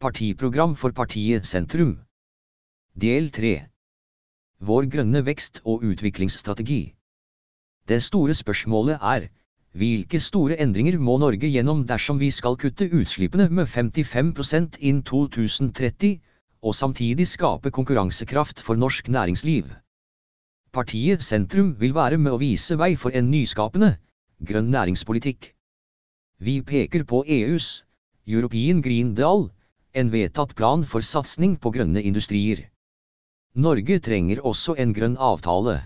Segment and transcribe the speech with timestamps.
[0.00, 1.96] Partiprogram for partiet Sentrum.
[2.94, 3.48] Del 3.
[4.62, 6.94] Vår grønne vekst- og utviklingsstrategi.
[7.88, 9.26] Det store spørsmålet er,
[9.74, 16.20] hvilke store endringer må Norge gjennom dersom vi skal kutte utslippene med 55% innen 2030,
[16.62, 19.66] og samtidig skape konkurransekraft for norsk næringsliv?
[20.72, 23.96] Partiet Sentrum vil være med å vise vei for en nyskapende,
[24.46, 25.54] grønn næringspolitikk.
[26.38, 27.82] Vi peker på EUs
[28.28, 29.48] European Green Deal,
[29.98, 32.64] en vedtatt plan for satsing på grønne industrier.
[33.54, 35.80] Norge trenger også en grønn avtale.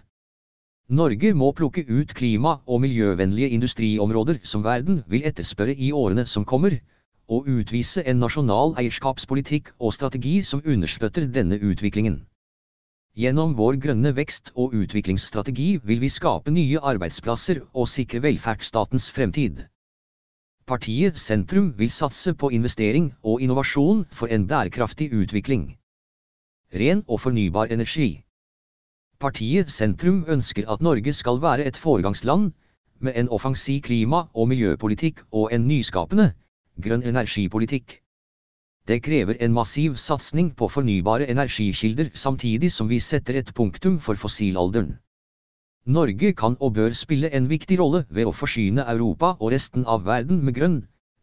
[0.93, 6.45] Norge må plukke ut klima- og miljøvennlige industriområder som verden vil etterspørre i årene som
[6.45, 6.77] kommer,
[7.29, 12.19] og utvise en nasjonal eierskapspolitikk og strategi som understøtter denne utviklingen.
[13.17, 19.65] Gjennom vår grønne vekst- og utviklingsstrategi vil vi skape nye arbeidsplasser og sikre velferdsstatens fremtid.
[20.73, 25.67] Partiet Sentrum vil satse på investering og innovasjon for en bærekraftig utvikling.
[26.73, 28.23] Ren og fornybar energi.
[29.21, 32.53] Partiet Sentrum ønsker at Norge skal være et foregangsland,
[33.01, 36.31] med en offensiv klima- og miljøpolitikk og en nyskapende,
[36.81, 37.99] grønn energipolitikk.
[38.89, 44.15] Det krever en massiv satsing på fornybare energikilder samtidig som vi setter et punktum for
[44.15, 44.97] fossilalderen.
[45.85, 50.05] Norge kan og bør spille en viktig rolle ved å forsyne Europa og resten av
[50.07, 50.77] verden med grønn,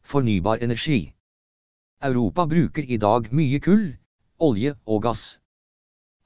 [0.03, 1.13] fornybar energi.
[2.03, 3.85] Europa bruker i dag mye kull,
[4.39, 5.39] olje og gass.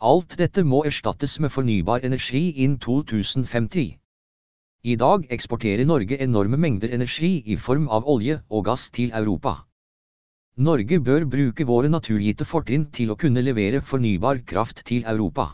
[0.02, 4.00] Alt dette må erstattes med fornybar energi innen 2050.
[4.84, 9.60] I dag eksporterer Norge enorme mengder energi i form av olje og gass til Europa.
[10.58, 15.54] Norge bør bruke våre naturgitte fortrinn til å kunne levere fornybar kraft til Europa.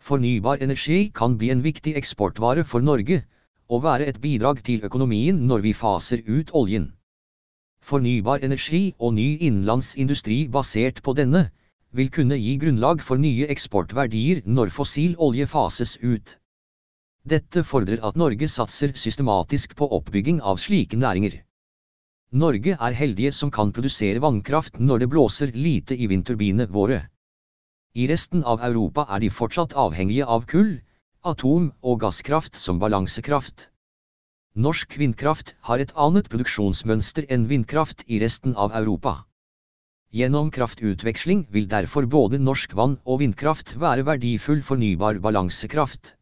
[0.00, 3.20] Fornybar energi kan bli en viktig eksportvare for Norge,
[3.68, 6.88] og være et bidrag til økonomien når vi faser ut oljen.
[7.84, 11.50] Fornybar energi og ny innenlandsindustri basert på denne,
[11.92, 16.36] vil kunne gi grunnlag for nye eksportverdier når fossil olje fases ut.
[17.30, 21.40] Dette fordrer at Norge satser systematisk på oppbygging av slike næringer.
[22.32, 27.02] Norge er heldige som kan produsere vannkraft når det blåser lite i vindturbinene våre.
[27.92, 30.76] I resten av Europa er de fortsatt avhengige av kull,
[31.26, 33.66] atom- og gasskraft som balansekraft.
[34.54, 39.24] Norsk vindkraft har et annet produksjonsmønster enn vindkraft i resten av Europa.
[40.14, 46.14] Gjennom kraftutveksling vil derfor både norsk vann- og vindkraft være verdifull fornybar balansekraft.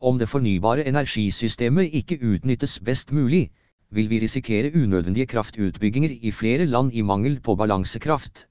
[0.00, 3.50] Om det fornybare energisystemet ikke utnyttes best mulig,
[3.90, 8.47] vil vi risikere unødvendige kraftutbygginger i flere land i mangel på balansekraft.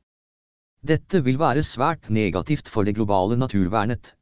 [0.88, 4.14] Dette vil være svært negativt for det globale naturvernet.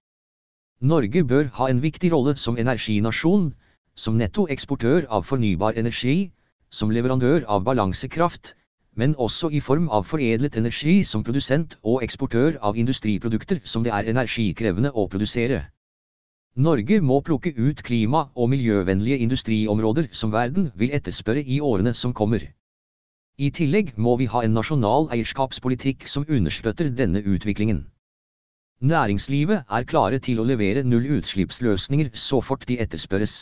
[0.81, 3.52] Norge bør ha en viktig rolle som energinasjon,
[3.96, 6.31] som nettoeksportør av fornybar energi,
[6.72, 8.56] som leverandør av balansekraft,
[8.96, 13.94] men også i form av foredlet energi som produsent og eksportør av industriprodukter som det
[13.94, 15.62] er energikrevende å produsere.
[16.56, 22.14] Norge må plukke ut klima- og miljøvennlige industriområder som verden vil etterspørre i årene som
[22.14, 22.47] kommer.
[23.35, 27.81] I tillegg må vi ha en nasjonal eierskapspolitikk som understøtter denne utviklingen.
[28.79, 33.34] Næringslivet er klare til å levere nullutslippsløsninger så fort de etterspørres.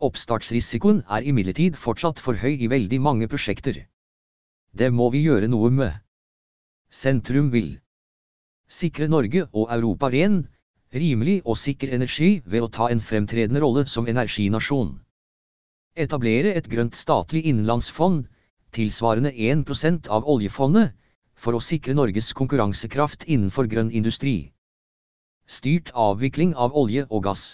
[0.00, 3.82] Oppstartsrisikoen er imidlertid fortsatt for høy i veldig mange prosjekter.
[4.72, 5.98] Det må vi gjøre noe med.
[6.88, 7.74] Sentrum vil
[8.68, 10.38] sikre Norge og Europa ren,
[10.96, 14.96] rimelig og sikker energi ved å ta en fremtredende rolle som energinasjon.
[15.96, 18.24] Etablere et grønt statlig innenlandsfond,
[18.76, 20.92] tilsvarende 1% av oljefondet,
[21.36, 24.52] for å sikre Norges konkurransekraft innenfor grønn industri.
[25.46, 27.44] Styrt avvikling av olje og gass.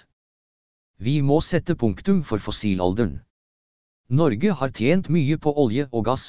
[0.99, 3.21] Vi må sette punktum for fossilalderen.
[4.09, 6.27] Norge har tjent mye på olje og gass,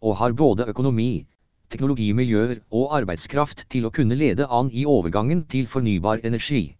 [0.00, 1.26] og har både økonomi,
[1.72, 6.77] teknologimiljøer og arbeidskraft til å kunne lede an i overgangen til fornybar energi.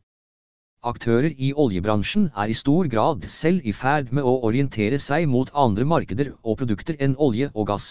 [0.86, 5.48] Aktører i oljebransjen er i stor grad selv i ferd med å orientere seg mot
[5.52, 7.86] andre markeder og produkter enn olje og gass.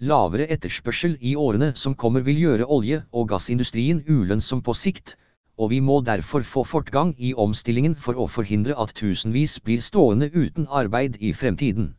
[0.00, 5.14] Lavere etterspørsel i årene som kommer vil gjøre olje- og gassindustrien ulønnsom på sikt,
[5.56, 10.26] og vi må derfor få fortgang i omstillingen for å forhindre at tusenvis blir stående
[10.34, 11.94] uten arbeid i fremtiden.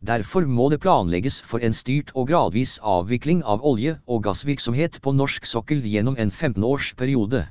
[0.00, 5.12] Derfor må det planlegges for en styrt og gradvis avvikling av olje- og gassvirksomhet på
[5.12, 7.42] norsk sokkel gjennom en 15-årsperiode.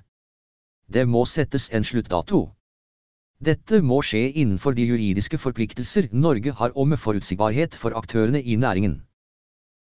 [0.91, 2.39] Det må settes en sluttdato.
[3.39, 8.97] Dette må skje innenfor de juridiske forpliktelser Norge har med forutsigbarhet for aktørene i næringen.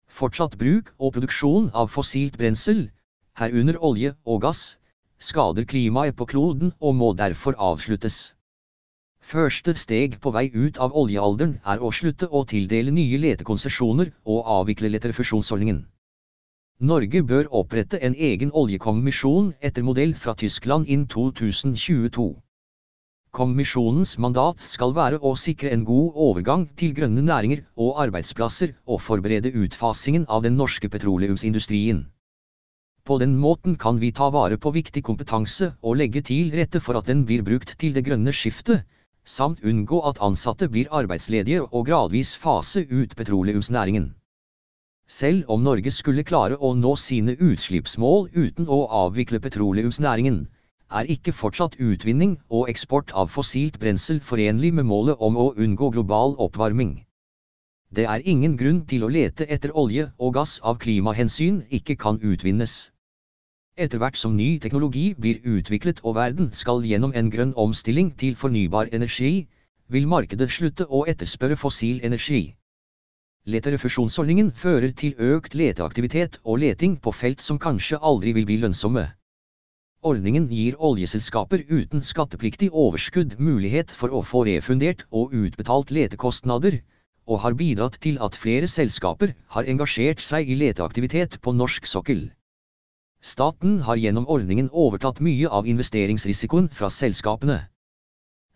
[0.08, 2.90] Fortsatt bruk og produksjon av fossilt brensel,
[3.38, 4.78] herunder olje og gass,
[5.18, 8.34] skader klimaet på kloden og må derfor avsluttes.
[9.20, 14.50] Første steg på vei ut av oljealderen er å slutte å tildele nye letekonsesjoner og
[14.58, 15.86] avvikle leterefusjonsordningen.
[16.78, 22.24] Norge bør opprette en egen oljekommisjon etter modell fra Tyskland inn 2022.
[23.32, 29.00] Kommisjonens mandat skal være å sikre en god overgang til grønne næringer og arbeidsplasser og
[29.00, 32.04] forberede utfasingen av den norske petroleumsindustrien.
[33.08, 37.00] På den måten kan vi ta vare på viktig kompetanse og legge til rette for
[37.00, 38.84] at den blir brukt til det grønne skiftet,
[39.24, 44.12] samt unngå at ansatte blir arbeidsledige og gradvis fase ut petroleumsnæringen.
[45.08, 50.40] Selv om Norge skulle klare å nå sine utslippsmål uten å avvikle petroleumsnæringen,
[50.90, 55.92] er ikke fortsatt utvinning og eksport av fossilt brensel forenlig med målet om å unngå
[55.94, 57.06] global oppvarming.
[57.94, 62.18] Det er ingen grunn til å lete etter olje og gass av klimahensyn ikke kan
[62.18, 62.76] utvinnes.
[63.78, 68.34] Etter hvert som ny teknologi blir utviklet og verden skal gjennom en grønn omstilling til
[68.34, 69.46] fornybar energi,
[69.86, 72.56] vil markedet slutte å etterspørre fossil energi.
[73.46, 79.04] Leterefusjonsordningen fører til økt leteaktivitet og leting på felt som kanskje aldri vil bli lønnsomme.
[80.02, 86.80] Ordningen gir oljeselskaper uten skattepliktig overskudd mulighet for å få refundert og utbetalt letekostnader,
[87.26, 92.26] og har bidratt til at flere selskaper har engasjert seg i leteaktivitet på norsk sokkel.
[93.22, 97.62] Staten har gjennom ordningen overtatt mye av investeringsrisikoen fra selskapene.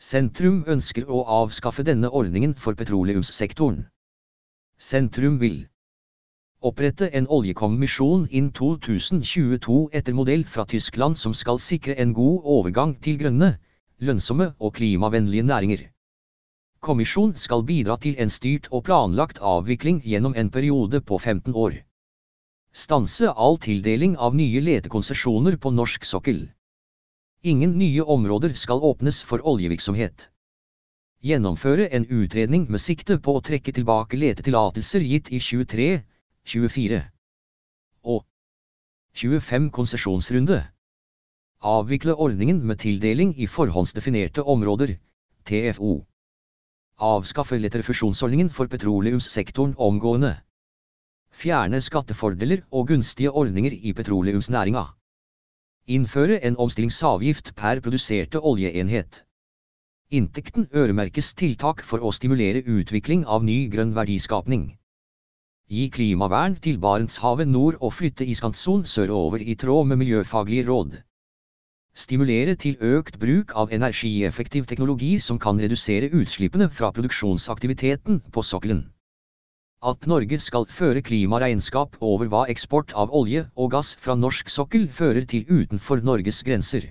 [0.03, 3.87] Sentrum ønsker å avskaffe denne ordningen for petroleumssektoren.
[4.81, 5.57] Sentrum vil
[6.65, 12.95] opprette en oljekommisjon innen 2022 etter modell fra Tyskland som skal sikre en god overgang
[13.05, 13.51] til grønne,
[14.01, 15.83] lønnsomme og klimavennlige næringer.
[16.81, 21.77] Kommisjon skal bidra til en styrt og planlagt avvikling gjennom en periode på 15 år.
[22.73, 26.47] Stanse all tildeling av nye letekonsesjoner på norsk sokkel.
[27.45, 30.31] Ingen nye områder skal åpnes for oljevirksomhet.
[31.21, 35.89] Gjennomføre en utredning med sikte på å trekke tilbake letetillatelser gitt i 23,
[36.49, 37.01] 24
[38.09, 38.25] og
[39.21, 40.63] 25 konsesjonsrunde.
[41.61, 44.95] Avvikle ordningen med tildeling i forhåndsdefinerte områder,
[45.45, 45.93] TFO.
[46.97, 50.39] Avskaffe letterfusjonsordningen for petroleumssektoren omgående.
[51.37, 54.89] Fjerne skattefordeler og gunstige ordninger i petroleumsnæringa.
[55.87, 59.27] Innføre en omstillingsavgift per produserte oljeenhet.
[60.11, 64.71] Inntekten øremerkes tiltak for å stimulere utvikling av ny grønn verdiskapning
[65.71, 70.97] gi klimavern til Barentshavet nord og flytte iskantsonen sørover i tråd med miljøfaglige råd.
[71.95, 78.83] Stimulere til økt bruk av energieffektiv teknologi som kan redusere utslippene fra produksjonsaktiviteten på sokkelen.
[79.93, 84.89] At Norge skal føre klimaregnskap over hva eksport av olje og gass fra norsk sokkel
[84.91, 86.91] fører til utenfor Norges grenser.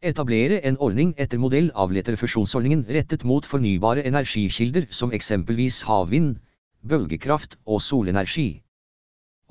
[0.00, 6.38] Etablere en ordning etter modell av leterfusjonsordningen rettet mot fornybare energikilder som eksempelvis havvind,
[6.80, 8.62] bølgekraft og solenergi.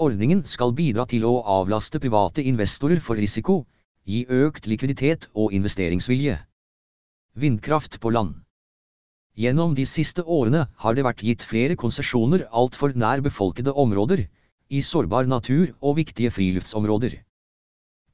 [0.02, 3.60] Ordningen skal bidra til å avlaste private investorer for risiko,
[4.10, 6.40] gi økt likviditet og investeringsvilje.
[7.38, 8.34] Vindkraft på land.
[9.38, 14.26] Gjennom de siste årene har det vært gitt flere konsesjoner altfor nær befolkede områder,
[14.70, 17.22] i sårbar natur og viktige friluftsområder.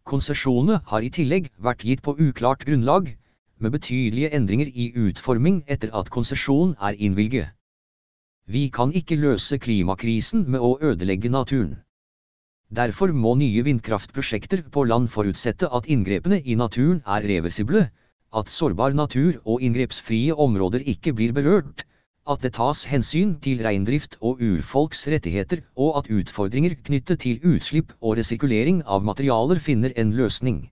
[0.05, 3.07] Konsesjonene har i tillegg vært gitt på uklart grunnlag,
[3.57, 7.55] med betydelige endringer i utforming etter at konsesjon er innvilget.
[8.45, 11.79] Vi kan ikke løse klimakrisen med å ødelegge naturen.
[12.69, 17.87] Derfor må nye vindkraftprosjekter på land forutsette at inngrepene i naturen er reversible,
[18.33, 21.85] at sårbar natur og inngrepsfrie områder ikke blir berørt,
[22.25, 27.93] at det tas hensyn til reindrift og urfolks rettigheter, og at utfordringer knyttet til utslipp
[28.01, 30.63] og resirkulering av materialer finner en løsning.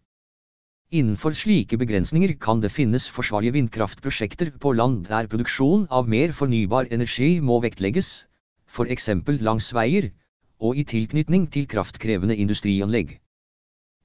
[0.93, 6.89] Innenfor slike begrensninger kan det finnes forsvarlige vindkraftprosjekter på land der produksjon av mer fornybar
[6.93, 8.12] energi må vektlegges,
[8.69, 9.10] f.eks.
[9.41, 10.12] langs veier,
[10.62, 13.19] og i tilknytning til kraftkrevende industrianlegg.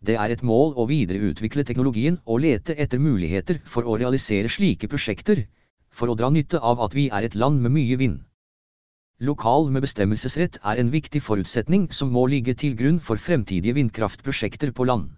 [0.04, 4.88] Det er et mål å videreutvikle teknologien og lete etter muligheter for å realisere slike
[4.88, 5.44] prosjekter,
[5.98, 8.18] for å dra nytte av at vi er et land med mye vind.
[9.18, 14.70] Lokal med bestemmelsesrett er en viktig forutsetning som må ligge til grunn for fremtidige vindkraftprosjekter
[14.70, 15.08] på land.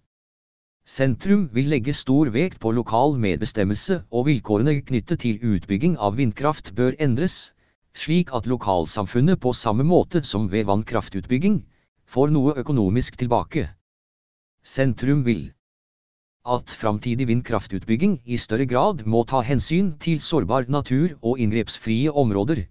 [0.88, 6.72] Sentrum vil legge stor vekt på lokal medbestemmelse og vilkårene knyttet til utbygging av vindkraft
[6.74, 7.52] bør endres,
[7.92, 11.60] slik at lokalsamfunnet på samme måte som ved vannkraftutbygging,
[12.08, 13.68] får noe økonomisk tilbake.
[14.64, 15.50] Sentrum vil
[16.48, 22.62] at framtidig vindkraftutbygging i større grad må ta hensyn til sårbar natur og inngrepsfrie områder,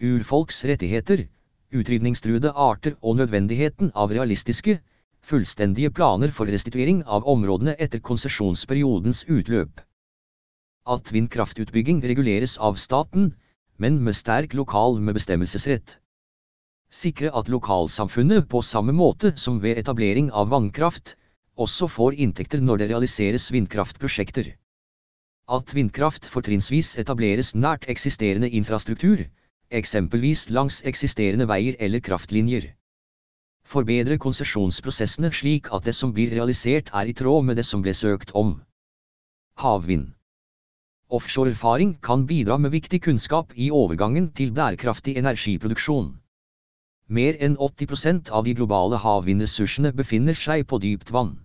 [0.00, 1.26] urfolks rettigheter,
[1.68, 4.78] utrydningstruede arter og nødvendigheten av realistiske,
[5.20, 9.84] fullstendige planer for restituering av områdene etter konsesjonsperiodens utløp.
[10.88, 13.34] At vindkraftutbygging reguleres av staten,
[13.76, 15.98] men med sterk lokal medbestemmelsesrett.
[16.88, 21.18] Sikre at lokalsamfunnet på samme måte som ved etablering av vannkraft,
[21.64, 24.54] også får inntekter når det realiseres vindkraftprosjekter.
[25.48, 29.24] At vindkraft fortrinnsvis etableres nært eksisterende infrastruktur,
[29.70, 32.74] eksempelvis langs eksisterende veier eller kraftlinjer.
[33.68, 37.92] Forbedre konsesjonsprosessene slik at det som blir realisert er i tråd med det som ble
[37.96, 38.54] søkt om.
[39.60, 40.14] Havvind.
[41.08, 46.14] Offshore-erfaring kan bidra med viktig kunnskap i overgangen til bærekraftig energiproduksjon.
[47.08, 51.38] Mer enn 80% av de globale havvindressursene befinner seg på dypt vann.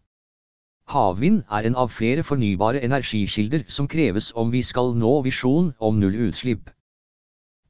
[0.92, 6.00] Havvind er en av flere fornybare energikilder som kreves om vi skal nå visjonen om
[6.00, 6.70] null utslipp.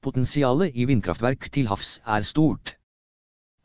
[0.03, 2.74] Potensialet i vindkraftverk til havs er stort.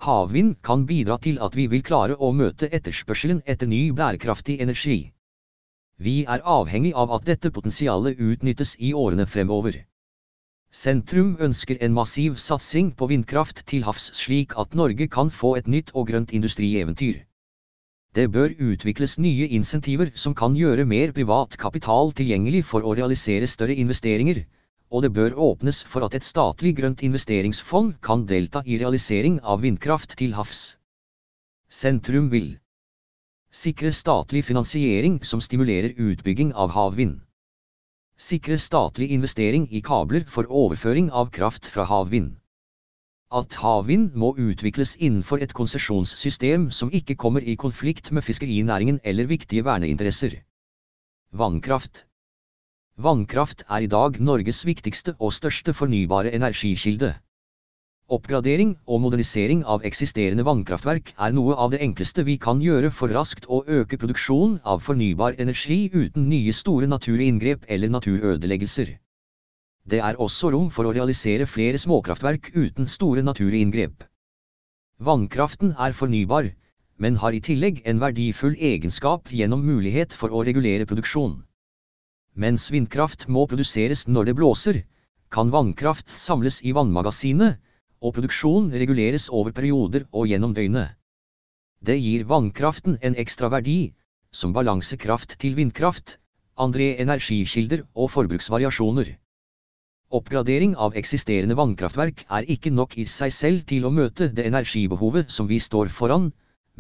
[0.05, 4.99] Havvind kan bidra til at vi vil klare å møte etterspørselen etter ny bærekraftig energi.
[5.99, 9.81] Vi er avhengig av at dette potensialet utnyttes i årene fremover.
[10.71, 15.67] Sentrum ønsker en massiv satsing på vindkraft til havs slik at Norge kan få et
[15.67, 17.25] nytt og grønt industrieventyr.
[18.19, 23.47] Det bør utvikles nye insentiver som kan gjøre mer privat kapital tilgjengelig for å realisere
[23.53, 24.41] større investeringer,
[24.91, 29.63] og det bør åpnes for at et statlig grønt investeringsfond kan delta i realisering av
[29.63, 30.65] vindkraft til havs.
[31.71, 32.51] Sentrum vil
[33.63, 37.21] sikre statlig finansiering som stimulerer utbygging av havvind.
[38.19, 42.35] Sikre statlig investering i kabler for overføring av kraft fra havvind
[43.31, 49.29] at havvind må utvikles innenfor et konsesjonssystem som ikke kommer i konflikt med fiskerinæringen eller
[49.29, 50.39] viktige verneinteresser.
[51.33, 52.07] Vannkraft
[52.97, 57.15] Vannkraft er i dag Norges viktigste og største fornybare energikilde.
[58.09, 63.13] Oppgradering og modernisering av eksisterende vannkraftverk er noe av det enkleste vi kan gjøre for
[63.13, 68.97] raskt å øke produksjonen av fornybar energi uten nye store naturinngrep eller naturødeleggelser.
[69.89, 74.03] Det er også rom for å realisere flere småkraftverk uten store naturinngrep.
[75.01, 76.51] Vannkraften er fornybar,
[76.99, 81.39] men har i tillegg en verdifull egenskap gjennom mulighet for å regulere produksjon.
[82.35, 84.81] Mens vindkraft må produseres når det blåser,
[85.31, 87.57] kan vannkraft samles i vannmagasinet,
[88.03, 90.99] og produksjon reguleres over perioder og gjennom døgnet.
[91.81, 93.95] Det gir vannkraften en ekstra verdi,
[94.33, 96.19] som balansekraft til vindkraft,
[96.59, 99.15] andre energikilder og forbruksvariasjoner.
[100.09, 105.29] Oppgradering av eksisterende vannkraftverk er ikke nok i seg selv til å møte det energibehovet
[105.35, 106.31] som vi står foran,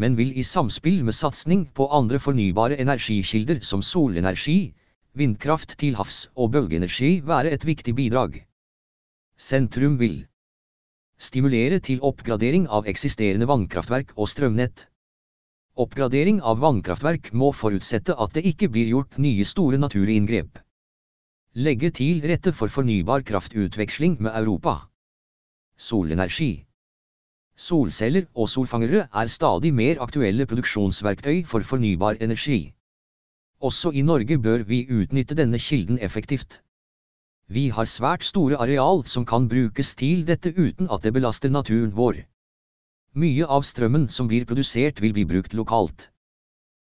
[0.00, 4.72] men vil i samspill med satsing på andre fornybare energikilder som solenergi,
[5.12, 8.38] vindkraft til havs og bølgeenergi være et viktig bidrag.
[9.36, 10.22] Sentrum vil
[11.20, 14.86] stimulere til oppgradering av eksisterende vannkraftverk og strømnett.
[15.76, 20.62] Oppgradering av vannkraftverk må forutsette at det ikke blir gjort nye store naturinngrep.
[21.58, 24.74] Legge til rette for fornybar kraftutveksling med Europa.
[25.86, 26.52] Solenergi.
[27.58, 32.58] Solceller og solfangere er stadig mer aktuelle produksjonsverktøy for fornybar energi.
[33.60, 36.60] Også i Norge bør vi utnytte denne kilden effektivt.
[37.48, 41.90] Vi har svært store areal som kan brukes til dette uten at det belaster naturen
[41.96, 42.22] vår.
[43.18, 46.12] Mye av strømmen som blir produsert vil bli brukt lokalt.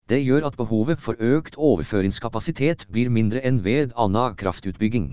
[0.10, 5.10] Det gjør at behovet for økt overføringskapasitet blir mindre enn ved annen kraftutbygging.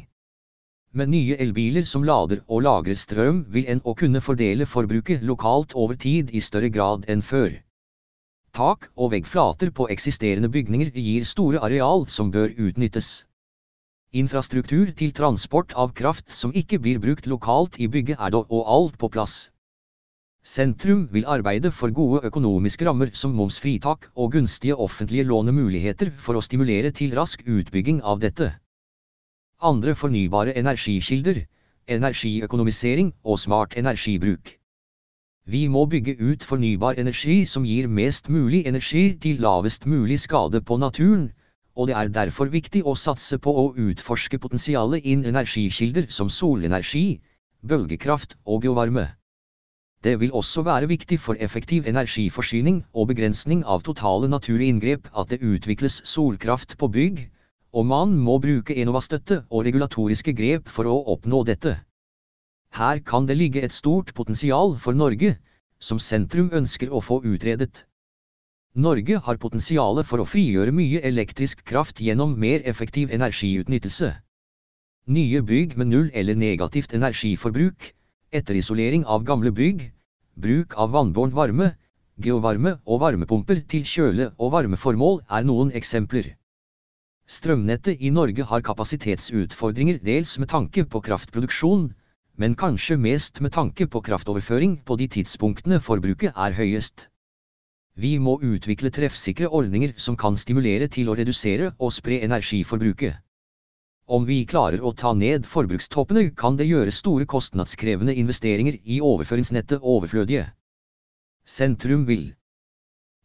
[0.97, 5.75] Med nye elbiler som lader og lagrer strøm vil en å kunne fordele forbruket lokalt
[5.77, 7.59] over tid i større grad enn før.
[8.57, 13.27] Tak og veggflater på eksisterende bygninger gir store areal som bør utnyttes.
[14.17, 18.73] Infrastruktur til transport av kraft som ikke blir brukt lokalt i bygget er da og
[18.79, 19.51] alt på plass.
[20.47, 26.43] Sentrum vil arbeide for gode økonomiske rammer som momsfritak og gunstige offentlige lånemuligheter for å
[26.47, 28.53] stimulere til rask utbygging av dette.
[29.71, 31.41] Andre fornybare energikilder,
[31.97, 34.55] energiøkonomisering og smart energibruk.
[35.51, 40.63] Vi må bygge ut fornybar energi som gir mest mulig energi til lavest mulig skade
[40.63, 41.29] på naturen,
[41.75, 47.07] og det er derfor viktig å satse på å utforske potensialet innen energikilder som solenergi,
[47.67, 49.11] bølgekraft og geovarme.
[50.07, 55.41] Det vil også være viktig for effektiv energiforsyning og begrensning av totale naturinngrep at det
[55.43, 57.25] utvikles solkraft på bygg,
[57.75, 61.73] og man må bruke Enova-støtte og regulatoriske grep for å oppnå dette.
[62.79, 65.33] Her kan det ligge et stort potensial for Norge,
[65.81, 67.83] som sentrum ønsker å få utredet.
[68.87, 74.13] Norge har potensial for å frigjøre mye elektrisk kraft gjennom mer effektiv energiutnyttelse.
[75.19, 77.93] Nye bygg med null eller negativt energiforbruk,
[78.31, 79.89] etterisolering av gamle bygg,
[80.37, 81.71] Bruk av vannbåren varme,
[82.21, 86.35] geovarme og varmepumper til kjøle- og varmeformål er noen eksempler.
[87.27, 91.89] Strømnettet i Norge har kapasitetsutfordringer dels med tanke på kraftproduksjon,
[92.37, 97.09] men kanskje mest med tanke på kraftoverføring på de tidspunktene forbruket er høyest.
[97.97, 103.17] Vi må utvikle treffsikre ordninger som kan stimulere til å redusere og spre energiforbruket.
[104.07, 109.83] Om vi klarer å ta ned forbrukstoppene, kan det gjøre store kostnadskrevende investeringer i overføringsnettet
[109.83, 110.45] overflødige.
[111.43, 112.29] Sentrum vil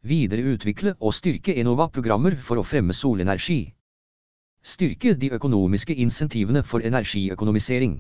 [0.02, 3.76] videreutvikle og styrke Enova-programmer for å fremme solenergi.
[4.66, 8.00] Styrke de økonomiske insentivene for energiøkonomisering.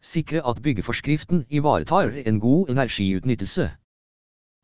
[0.00, 3.68] Sikre at byggeforskriften ivaretar en god energiutnyttelse.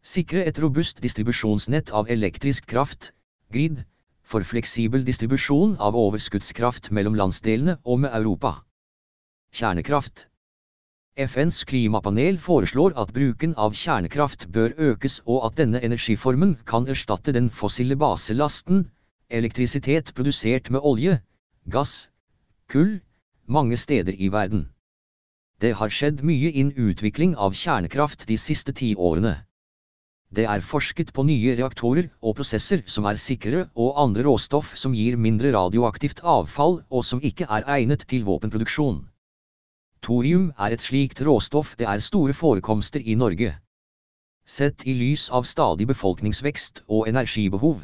[0.00, 3.12] Sikre et robust distribusjonsnett av elektrisk kraft,
[3.53, 3.85] grid,
[4.31, 8.61] for fleksibel distribusjon av overskuddskraft mellom landsdelene og med Europa.
[9.53, 10.29] Kjernekraft.
[11.19, 17.35] FNs klimapanel foreslår at bruken av kjernekraft bør økes og at denne energiformen kan erstatte
[17.35, 18.87] den fossile baselasten,
[19.29, 21.19] elektrisitet produsert med olje,
[21.67, 22.09] gass,
[22.71, 23.01] kull,
[23.47, 24.69] mange steder i verden.
[25.61, 29.35] Det har skjedd mye innen utvikling av kjernekraft de siste ti årene.
[30.31, 34.93] Det er forsket på nye reaktorer og prosesser som er sikrere og andre råstoff som
[34.95, 39.01] gir mindre radioaktivt avfall og som ikke er egnet til våpenproduksjon.
[40.07, 43.57] Thorium er et slikt råstoff det er store forekomster i Norge.
[44.47, 47.83] Sett i lys av stadig befolkningsvekst og energibehov,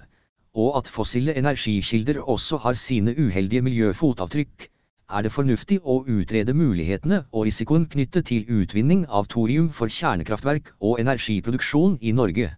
[0.54, 4.70] og at fossile energikilder også har sine uheldige miljøfotavtrykk,
[5.08, 10.72] er det fornuftig å utrede mulighetene og risikoen knyttet til utvinning av thorium for kjernekraftverk
[10.80, 12.50] og energiproduksjon i Norge.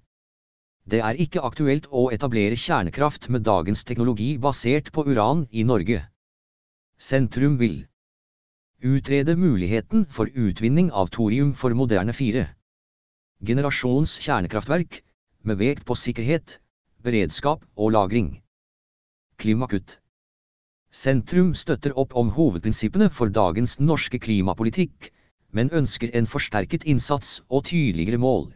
[0.89, 6.01] Det er ikke aktuelt å etablere kjernekraft med dagens teknologi basert på uran i Norge.
[6.99, 7.83] Sentrum vil
[8.81, 12.49] utrede muligheten for utvinning av thorium for moderne fire
[13.45, 15.03] generasjons kjernekraftverk,
[15.45, 16.59] med vekt på sikkerhet,
[17.05, 18.41] beredskap og lagring.
[19.39, 20.01] Klimakutt.
[20.91, 25.11] Sentrum støtter opp om hovedprinsippene for dagens norske klimapolitikk,
[25.53, 28.47] men ønsker en forsterket innsats og tydeligere mål.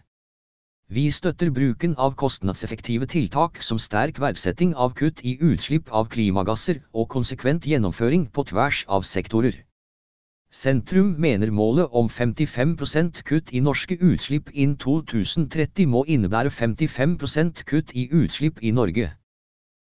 [0.89, 6.81] Vi støtter bruken av kostnadseffektive tiltak som sterk verdsetting av kutt i utslipp av klimagasser
[6.93, 9.63] og konsekvent gjennomføring på tvers av sektorer.
[10.53, 17.93] Sentrum mener målet om 55% kutt i norske utslipp innen 2030 må innebære 55% kutt
[17.97, 19.13] i utslipp i Norge.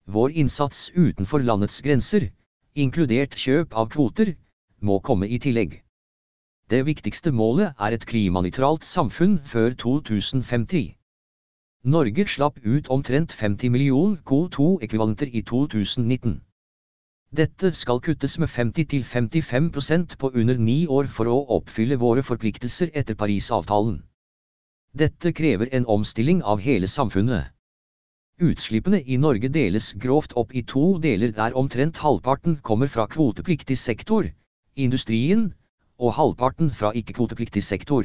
[0.07, 2.29] Vår innsats utenfor landets grenser,
[2.75, 4.35] inkludert kjøp av kvoter,
[4.81, 5.79] må komme i tillegg.
[6.69, 10.93] Det viktigste målet er et klimanøytralt samfunn før 2050.
[11.95, 16.37] Norge slapp ut omtrent 50 million CO2-ekvivalenter i 2019.
[17.41, 23.17] Dette skal kuttes med 50-55% på under ni år for å oppfylle våre forpliktelser etter
[23.17, 24.03] Parisavtalen.
[24.93, 27.54] Dette krever en omstilling av hele samfunnet.
[28.43, 33.77] Utslippene i Norge deles grovt opp i to deler der omtrent halvparten kommer fra kvotepliktig
[33.77, 34.27] sektor,
[34.75, 35.53] industrien,
[35.97, 38.03] og halvparten fra ikke-kvotepliktig sektor.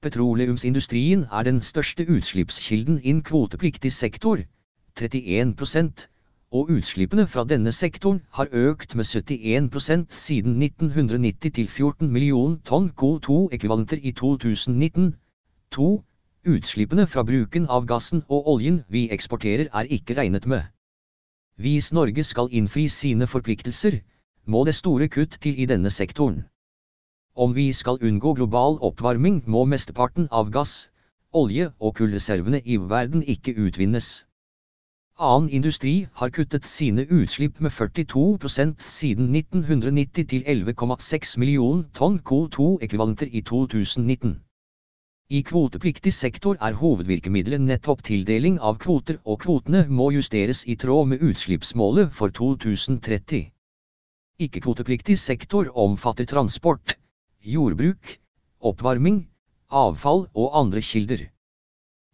[0.00, 4.40] Petroleumsindustrien er den største utslippskilden innen kvotepliktig sektor,
[4.96, 6.08] 31%
[6.50, 12.88] og utslippene fra denne sektoren har økt med 71% siden 1990 til 14 million tonn
[12.96, 15.16] CO2-ekvivalenter i 2019.
[15.76, 15.90] 2.
[16.46, 20.62] Utslippene fra bruken av gassen og oljen vi eksporterer er ikke regnet med.
[21.58, 23.98] Hvis Norge skal innfri sine forpliktelser,
[24.46, 26.44] må det store kutt til i denne sektoren.
[27.34, 30.90] Om vi skal unngå global oppvarming må mesteparten av gass,
[31.32, 34.24] olje og kullreservene i verden ikke utvinnes.
[35.18, 43.26] Annen industri har kuttet sine utslipp med 42% siden 1990 til 11,6 millioner tonn CO2-ekvivalenter
[43.32, 44.38] i 2019.
[45.28, 51.10] I kvotepliktig sektor er hovedvirkemiddelet nettopp tildeling av kvoter, og kvotene må justeres i tråd
[51.10, 53.42] med utslippsmålet for 2030.
[54.40, 56.94] Ikke-kvotepliktig sektor omfatter transport,
[57.44, 58.14] jordbruk,
[58.70, 59.26] oppvarming,
[59.68, 61.26] avfall og andre kilder.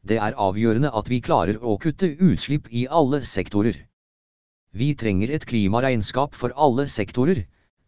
[0.03, 3.79] Det er avgjørende at vi klarer å kutte utslipp i alle sektorer.
[4.75, 7.45] Vi trenger et klimaregnskap for alle sektorer,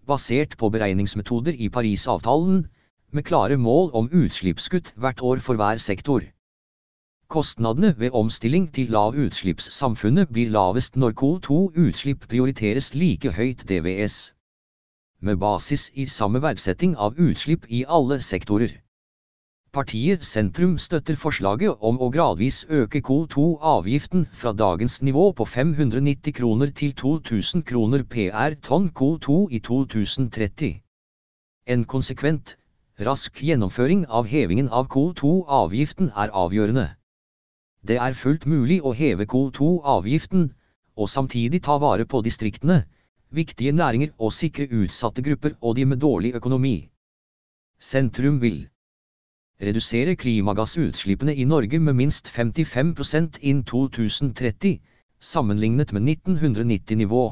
[0.07, 2.69] basert på beregningsmetoder i Parisavtalen,
[3.17, 6.25] med klare mål om utslippskutt hvert år for hver sektor.
[7.33, 14.17] Kostnadene ved omstilling til lavutslippssamfunnet blir lavest når CO2-utslipp prioriteres like høyt DVS.
[15.21, 18.77] Med basis i samme verdsetting av utslipp i alle sektorer.
[19.73, 26.71] Partiet Sentrum støtter forslaget om å gradvis øke CO2-avgiften fra dagens nivå på 590 kroner
[26.83, 30.79] til 2000 kroner per tonn CO2 i 2030.
[31.67, 32.57] En konsekvent,
[33.05, 36.87] rask gjennomføring av hevingen av CO2-avgiften er avgjørende.
[37.87, 40.47] Det er fullt mulig å heve CO2-avgiften,
[40.97, 42.85] og samtidig ta vare på distriktene,
[43.31, 46.89] viktige næringer og sikre utsatte grupper og de med dårlig økonomi.
[47.79, 48.63] Sentrum vil
[49.61, 54.81] redusere klimagassutslippene i Norge med minst 55% innen 2030,
[55.21, 57.25] sammenlignet med 1990-nivå.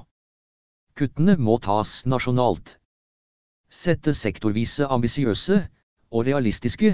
[0.95, 2.79] Kuttene må tas nasjonalt.
[3.75, 5.57] Sette sektorvise ambisiøse
[6.15, 6.93] og realistiske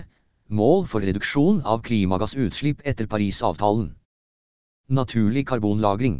[0.60, 3.90] mål for reduksjon av klimagassutslipp etter Parisavtalen.
[4.98, 6.16] Naturlig karbonlagring.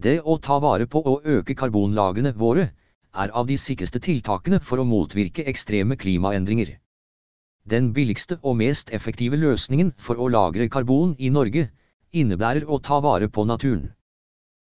[0.00, 2.70] Det å ta vare på og øke karbonlagrene våre
[3.12, 6.72] er av de sikreste tiltakene for å motvirke ekstreme klimaendringer.
[7.68, 11.68] Den billigste og mest effektive løsningen for å lagre karbon i Norge
[12.16, 13.90] innebærer å ta vare på naturen.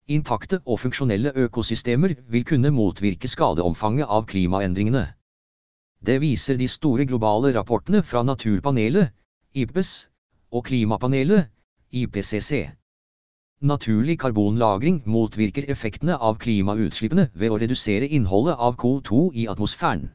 [0.09, 5.03] Intakte og funksjonelle økosystemer vil kunne motvirke skadeomfanget av klimaendringene.
[6.07, 9.11] Det viser de store globale rapportene fra Naturpanelet,
[9.55, 10.09] IPBES,
[10.53, 11.49] og Klimapanelet,
[11.91, 12.69] IPCC.
[13.61, 20.11] Naturlig karbonlagring motvirker effektene av klimautslippene ved å redusere innholdet av CO2 i atmosfæren.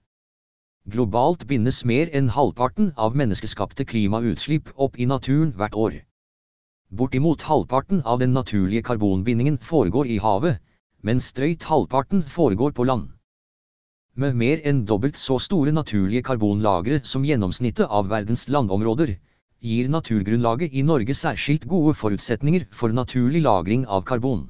[0.88, 6.00] Globalt bindes mer enn halvparten av menneskeskapte klimautslipp opp i naturen hvert år.
[6.92, 10.58] Bortimot halvparten av den naturlige karbonbindingen foregår i havet,
[11.08, 13.06] mens drøyt halvparten foregår på land.
[14.20, 19.16] Med mer enn dobbelt så store naturlige karbonlagre som gjennomsnittet av verdens landområder,
[19.64, 24.50] gir naturgrunnlaget i Norge særskilt gode forutsetninger for naturlig lagring av karbon.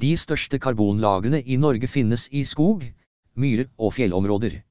[0.00, 2.88] De største karbonlagrene i Norge finnes i skog,
[3.36, 4.62] myrer og fjellområder.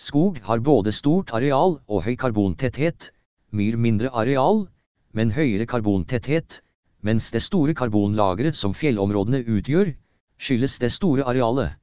[0.00, 3.12] Skog har både stort areal og høy karbontetthet,
[3.52, 4.70] myr mindre areal,
[5.12, 6.62] men høyere karbontetthet,
[7.02, 9.92] mens det store karbonlageret som fjellområdene utgjør,
[10.38, 11.78] skyldes det store arealet.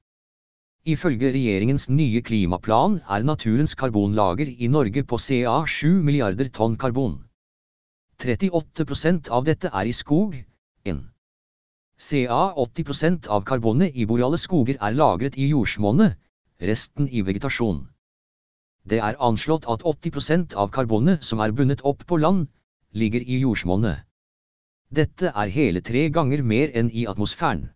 [0.89, 7.17] Ifølge regjeringens nye klimaplan er naturens karbonlager i Norge på ca 7 milliarder tonn karbon.
[8.23, 10.35] 38% av dette er i skog.
[10.87, 11.01] 1.
[12.09, 16.15] Ca 80% av karbonet i boreale skoger er lagret i jordsmonnet,
[16.59, 17.81] resten i vegetasjon.
[18.89, 22.47] Det er anslått at 80% av karbonet som er bundet opp på land,
[22.93, 24.05] ligger i jordsmonnet.
[24.89, 27.67] Dette er hele tre ganger mer enn i atmosfæren.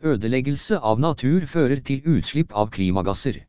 [0.00, 3.40] Ødeleggelse av natur fører til utslipp av klimagasser.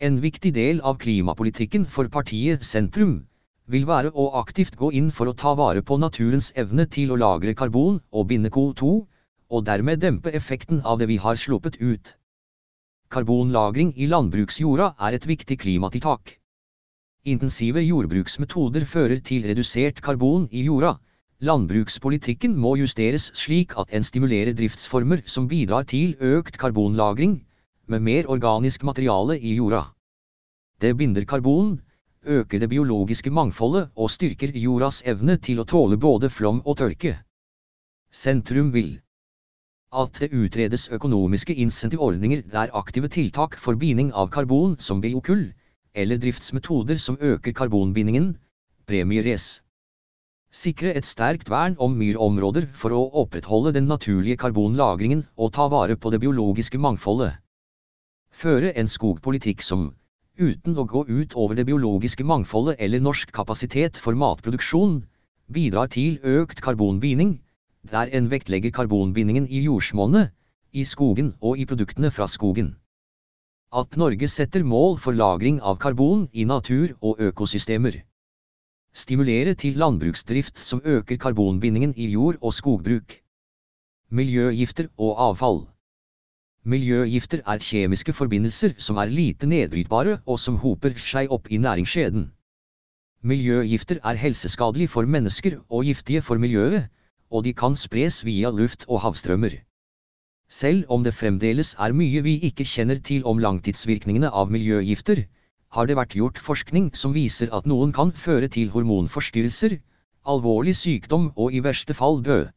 [0.00, 3.26] En viktig del av klimapolitikken for partiet Sentrum
[3.66, 7.18] vil være å aktivt gå inn for å ta vare på naturens evne til å
[7.18, 8.94] lagre karbon og binde CO2,
[9.50, 12.14] og dermed dempe effekten av det vi har sluppet ut.
[13.10, 16.37] Karbonlagring i landbruksjorda er et viktig klimatiltak.
[17.26, 20.94] Intensive jordbruksmetoder fører til redusert karbon i jorda.
[21.42, 27.34] Landbrukspolitikken må justeres slik at en stimulerer driftsformer som bidrar til økt karbonlagring,
[27.86, 29.82] med mer organisk materiale i jorda.
[30.80, 31.80] Det binder karbon,
[32.24, 37.18] øker det biologiske mangfoldet og styrker jordas evne til å tåle både flom og tørke.
[38.12, 39.00] Sentrum vil
[39.92, 45.48] at det utredes økonomiske insentivordninger der aktive tiltak for binding av karbon som biokull,
[46.02, 48.36] eller driftsmetoder som øker karbonbindingen,
[48.86, 49.48] premieres.
[50.50, 55.96] Sikre et sterkt vern om myrområder for å opprettholde den naturlige karbonlagringen og ta vare
[55.96, 57.34] på det biologiske mangfoldet.
[58.32, 59.90] Føre en skogpolitikk som,
[60.38, 65.02] uten å gå ut over det biologiske mangfoldet eller norsk kapasitet for matproduksjon,
[65.52, 67.38] bidrar til økt karbonbinding,
[67.92, 70.32] der en vektlegger karbonbindingen i jordsmonnet,
[70.72, 72.76] i skogen og i produktene fra skogen.
[73.70, 77.98] At Norge setter mål for lagring av karbon i natur og økosystemer.
[78.96, 83.18] Stimulere til landbruksdrift som øker karbonbindingen i jord- og skogbruk.
[84.10, 85.60] Miljøgifter og avfall.
[86.64, 92.32] Miljøgifter er kjemiske forbindelser som er lite nedbrytbare og som hoper seg opp i næringskjeden.
[93.22, 96.88] Miljøgifter er helseskadelige for mennesker og giftige for miljøet,
[97.30, 99.60] og de kan spres via luft og havstrømmer.
[100.48, 105.26] Selv om det fremdeles er mye vi ikke kjenner til om langtidsvirkningene av miljøgifter,
[105.76, 109.74] har det vært gjort forskning som viser at noen kan føre til hormonforstyrrelser,
[110.24, 112.48] alvorlig sykdom og i verste fall død.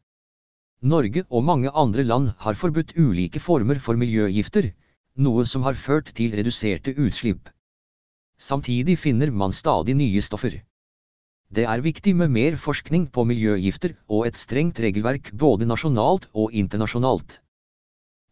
[0.94, 4.72] Norge og mange andre land har forbudt ulike former for miljøgifter,
[5.16, 7.52] noe som har ført til reduserte utslipp.
[8.40, 10.62] Samtidig finner man stadig nye stoffer.
[11.52, 16.56] Det er viktig med mer forskning på miljøgifter og et strengt regelverk både nasjonalt og
[16.56, 17.41] internasjonalt.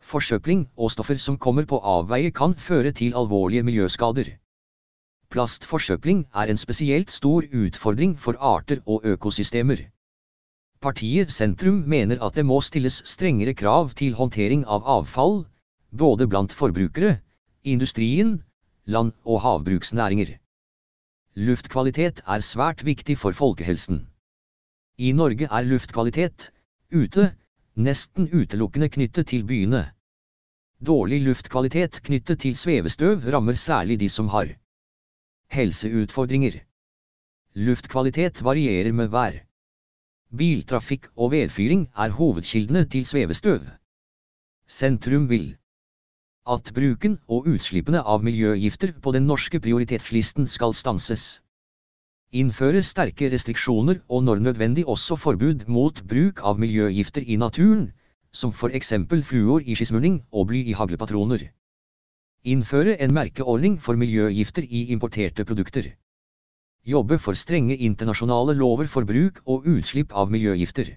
[0.00, 4.30] Forsøpling og stoffer som kommer på avveie kan føre til alvorlige miljøskader.
[5.30, 9.84] Plastforsøpling er en spesielt stor utfordring for arter og økosystemer.
[10.80, 15.44] Partiet Sentrum mener at det må stilles strengere krav til håndtering av avfall,
[15.92, 17.18] både blant forbrukere,
[17.64, 18.42] industrien,
[18.86, 20.38] land- og havbruksnæringer.
[21.36, 24.06] Luftkvalitet er svært viktig for folkehelsen.
[24.98, 26.50] I Norge er luftkvalitet,
[26.92, 27.30] ute,
[27.86, 29.82] nesten utelukkende knyttet til byene.
[30.80, 34.54] Dårlig luftkvalitet knyttet til svevestøv rammer særlig de som har
[35.52, 36.60] helseutfordringer.
[37.54, 39.40] Luftkvalitet varierer med vær.
[40.36, 43.64] Biltrafikk og vedfyring er hovedkildene til svevestøv.
[44.66, 45.56] Sentrum vil
[46.46, 51.42] at bruken og utslippene av miljøgifter på den norske prioritetslisten skal stanses.
[52.32, 57.88] Innføre sterke restriksjoner og når nødvendig også forbud mot bruk av miljøgifter i naturen,
[58.32, 61.48] som for eksempel fluor i skismurning og bly i haglepatroner.
[62.44, 65.90] Innføre en merkeordning for miljøgifter i importerte produkter.
[66.86, 70.94] Jobbe for strenge internasjonale lover for bruk og utslipp av miljøgifter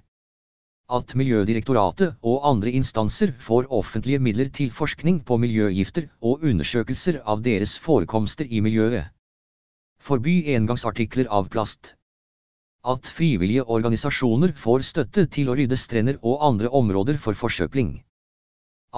[0.93, 7.41] at Miljødirektoratet og andre instanser får offentlige midler til forskning på miljøgifter og undersøkelser av
[7.45, 9.07] deres forekomster i miljøet.
[10.03, 11.93] Forby engangsartikler av plast.
[12.83, 17.93] At frivillige organisasjoner får støtte til å rydde strender og andre områder for forsøpling.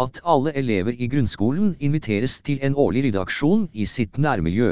[0.03, 4.71] At alle elever i grunnskolen inviteres til en årlig ryddeaksjon i sitt nærmiljø.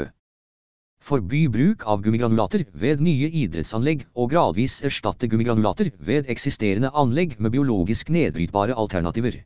[1.06, 7.54] Forby bruk av gummigranulater ved nye idrettsanlegg og gradvis erstatte gummigranulater ved eksisterende anlegg med
[7.54, 9.38] biologisk nedbrytbare alternativer.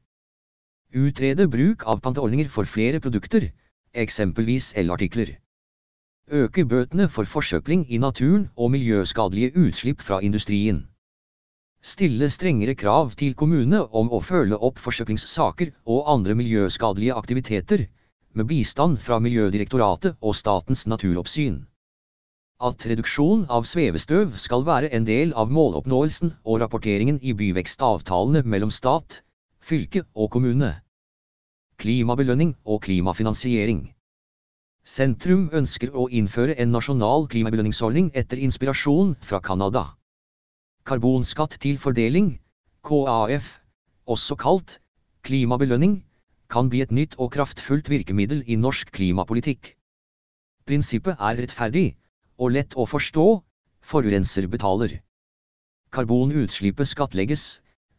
[0.97, 3.51] Utrede bruk av panteordninger for flere produkter,
[3.93, 5.37] eksempelvis elartikler.
[6.31, 10.83] Øke bøtene for forsøpling i naturen og miljøskadelige utslipp fra industrien.
[11.83, 17.87] Stille strengere krav til kommunene om å følge opp forsøplingssaker og andre miljøskadelige aktiviteter,
[18.35, 21.63] med bistand fra Miljødirektoratet og Statens naturoppsyn.
[22.61, 28.75] At reduksjon av svevestøv skal være en del av måloppnåelsen og rapporteringen i byvekstavtalene mellom
[28.75, 29.23] stat,
[29.63, 30.75] fylke og kommune.
[31.79, 33.87] Klimabelønning og klimafinansiering.
[34.89, 39.83] Sentrum ønsker å innføre en nasjonal klimabelønningsordning etter inspirasjon fra Canada.
[40.89, 42.31] Karbonskatt til fordeling,
[42.89, 43.51] KAF,
[44.09, 44.79] også kalt
[45.29, 45.99] klimabelønning,
[46.49, 49.75] kan bli et nytt og kraftfullt virkemiddel i norsk klimapolitikk.
[50.65, 51.87] Prinsippet er rettferdig
[52.41, 53.29] og lett å forstå,
[53.93, 55.03] forurenser betaler.
[55.93, 57.49] Karbonutslippet skattlegges,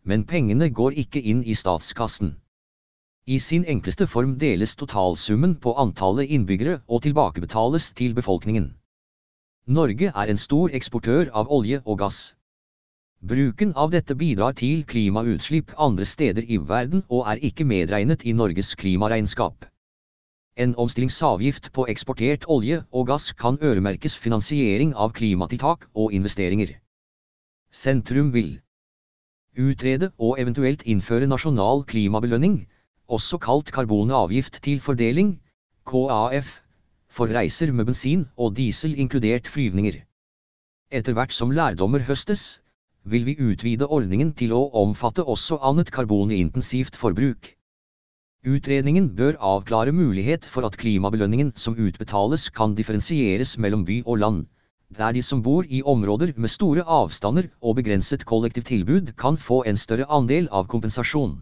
[0.10, 2.39] men pengene går ikke inn i statskassen.
[3.29, 8.63] I sin enkleste form deles totalsummen på antallet innbyggere og tilbakebetales til befolkningen.
[9.67, 12.17] Norge er en stor eksportør av olje og gass.
[13.31, 18.33] Bruken av dette bidrar til klimautslipp andre steder i verden og er ikke medregnet i
[18.39, 19.67] Norges klimaregnskap.
[20.57, 26.73] En omstillingsavgift på eksportert olje og gass kan øremerkes finansiering av klimatiltak og investeringer.
[27.71, 28.55] Sentrum vil
[29.53, 32.63] utrede og eventuelt innføre nasjonal klimabelønning,
[33.09, 35.39] også kalt karbonavgift til fordeling,
[35.89, 36.59] KAF,
[37.09, 40.01] for reiser med bensin og diesel inkludert flyvninger.
[40.91, 42.61] Etter hvert som lærdommer høstes,
[43.03, 47.55] vil vi utvide ordningen til å omfatte også annet karbonintensivt forbruk.
[48.47, 54.45] Utredningen bør avklare mulighet for at klimabelønningen som utbetales kan differensieres mellom by og land,
[54.97, 59.77] der de som bor i områder med store avstander og begrenset kollektivtilbud kan få en
[59.77, 61.35] større andel av kompensasjon.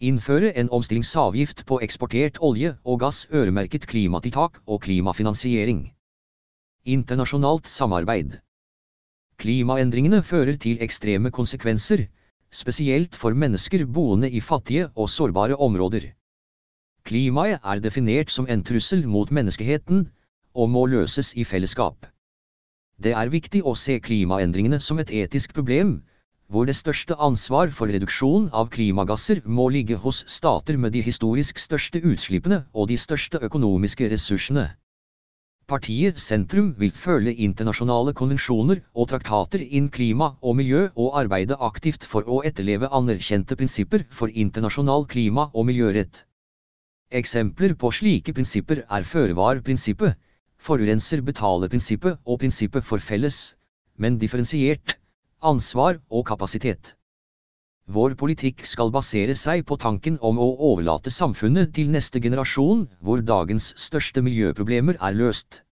[0.00, 5.82] Innføre en omstillingsavgift på eksportert olje og gass øremerket klimatiltak og klimafinansiering.
[6.88, 8.38] Internasjonalt samarbeid.
[9.36, 12.06] Klimaendringene fører til ekstreme konsekvenser,
[12.50, 16.08] spesielt for mennesker boende i fattige og sårbare områder.
[17.04, 20.06] Klimaet er definert som en trussel mot menneskeheten,
[20.54, 22.08] og må løses i fellesskap.
[22.96, 25.98] Det er viktig å se klimaendringene som et etisk problem,
[26.50, 31.62] hvor det største ansvar for reduksjon av klimagasser må ligge hos stater med de historisk
[31.62, 34.64] største utslippene og de største økonomiske ressursene.
[35.70, 42.08] Partiet Sentrum vil følge internasjonale konvensjoner og traktater inn klima og miljø og arbeide aktivt
[42.12, 46.24] for å etterleve anerkjente prinsipper for internasjonal klima- og miljørett.
[47.14, 50.18] Eksempler på slike prinsipper er føre-var-prinsippet,
[50.58, 53.38] forurenser betaler-prinsippet og prinsippet for felles,
[53.96, 54.99] men differensiert,
[55.40, 56.94] ansvar og kapasitet.
[57.90, 63.22] Vår politikk skal basere seg på tanken om å overlate samfunnet til neste generasjon, hvor
[63.30, 65.62] dagens største miljøproblemer er løst.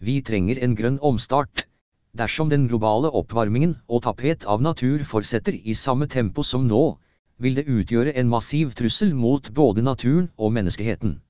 [0.00, 1.64] Vi trenger en grønn omstart.
[2.12, 6.84] Dersom den globale oppvarmingen og tapphet av natur fortsetter i samme tempo som nå,
[7.38, 11.20] vil det utgjøre en massiv trussel mot både naturen og menneskeheten.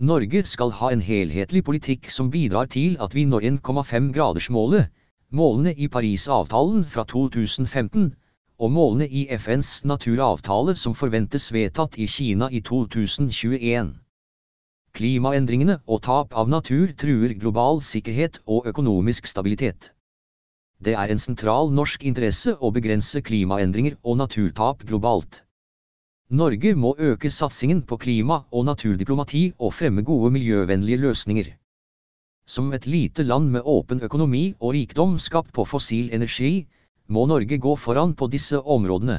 [0.00, 4.88] Norge skal ha en helhetlig politikk som bidrar til at vi når 1,5 gradersmålet,
[5.30, 8.14] målene i Parisavtalen fra 2015,
[8.60, 13.92] og målene i FNs naturavtale som forventes vedtatt i Kina i 2021.
[14.98, 19.92] Klimaendringene og tap av natur truer global sikkerhet og økonomisk stabilitet.
[20.80, 25.44] Det er en sentral norsk interesse å begrense klimaendringer og naturtap globalt.
[26.30, 31.48] Norge må øke satsingen på klima- og naturdiplomati og fremme gode miljøvennlige løsninger.
[32.50, 36.66] Som et lite land med åpen økonomi og rikdom skapt på fossil energi,
[37.06, 39.18] må Norge gå foran på disse områdene.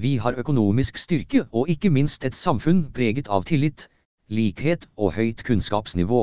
[0.00, 3.84] Vi har økonomisk styrke og ikke minst et samfunn preget av tillit,
[4.32, 6.22] likhet og høyt kunnskapsnivå.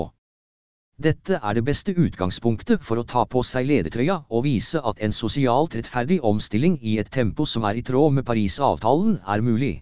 [0.98, 5.14] Dette er det beste utgangspunktet for å ta på seg ledertrøya og vise at en
[5.14, 9.76] sosialt rettferdig omstilling i et tempo som er i tråd med Parisavtalen er mulig.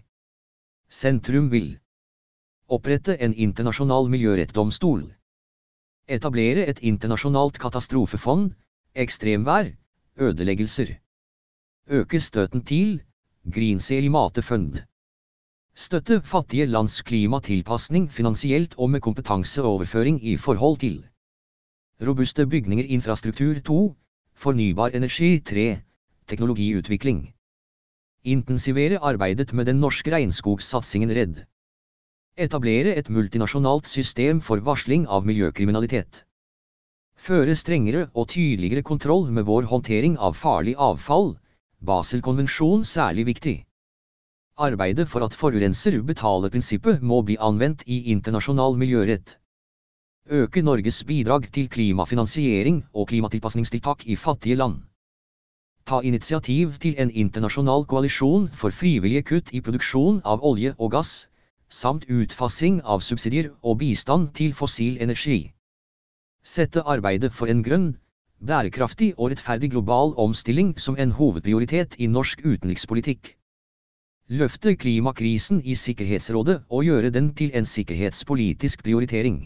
[0.92, 1.78] Sentrum vil
[2.68, 5.08] opprette en internasjonal miljørettdomstol.
[6.08, 8.52] Etablere et internasjonalt katastrofefond,
[8.94, 9.66] ekstremvær,
[10.16, 10.94] ødeleggelser.
[11.88, 13.02] Øke støtten til
[13.54, 14.78] Greensale Matefund.
[15.74, 21.06] Støtte fattige lands klimatilpasning finansielt og med kompetanseoverføring i forhold til
[22.06, 23.96] Robuste bygninger infrastruktur 2
[24.34, 25.80] Fornybar energi 3
[26.28, 27.34] Teknologiutvikling
[28.24, 31.44] Intensivere arbeidet med den norske regnskogsatsingen RED
[32.38, 36.20] Etablere et multinasjonalt system for varsling av miljøkriminalitet
[37.28, 41.32] Føre strengere og tydeligere kontroll med vår håndtering av farlig avfall,
[41.88, 43.54] Baselkonvensjon særlig viktig
[44.68, 49.34] Arbeidet for at forurenser betaler-prinsippet må bli anvendt i internasjonal miljørett.
[50.30, 54.76] Øke Norges bidrag til klimafinansiering og klimatilpasningstiltak i fattige land.
[55.86, 61.12] Ta initiativ til en internasjonal koalisjon for frivillige kutt i produksjon av olje og gass,
[61.68, 65.52] samt utfasing av subsidier og bistand til fossil energi.
[66.42, 67.88] Sette arbeidet for en grønn,
[68.40, 73.34] bærekraftig og rettferdig global omstilling som en hovedprioritet i norsk utenrikspolitikk
[74.28, 79.38] løfte klimakrisen i Sikkerhetsrådet og gjøre den til en sikkerhetspolitisk prioritering.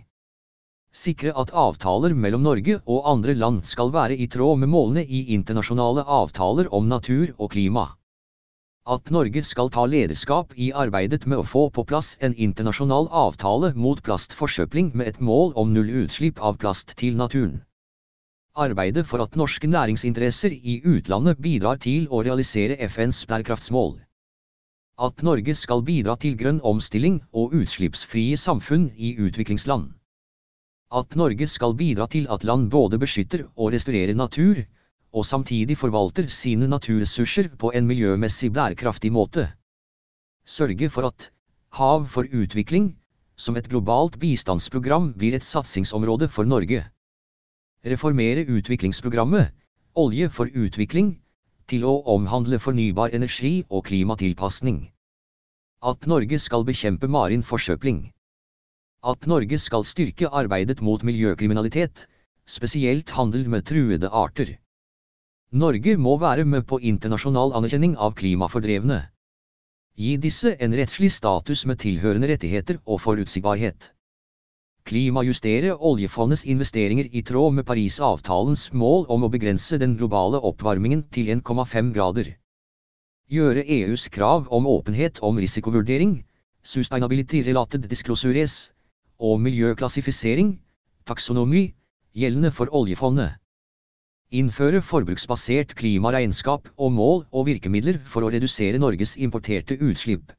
[0.93, 5.23] Sikre at avtaler mellom Norge og andre land skal være i tråd med målene i
[5.37, 7.87] internasjonale avtaler om natur og klima.
[8.85, 13.69] At Norge skal ta lederskap i arbeidet med å få på plass en internasjonal avtale
[13.79, 17.61] mot plastforsøpling med et mål om null utslipp av plast til naturen.
[18.59, 24.01] Arbeidet for at norske næringsinteresser i utlandet bidrar til å realisere FNs bærekraftsmål.
[24.99, 29.93] At Norge skal bidra til grønn omstilling og utslippsfrie samfunn i utviklingsland.
[30.91, 34.67] At Norge skal bidra til at land både beskytter og restaurerer natur,
[35.13, 39.51] og samtidig forvalter sine naturressurser på en miljømessig bærekraftig måte.
[40.47, 41.31] Sørge for at
[41.73, 42.97] Hav for utvikling,
[43.37, 46.85] som et globalt bistandsprogram, blir et satsingsområde for Norge.
[47.85, 49.53] Reformere utviklingsprogrammet,
[49.95, 51.19] Olje for utvikling,
[51.69, 54.79] til å omhandle fornybar energi og klimatilpasning.
[55.83, 58.13] At Norge skal bekjempe marin forsøpling.
[59.03, 62.07] At Norge skal styrke arbeidet mot miljøkriminalitet,
[62.47, 64.59] spesielt handel med truede arter.
[65.53, 69.03] Norge må være med på internasjonal anerkjenning av klimafordrevne.
[70.01, 73.91] Gi disse en rettslig status med tilhørende rettigheter og forutsigbarhet.
[74.89, 81.29] Klimajustere oljefondets investeringer i tråd med Parisavtalens mål om å begrense den globale oppvarmingen til
[81.37, 82.33] 1,5 grader.
[83.29, 86.17] Gjøre EUs krav om åpenhet om risikovurdering,
[86.65, 88.73] sustainability related disclosures,
[89.21, 90.57] og miljøklassifisering,
[91.05, 91.67] taksonomi,
[92.17, 93.42] gjeldende for oljefondet.
[94.33, 100.33] Innføre forbruksbasert klimaregnskap og mål og virkemidler for å redusere Norges importerte utslipp.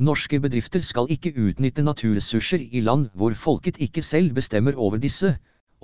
[0.00, 5.34] Norske bedrifter skal ikke utnytte naturressurser i land hvor folket ikke selv bestemmer over disse,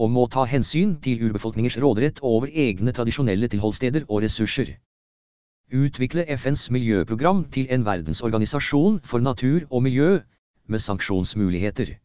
[0.00, 4.78] og må ta hensyn til urbefolkningers råderett over egne tradisjonelle tilholdssteder og ressurser.
[5.76, 10.22] Utvikle FNs miljøprogram til en verdensorganisasjon for natur og miljø,
[10.72, 11.98] med sanksjonsmuligheter.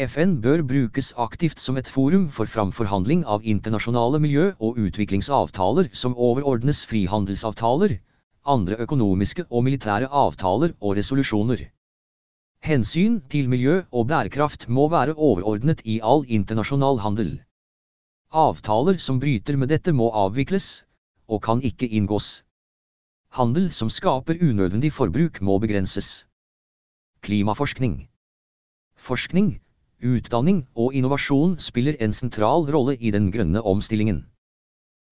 [0.00, 6.14] FN bør brukes aktivt som et forum for framforhandling av internasjonale miljø- og utviklingsavtaler som
[6.16, 7.98] overordnes frihandelsavtaler,
[8.46, 11.66] andre økonomiske og militære avtaler og resolusjoner.
[12.64, 17.42] Hensyn til miljø og bærekraft må være overordnet i all internasjonal handel.
[18.32, 20.86] Avtaler som bryter med dette må avvikles,
[21.28, 22.44] og kan ikke inngås.
[23.28, 26.24] Handel som skaper unødvendig forbruk må begrenses.
[27.20, 28.08] Klimaforskning
[28.96, 29.60] Forskning,
[30.02, 34.24] utdanning og innovasjon spiller en sentral rolle i den grønne omstillingen.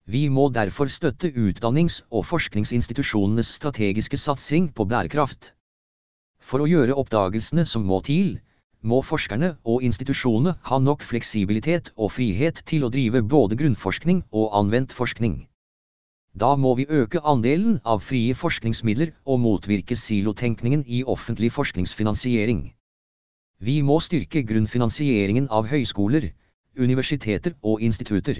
[0.05, 5.53] Vi må derfor støtte utdannings- og forskningsinstitusjonenes strategiske satsing på bærekraft.
[6.39, 8.39] For å gjøre oppdagelsene som må til,
[8.81, 14.57] må forskerne og institusjonene ha nok fleksibilitet og frihet til å drive både grunnforskning og
[14.57, 15.45] anvendt forskning.
[16.33, 22.71] Da må vi øke andelen av frie forskningsmidler og motvirke silotenkningen i offentlig forskningsfinansiering.
[23.61, 26.31] Vi må styrke grunnfinansieringen av høyskoler,
[26.73, 28.39] universiteter og institutter.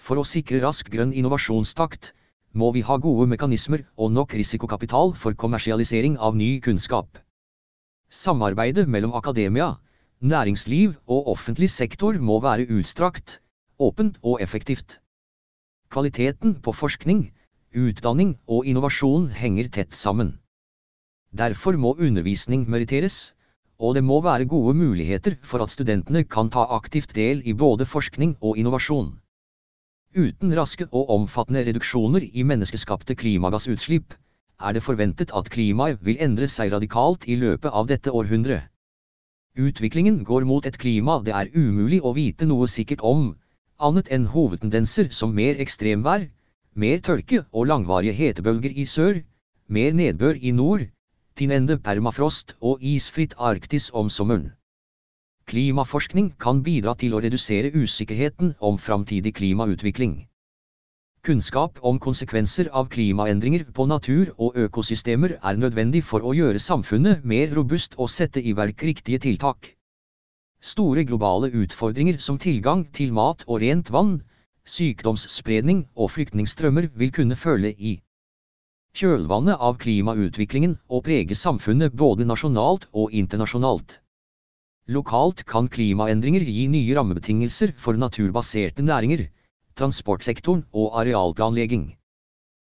[0.00, 2.14] For å sikre rask grønn innovasjonstakt,
[2.56, 7.20] må vi ha gode mekanismer og nok risikokapital for kommersialisering av ny kunnskap.
[8.08, 9.74] Samarbeidet mellom akademia,
[10.24, 13.40] næringsliv og offentlig sektor må være utstrakt,
[13.76, 15.00] åpent og effektivt.
[15.92, 17.26] Kvaliteten på forskning,
[17.76, 20.38] utdanning og innovasjon henger tett sammen.
[21.34, 23.34] Derfor må undervisning meritteres,
[23.78, 27.86] og det må være gode muligheter for at studentene kan ta aktivt del i både
[27.86, 29.14] forskning og innovasjon.
[30.14, 34.14] Uten raske og omfattende reduksjoner i menneskeskapte klimagassutslipp,
[34.60, 38.70] er det forventet at klimaet vil endre seg radikalt i løpet av dette århundret.
[39.58, 43.34] Utviklingen går mot et klima det er umulig å vite noe sikkert om,
[43.78, 46.28] annet enn hovedtendenser som mer ekstremvær,
[46.74, 49.20] mer tørke og langvarige hetebølger i sør,
[49.66, 50.88] mer nedbør i nord,
[51.38, 54.52] tinende permafrost og isfritt Arktis om sommeren.
[55.50, 60.14] Klimaforskning kan bidra til å redusere usikkerheten om framtidig klimautvikling.
[61.24, 67.24] Kunnskap om konsekvenser av klimaendringer på natur og økosystemer er nødvendig for å gjøre samfunnet
[67.24, 69.72] mer robust og sette i verk riktige tiltak.
[70.60, 74.18] Store globale utfordringer som tilgang til mat og rent vann,
[74.64, 77.98] sykdomsspredning og flyktningstrømmer vil kunne følge i
[78.94, 83.98] kjølvannet av klimautviklingen og prege samfunnet både nasjonalt og internasjonalt.
[84.94, 89.26] Lokalt kan klimaendringer gi nye rammebetingelser for naturbaserte næringer,
[89.74, 91.86] transportsektoren og arealplanlegging.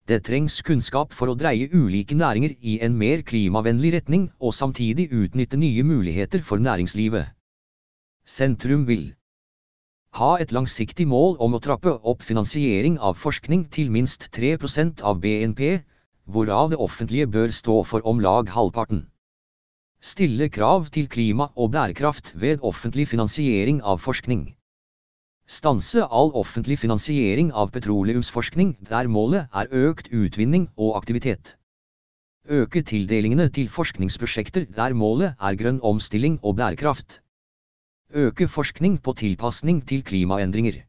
[0.08, 5.10] Det trengs kunnskap for å dreie ulike næringer i en mer klimavennlig retning og samtidig
[5.12, 7.28] utnytte nye muligheter for næringslivet.
[8.24, 9.12] Sentrum vil
[10.16, 15.20] ha et langsiktig mål om å trappe opp finansiering av forskning til minst 3% av
[15.20, 15.84] BNP,
[16.28, 19.06] hvorav det offentlige bør stå for om lag halvparten.
[20.00, 24.44] Stille krav til klima og bærekraft ved offentlig finansiering av forskning.
[25.48, 31.56] Stanse all offentlig finansiering av petroleumsforskning der målet er økt utvinning og aktivitet.
[32.48, 37.20] Øke tildelingene til forskningsprosjekter der målet er grønn omstilling og bærekraft.
[38.14, 40.87] Øke forskning på tilpasning til klimaendringer.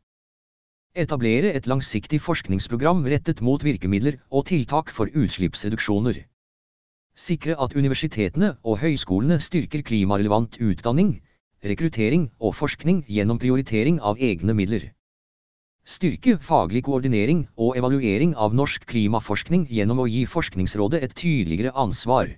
[0.97, 6.23] Etablere et langsiktig forskningsprogram rettet mot virkemidler og tiltak for utslippsreduksjoner.
[7.13, 11.21] Sikre at universitetene og høyskolene styrker klimarelevant utdanning,
[11.61, 14.89] rekruttering og forskning gjennom prioritering av egne midler.
[15.85, 22.33] Styrke faglig koordinering og evaluering av norsk klimaforskning gjennom å gi Forskningsrådet et tydeligere ansvar.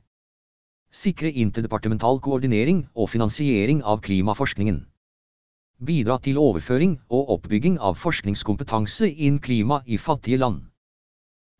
[0.91, 4.90] Sikre interdepartemental koordinering og finansiering av klimaforskningen
[5.81, 10.61] bidra til overføring og oppbygging av forskningskompetanse innen klima i fattige land.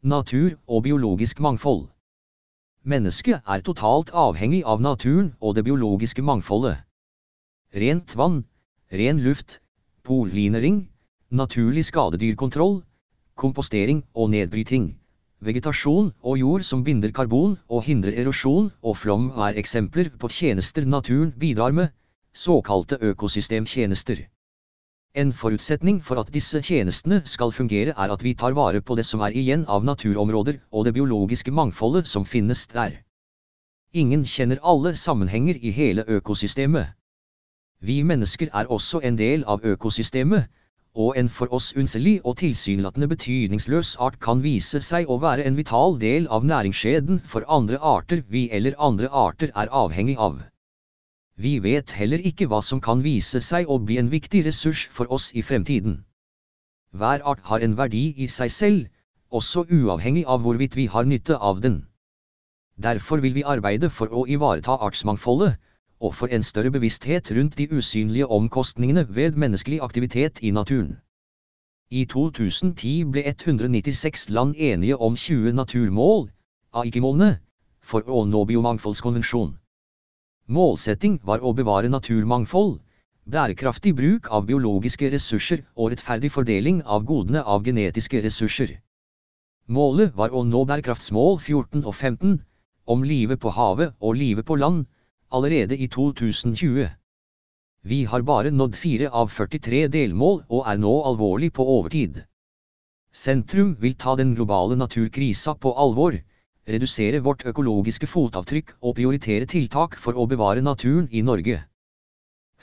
[0.03, 1.87] Natur og biologisk mangfold.
[2.83, 6.79] Mennesket er totalt avhengig av naturen og det biologiske mangfoldet.
[7.73, 8.43] Rent vann,
[8.91, 9.59] ren luft,
[10.03, 10.87] pollinering,
[11.29, 12.81] naturlig skadedyrkontroll,
[13.35, 14.89] kompostering og nedbryting.
[15.41, 20.85] Vegetasjon og jord som binder karbon og hindrer erosjon og flom er eksempler på tjenester
[20.85, 21.89] naturen bidrar med,
[22.33, 24.27] såkalte økosystemtjenester.
[25.13, 29.05] En forutsetning for at disse tjenestene skal fungere er at vi tar vare på det
[29.05, 33.01] som er igjen av naturområder og det biologiske mangfoldet som finnes der.
[33.93, 36.93] Ingen kjenner alle sammenhenger i hele økosystemet.
[37.81, 40.47] Vi mennesker er også en del av økosystemet,
[40.95, 45.59] og en for oss unnselig og tilsynelatende betydningsløs art kan vise seg å være en
[45.59, 50.39] vital del av næringskjeden for andre arter vi eller andre arter er avhengig av.
[51.41, 55.09] Vi vet heller ikke hva som kan vise seg å bli en viktig ressurs for
[55.15, 55.95] oss i fremtiden.
[56.93, 58.81] Hver art har en verdi i seg selv,
[59.39, 61.77] også uavhengig av hvorvidt vi har nytte av den.
[62.77, 65.55] Derfor vil vi arbeide for å ivareta artsmangfoldet,
[66.01, 70.99] og for en større bevissthet rundt de usynlige omkostningene ved menneskelig aktivitet i naturen.
[71.89, 76.29] I 2010 ble 196 land enige om 20 naturmål,
[76.73, 77.39] AIKI-målene,
[77.81, 79.60] for å nå biomangfoldskonvensjonen.
[80.51, 82.79] Målsetting var å bevare naturmangfold,
[83.33, 88.73] bærekraftig bruk av biologiske ressurser og rettferdig fordeling av godene av genetiske ressurser.
[89.71, 92.33] Målet var å nå bærekraftsmål 14 og 15,
[92.83, 94.83] om livet på havet og livet på land,
[95.31, 96.89] allerede i 2020.
[97.87, 102.25] Vi har bare nådd fire av 43 delmål og er nå alvorlig på overtid.
[103.15, 106.19] Sentrum vil ta den globale naturkrisa på alvor,
[106.67, 111.63] redusere vårt økologiske fotavtrykk og prioritere tiltak for å bevare naturen i Norge.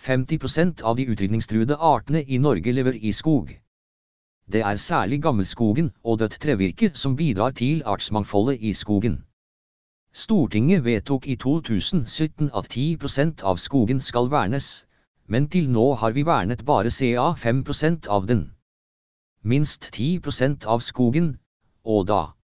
[0.06, 3.50] 50% av de utrydningstruede artene i Norge lever i skog.
[4.52, 9.24] Det er særlig gammelskogen og dødt trevirke som bidrar til artsmangfoldet i skogen.
[10.12, 14.86] Stortinget vedtok i 2017 at 10% av skogen skal vernes,
[15.26, 18.52] men til nå har vi vernet bare ca 5% av den.
[19.42, 21.38] minst 10% av skogen,
[21.84, 22.37] og da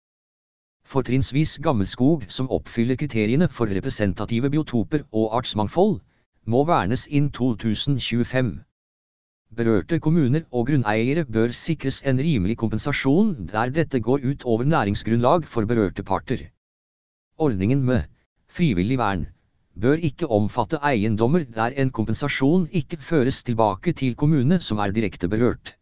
[0.84, 5.98] fortrinnsvis gammelskog som oppfyller kriteriene for representative biotoper og artsmangfold,
[6.46, 8.50] må vernes innen 2025.
[9.54, 15.46] Berørte kommuner og grunneiere bør sikres en rimelig kompensasjon der dette går ut over næringsgrunnlag
[15.46, 16.48] for berørte parter.
[17.38, 18.02] Ordningen med
[18.48, 19.26] frivillig vern
[19.80, 25.28] bør ikke omfatte eiendommer der en kompensasjon ikke føres tilbake til kommune som er direkte
[25.28, 25.74] berørt.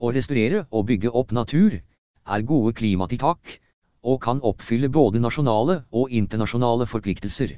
[0.00, 3.58] Å restaurere og bygge opp natur er gode klimatiltak,
[4.04, 7.54] og kan oppfylle både nasjonale og internasjonale forpliktelser.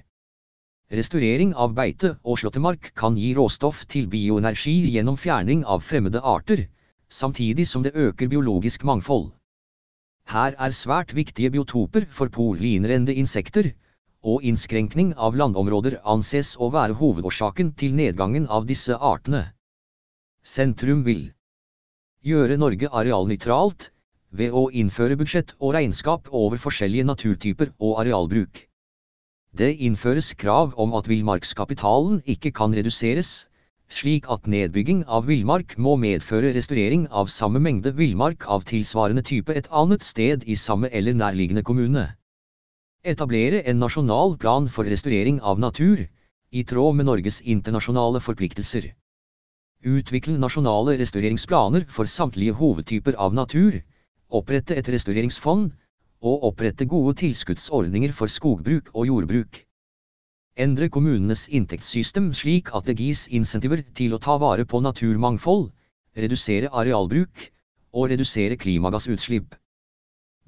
[0.86, 6.68] Restaurering av beite og slåttemark kan gi råstoff til bioenergi gjennom fjerning av fremmede arter,
[7.10, 9.32] samtidig som det øker biologisk mangfold.
[10.30, 13.72] Her er svært viktige biotoper for pollinrende insekter,
[14.22, 19.42] og innskrenkning av landområder anses å være hovedårsaken til nedgangen av disse artene.
[20.42, 21.28] Sentrum vil
[22.26, 23.90] gjøre Norge arealnøytralt,
[24.38, 28.66] ved å innføre budsjett og regnskap over forskjellige naturtyper og arealbruk.
[29.56, 33.46] Det innføres krav om at villmarkskapitalen ikke kan reduseres,
[33.88, 39.54] slik at nedbygging av villmark må medføre restaurering av samme mengde villmark av tilsvarende type
[39.54, 42.04] et annet sted i samme eller nærliggende kommune.
[43.06, 46.04] Etablere en nasjonal plan for restaurering av natur,
[46.50, 48.92] i tråd med Norges internasjonale forpliktelser.
[49.86, 53.78] Utvikle nasjonale restaureringsplaner for samtlige hovedtyper av natur,
[54.28, 55.70] opprette et restaureringsfond,
[56.26, 59.60] og opprette gode tilskuddsordninger for skogbruk og jordbruk.
[60.58, 65.68] Endre kommunenes inntektssystem slik at det gis insentiver til å ta vare på naturmangfold,
[66.16, 67.50] redusere arealbruk,
[67.92, 69.54] og redusere klimagassutslipp.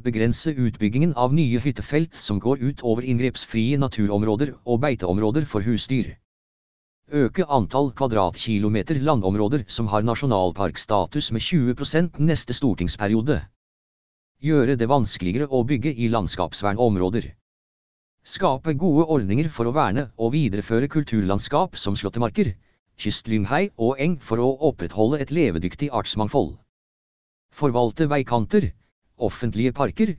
[0.02, 6.16] Begrense utbyggingen av nye hyttefelt som går ut over inngrepsfrie naturområder og beiteområder for husdyr.
[7.12, 13.40] Øke antall kvadratkilometer landområder som har nasjonalparkstatus med 20% neste stortingsperiode
[14.38, 17.32] gjøre det vanskeligere å bygge i landskapsvernområder.
[18.22, 22.52] Skape gode ordninger for å verne og videreføre kulturlandskap som slåttemarker,
[22.98, 26.56] kystlynghei og eng for å opprettholde et levedyktig artsmangfold.
[27.50, 28.72] Forvalte veikanter,
[29.16, 30.14] offentlige parker,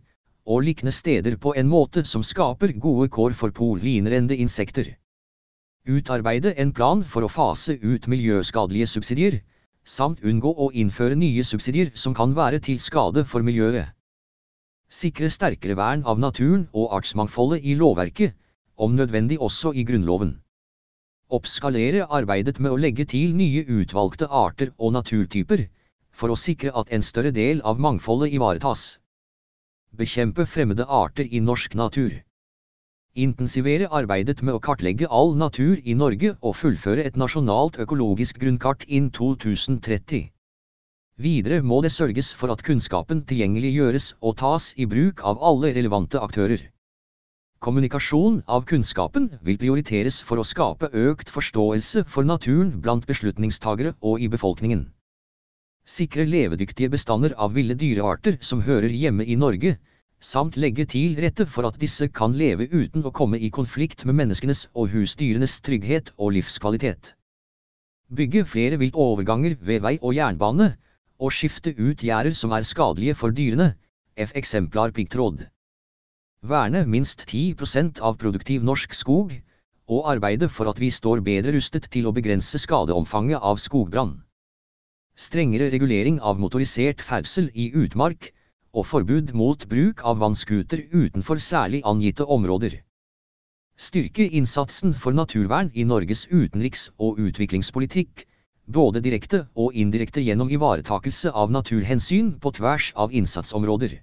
[0.49, 4.95] og likne steder på en måte som skaper gode kår for pollinrende insekter.
[5.87, 9.39] Utarbeide en plan for å fase ut miljøskadelige subsidier,
[9.85, 13.93] samt unngå å innføre nye subsidier som kan være til skade for miljøet.
[14.89, 18.33] Sikre sterkere vern av naturen og artsmangfoldet i lovverket,
[18.75, 20.31] om nødvendig også i Grunnloven.
[21.29, 25.67] Oppskalere arbeidet med å legge til nye utvalgte arter og naturtyper,
[26.09, 28.97] for å sikre at en større del av mangfoldet ivaretas.
[29.93, 32.17] Bekjempe fremmede arter i norsk natur.
[33.13, 38.87] Intensivere arbeidet med å kartlegge all natur i Norge og fullføre et nasjonalt økologisk grunnkart
[38.87, 40.31] innen 2030.
[41.19, 46.21] Videre må det sørges for at kunnskapen tilgjengeliggjøres og tas i bruk av alle relevante
[46.23, 46.61] aktører.
[47.59, 54.23] Kommunikasjon av kunnskapen vil prioriteres for å skape økt forståelse for naturen blant beslutningstagere og
[54.23, 54.87] i befolkningen.
[55.83, 59.75] Sikre levedyktige bestander av ville dyrearter som hører hjemme i Norge,
[60.23, 64.15] samt legge til rette for at disse kan leve uten å komme i konflikt med
[64.23, 67.17] menneskenes og husdyrenes trygghet og livskvalitet.
[68.07, 70.77] Bygge flere viltoverganger ved vei og jernbane,
[71.19, 73.73] og skifte ut gjerder som er skadelige for dyrene,
[74.15, 74.31] f.
[74.35, 75.45] eksemplar piggtråd.
[76.41, 79.33] Verne minst 10% av produktiv norsk skog,
[79.89, 84.21] og arbeide for at vi står bedre rustet til å begrense skadeomfanget av skogbrann.
[85.19, 88.31] Strengere regulering av motorisert ferdsel i utmark,
[88.71, 92.79] og forbud mot bruk av vannskuter utenfor særlig angitte områder.
[93.75, 98.28] Styrke innsatsen for naturvern i Norges utenriks- og utviklingspolitikk,
[98.69, 103.95] både direkte og indirekte gjennom ivaretakelse av naturhensyn på tvers av innsatsområder.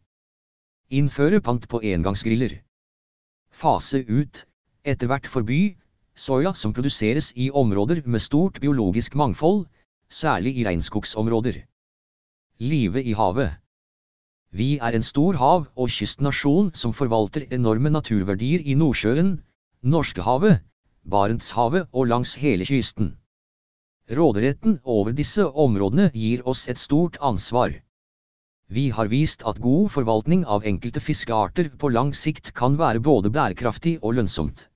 [0.91, 2.61] Innføre pant på engangsgriller.
[3.51, 4.43] Fase ut,
[4.85, 5.77] etter hvert forby,
[6.15, 9.67] soya som produseres i områder med stort biologisk mangfold,
[10.11, 11.63] særlig i regnskogsområder.
[12.59, 13.59] Live i havet.
[14.51, 19.37] Vi er en stor hav- og kystnasjon som forvalter enorme naturverdier i Nordsjøen,
[19.83, 20.63] Norskehavet,
[21.05, 23.15] Barentshavet og langs hele kysten.
[24.07, 27.73] Råderetten over disse områdene gir oss et stort ansvar.
[28.71, 33.33] Vi har vist at god forvaltning av enkelte fiskearter på lang sikt kan være både
[33.35, 34.69] bærekraftig og lønnsomt.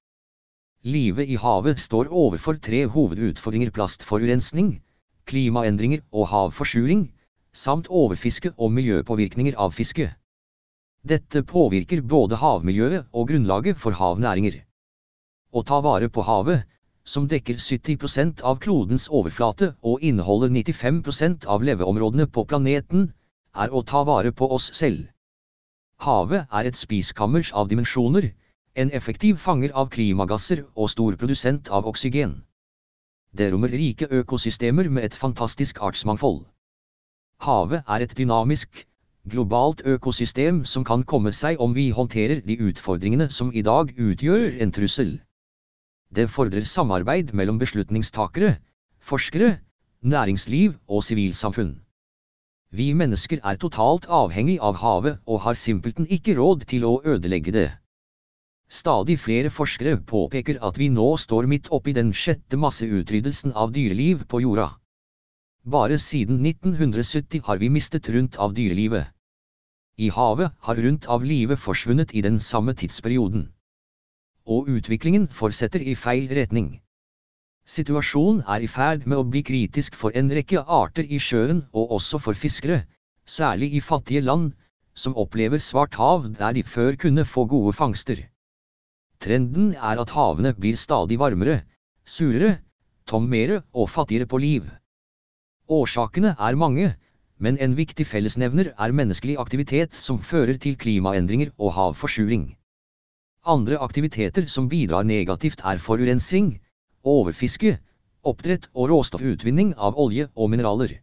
[0.82, 4.80] Livet i havet står overfor tre hovedutfordringer plastforurensning,
[5.30, 7.06] klimaendringer og havforsuring,
[7.52, 10.08] samt overfiske og miljøpåvirkninger av fiske.
[11.06, 14.58] Dette påvirker både havmiljøet og grunnlaget for havnæringer.
[15.54, 16.66] Å ta vare på havet,
[17.04, 23.12] som dekker 70% av klodens overflate og inneholder 95% av leveområdene på planeten,
[23.54, 25.08] er å ta vare på oss selv.
[26.00, 28.30] Havet er et spiskammers av dimensjoner,
[28.74, 32.42] en effektiv fanger av klimagasser og stor produsent av oksygen.
[33.32, 36.44] Det rommer rike økosystemer med et fantastisk artsmangfold.
[37.40, 38.86] Havet er et dynamisk,
[39.28, 44.60] globalt økosystem som kan komme seg om vi håndterer de utfordringene som i dag utgjør
[44.62, 45.18] en trussel.
[46.14, 48.56] Det fordrer samarbeid mellom beslutningstakere,
[49.00, 49.60] forskere,
[50.02, 51.76] næringsliv og sivilsamfunn.
[52.70, 57.54] Vi mennesker er totalt avhengig av havet og har simpelthen ikke råd til å ødelegge
[57.54, 57.68] det.
[58.70, 64.26] Stadig flere forskere påpeker at vi nå står midt oppi den sjette masseutryddelsen av dyreliv
[64.30, 64.68] på jorda.
[65.66, 69.10] Bare siden 1970 har vi mistet rundt av dyrelivet.
[69.98, 73.50] I havet har rundt av livet forsvunnet i den samme tidsperioden.
[74.50, 76.80] Og utviklingen fortsetter i feil retning.
[77.70, 81.92] Situasjonen er i ferd med å bli kritisk for en rekke arter i sjøen og
[81.98, 82.80] også for fiskere,
[83.24, 84.50] særlig i fattige land,
[84.94, 88.24] som opplever svart hav der de før kunne få gode fangster.
[89.22, 91.60] Trenden er at havene blir stadig varmere,
[92.04, 92.56] surere,
[93.06, 94.66] tommere og fattigere på liv.
[95.70, 96.94] Årsakene er mange,
[97.38, 102.56] men en viktig fellesnevner er menneskelig aktivitet som fører til klimaendringer og havforsuring.
[103.42, 106.58] Andre aktiviteter som bidrar negativt er forurensing,
[107.02, 107.78] overfiske,
[108.20, 110.98] oppdrett og råstoffutvinning av olje og mineraler.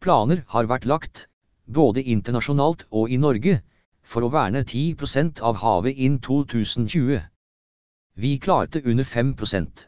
[0.00, 1.26] Planer har vært lagt,
[1.66, 3.60] både internasjonalt og i Norge,
[4.00, 7.20] for å verne 10% av havet innen 2020.
[8.16, 9.86] Vi klarte under 5%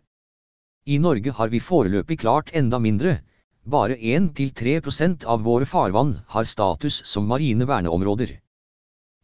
[0.85, 3.21] I Norge har vi foreløpig klart enda mindre,
[3.65, 8.41] bare 1-3% av våre farvann har status som marine verneområder.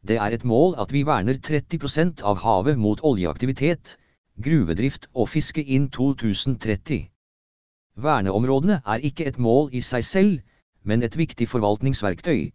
[0.08, 3.96] Det er et mål at vi verner 30% av havet mot oljeaktivitet,
[4.42, 7.04] gruvedrift og fiske inn 2030.
[8.02, 10.40] Verneområdene er ikke et mål i seg selv,
[10.82, 12.50] men et viktig forvaltningsverktøy.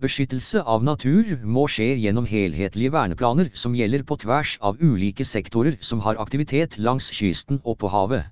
[0.00, 5.80] Beskyttelse av natur må skje gjennom helhetlige verneplaner som gjelder på tvers av ulike sektorer
[5.80, 8.28] som har aktivitet langs kysten og på havet.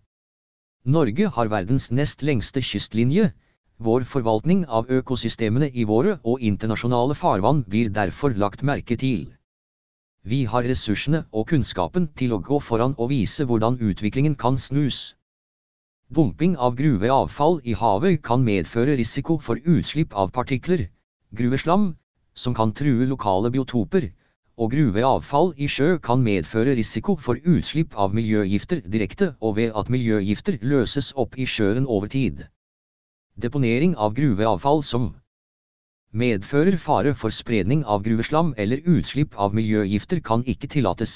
[0.84, 3.32] Norge har verdens nest lengste kystlinje,
[3.86, 9.28] vår forvaltning av økosystemene i våre og internasjonale farvann blir derfor lagt merke til.
[10.26, 15.14] Vi har ressursene og kunnskapen til å gå foran og vise hvordan utviklingen kan snus.
[16.10, 20.88] Dumping av gruveavfall i havet kan medføre risiko for utslipp av partikler,
[21.30, 21.94] gruveslam,
[22.34, 24.10] som kan true lokale biotoper,
[24.58, 29.90] og gruveavfall i sjø kan medføre risiko for utslipp av miljøgifter direkte og ved at
[29.92, 32.48] miljøgifter løses opp i sjøen over tid.
[33.38, 35.04] Deponering av gruveavfall som
[36.10, 41.12] medfører fare for spredning av gruveslam eller utslipp av miljøgifter kan ikke tillates.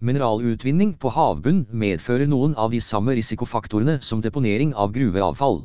[0.00, 5.60] Mineralutvinning på havbunn medfører noen av de samme risikofaktorene som deponering av gruveavfall.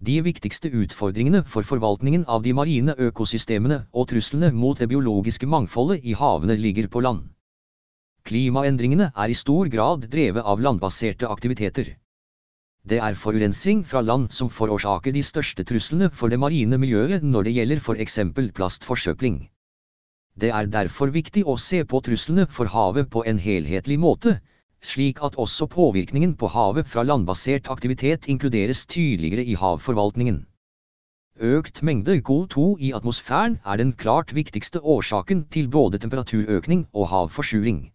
[0.00, 6.00] De viktigste utfordringene for forvaltningen av de marine økosystemene og truslene mot det biologiske mangfoldet
[6.00, 7.28] i havene ligger på land.
[8.24, 11.92] Klimaendringene er i stor grad drevet av landbaserte aktiviteter.
[12.86, 17.48] Det er forurensing fra land som forårsaker de største truslene for det marine miljøet når
[17.48, 19.40] det gjelder for eksempel plastforsøpling.
[20.38, 24.36] Det er derfor viktig å se på truslene for havet på en helhetlig måte,
[24.84, 30.44] slik at også påvirkningen på havet fra landbasert aktivitet inkluderes tydeligere i havforvaltningen.
[31.42, 37.90] Økt mengde CO2 i atmosfæren er den klart viktigste årsaken til både temperaturøkning og havforsuring.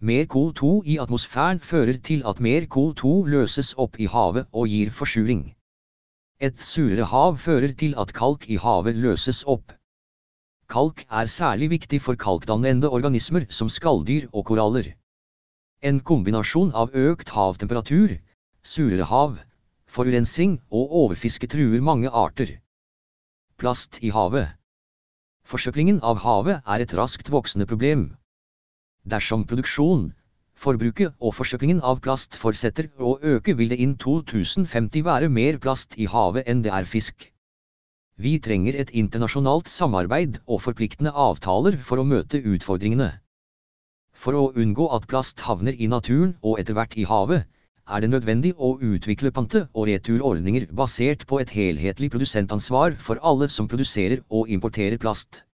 [0.00, 4.92] Mer CO2 i atmosfæren fører til at mer CO2 løses opp i havet og gir
[4.94, 5.40] forsuring.
[6.38, 9.72] Et surere hav fører til at kalk i havet løses opp.
[10.70, 14.92] Kalk er særlig viktig for kalkdannende organismer som skalldyr og koraller.
[15.82, 18.14] En kombinasjon av økt havtemperatur,
[18.62, 19.34] surere hav,
[19.90, 22.54] forurensing og overfiske truer mange arter.
[23.58, 24.54] Plast i havet.
[25.42, 28.12] Forsøplingen av havet er et raskt voksende problem.
[29.08, 30.00] Dersom produksjon,
[30.64, 35.96] forbruket og forsøplingen av plast fortsetter å øke vil det innen 2050 være mer plast
[35.96, 37.28] i havet enn det er fisk.
[38.18, 43.12] Vi trenger et internasjonalt samarbeid og forpliktende avtaler for å møte utfordringene.
[44.12, 47.46] For å unngå at plast havner i naturen og etter hvert i havet,
[47.88, 53.48] er det nødvendig å utvikle pante- og returordninger basert på et helhetlig produsentansvar for alle
[53.48, 55.44] som produserer og importerer plast.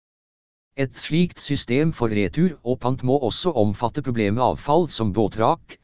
[0.76, 5.76] Et slikt system for retur og pant må også omfatte problemet avfall som båtrak,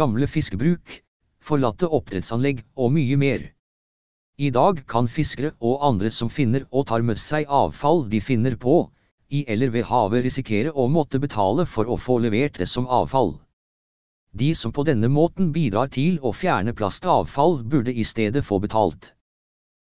[0.00, 1.00] gamle fiskebruk,
[1.42, 3.42] forlatte oppdrettsanlegg og mye mer.
[4.38, 8.54] I dag kan fiskere og andre som finner og tar med seg avfall de finner
[8.54, 8.76] på,
[9.34, 13.32] i eller ved havet risikere å måtte betale for å få levert det som avfall.
[14.30, 19.10] De som på denne måten bidrar til å fjerne plastavfall burde i stedet få betalt.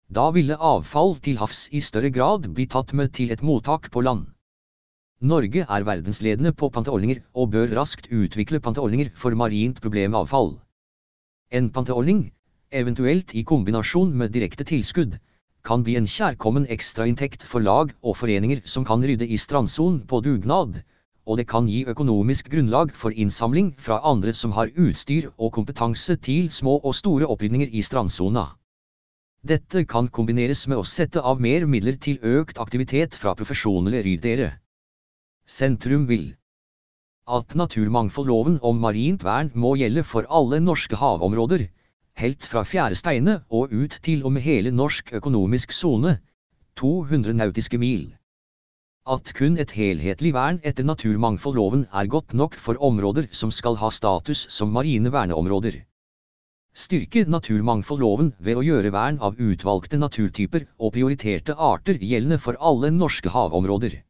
[0.07, 4.07] Da ville avfall til havs i større grad bli tatt med til et mottak på
[4.07, 4.31] land.
[5.23, 10.51] Norge er verdensledende på panteordninger og bør raskt utvikle panteordninger for marint problemavfall.
[11.51, 12.33] En panteordning,
[12.71, 15.15] eventuelt i kombinasjon med direkte tilskudd,
[15.65, 20.21] kan bli en kjærkommen ekstrainntekt for lag og foreninger som kan rydde i strandsonen på
[20.21, 20.83] dugnad,
[21.25, 26.19] og det kan gi økonomisk grunnlag for innsamling fra andre som har utstyr og kompetanse
[26.21, 28.45] til små og store opprydninger i strandsona.
[29.45, 34.53] Dette kan kombineres med å sette av mer midler til økt aktivitet fra profesjonelle ryddere.
[35.47, 36.35] Sentrum vil
[37.29, 41.67] at naturmangfoldloven om marint vern må gjelde for alle norske havområder,
[42.21, 46.19] helt fra Fjæresteine og ut til og med hele norsk økonomisk sone,
[46.81, 48.07] 200 nautiske mil.
[49.07, 53.91] At kun et helhetlig vern etter naturmangfoldloven er godt nok for områder som skal ha
[53.91, 55.83] status som marine verneområder.
[56.75, 62.91] Styrke naturmangfoldloven ved å gjøre vern av utvalgte naturtyper og prioriterte arter gjeldende for alle
[62.91, 64.01] norske havområder.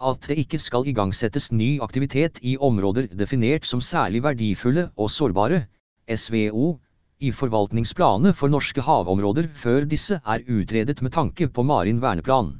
[0.00, 5.66] At det ikke skal igangsettes ny aktivitet i områder definert som særlig verdifulle og sårbare,
[6.08, 6.78] SVO,
[7.20, 12.54] i forvaltningsplanene for norske havområder før disse er utredet med tanke på marin verneplan.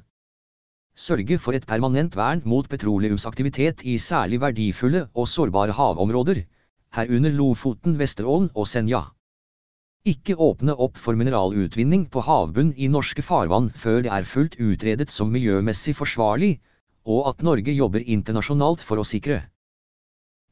[0.97, 6.43] Sørge for et permanent vern mot petroleumsaktivitet i særlig verdifulle og sårbare havområder,
[6.93, 9.07] herunder Lofoten, Vesterålen og Senja.
[10.05, 15.09] Ikke åpne opp for mineralutvinning på havbunn i norske farvann før det er fullt utredet
[15.13, 16.59] som miljømessig forsvarlig,
[17.11, 19.43] og at Norge jobber internasjonalt for å sikre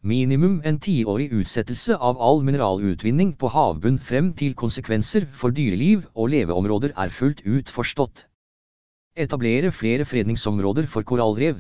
[0.08, 6.30] minimum en tiårig utsettelse av all mineralutvinning på havbunn frem til konsekvenser for dyreliv og
[6.34, 8.28] leveområder er fullt ut forstått.
[9.18, 11.58] Etablere flere fredningsområder for korallrev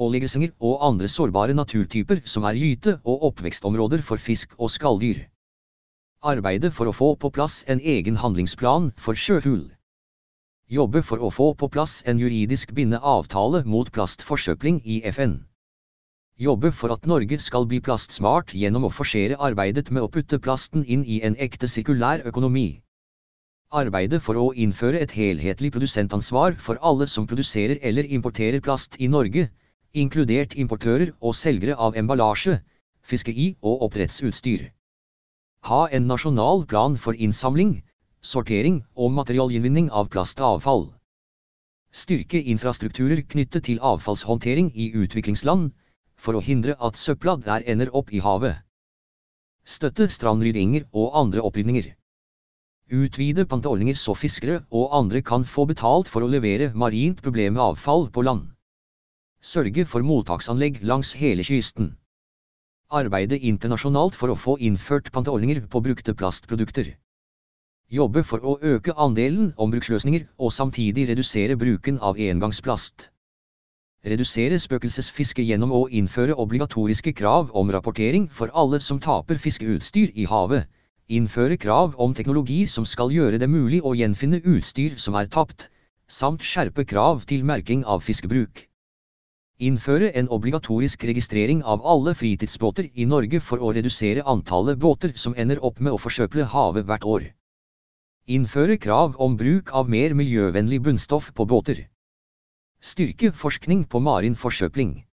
[0.00, 5.26] ålegressenger og andre sårbare naturtyper som er gyte- og oppvekstområder for fisk og skalldyr.
[6.24, 9.68] Arbeide for å få på plass en egen handlingsplan for sjøfugl.
[10.72, 15.34] Jobbe for å få på plass en juridisk bindende avtale mot plastforsøpling i FN.
[16.40, 20.86] Jobbe for at Norge skal bli plastsmart gjennom å forsere arbeidet med å putte plasten
[20.88, 22.80] inn i en ekte sirkulær økonomi.
[23.76, 29.12] Arbeide for å innføre et helhetlig produsentansvar for alle som produserer eller importerer plast i
[29.12, 29.50] Norge,
[29.92, 32.62] inkludert importører og selgere av emballasje,
[33.04, 34.70] fiskeri og oppdrettsutstyr.
[35.68, 37.82] Ha en nasjonal plan for innsamling,
[38.24, 40.86] sortering og materialgjenvinning av plastavfall.
[41.94, 45.68] Styrke infrastrukturer knyttet til avfallshåndtering i utviklingsland,
[46.16, 48.62] for å hindre at søpla der ender opp i havet.
[49.64, 51.92] Støtte strandryddinger og andre opprydninger.
[52.92, 58.24] Utvide panteordninger så fiskere og andre kan få betalt for å levere marint problemavfall på
[58.26, 58.50] land.
[59.40, 61.94] Sørge for mottaksanlegg langs hele kysten.
[62.92, 66.94] Arbeide internasjonalt for å få innført panteordninger på brukte plastprodukter.
[67.92, 73.10] Jobbe for å øke andelen ombruksløsninger og samtidig redusere bruken av engangsplast.
[74.04, 80.24] Redusere spøkelsesfiske gjennom å innføre obligatoriske krav om rapportering for alle som taper fiskeutstyr i
[80.32, 80.64] havet.
[81.08, 85.68] Innføre krav om teknologi som skal gjøre det mulig å gjenfinne utstyr som er tapt,
[86.08, 88.64] samt skjerpe krav til merking av fiskebruk.
[89.60, 95.36] Innføre en obligatorisk registrering av alle fritidsbåter i Norge for å redusere antallet båter som
[95.36, 97.32] ender opp med å forsøple havet hvert år.
[98.26, 101.82] Innføre krav om bruk av mer miljøvennlig bunnstoff på båter.
[102.80, 105.04] Styrke forskning på marin forsøpling.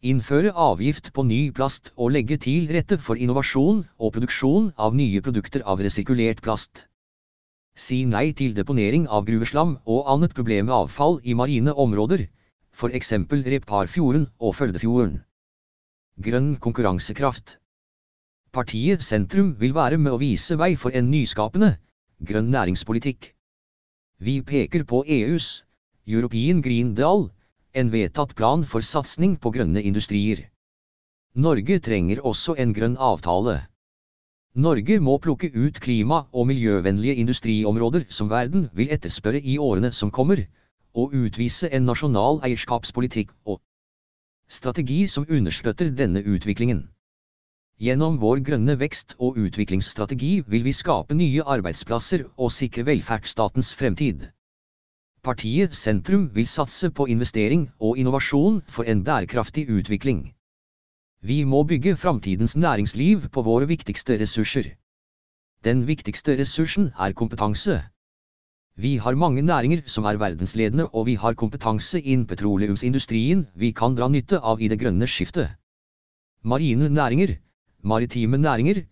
[0.00, 5.20] Innføre avgift på ny plast og legge til rette for innovasjon og produksjon av nye
[5.20, 6.86] produkter av resirkulert plast.
[7.76, 12.26] Si nei til deponering av gruveslam og annet problemavfall i marine områder
[12.96, 15.20] eksempel Reparfjorden og Førdefjorden.
[16.16, 17.58] Grønn konkurransekraft.
[18.52, 21.76] Partiet Sentrum vil være med å vise vei for en nyskapende,
[22.28, 23.32] grønn næringspolitikk.
[24.18, 25.64] Vi peker på EUs
[26.06, 27.28] European Green Deal,
[27.74, 30.44] en vedtatt plan for satsing på grønne industrier.
[31.34, 33.56] Norge trenger også en grønn avtale.
[34.54, 40.10] Norge må plukke ut klima- og miljøvennlige industriområder som verden vil etterspørre i årene som
[40.10, 40.44] kommer,
[40.94, 43.62] og utvise en nasjonal eierskapspolitikk og
[44.48, 46.90] strategi som understøtter denne utviklingen.
[47.82, 54.28] Gjennom vår grønne vekst- og utviklingsstrategi vil vi skape nye arbeidsplasser og sikre velferdsstatens fremtid.
[55.26, 60.22] Partiet Sentrum vil satse på investering og innovasjon for en bærekraftig utvikling.
[61.22, 64.72] Vi må bygge framtidens næringsliv på våre viktigste ressurser.
[65.64, 67.82] Den viktigste ressursen er kompetanse.
[68.76, 73.94] Vi har mange næringer som er verdensledende og vi har kompetanse innen petroleumsindustrien vi kan
[73.98, 75.56] dra nytte av i det grønne skiftet.
[76.42, 77.38] Marine næringer,
[77.82, 78.82] maritime næringer,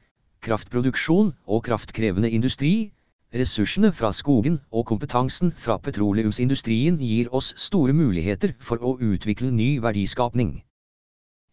[0.42, 2.92] kraftproduksjon og kraftkrevende industri,
[3.34, 9.78] ressursene fra skogen og kompetansen fra petroleumsindustrien gir oss store muligheter for å utvikle ny
[9.84, 10.62] verdiskapning.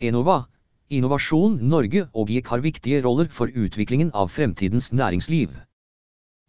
[0.02, 0.46] Enova,
[0.90, 5.52] Innovasjon Norge og GIEK har viktige roller for utviklingen av fremtidens næringsliv.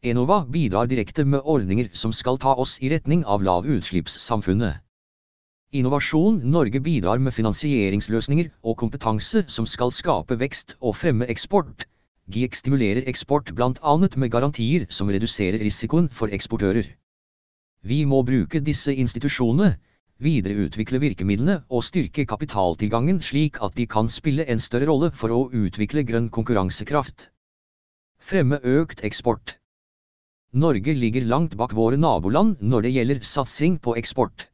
[0.02, 4.78] Enova bidrar direkte med ordninger som skal ta oss i retning av lavutslippssamfunnet.
[5.72, 11.84] Innovasjon Norge bidrar med finansieringsløsninger og kompetanse som skal skape vekst og fremme eksport
[12.28, 13.92] GIEK stimulerer eksport bl.a.
[14.20, 16.90] med garantier som reduserer risikoen for eksportører.
[17.80, 19.78] Vi må bruke disse institusjonene,
[20.20, 25.40] videreutvikle virkemidlene og styrke kapitaltilgangen slik at de kan spille en større rolle for å
[25.52, 27.30] utvikle grønn konkurransekraft.
[28.20, 29.56] Fremme økt eksport.
[30.52, 34.50] Norge ligger langt bak våre naboland når det gjelder satsing på eksport.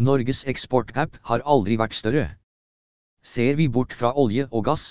[0.00, 2.22] Norges eksportgap har aldri vært større.
[3.22, 4.84] Ser vi bort fra olje og gass,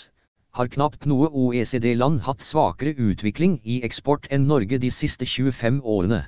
[0.54, 6.20] har knapt noe OECD-land hatt svakere utvikling i eksport enn Norge de siste 25 årene.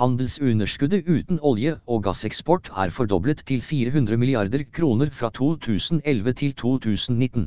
[0.00, 7.46] Handelsunderskuddet uten olje- og gasseksport er fordoblet til 400 milliarder kroner fra 2011 til 2019.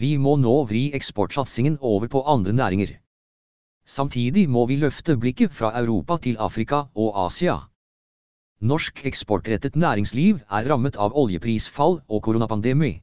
[0.00, 2.96] Vi må nå vri eksportsatsingen over på andre næringer.
[3.84, 7.60] Samtidig må vi løfte blikket fra Europa til Afrika og Asia.
[8.60, 13.02] Norsk eksportrettet næringsliv er rammet av oljeprisfall og koronapandemi.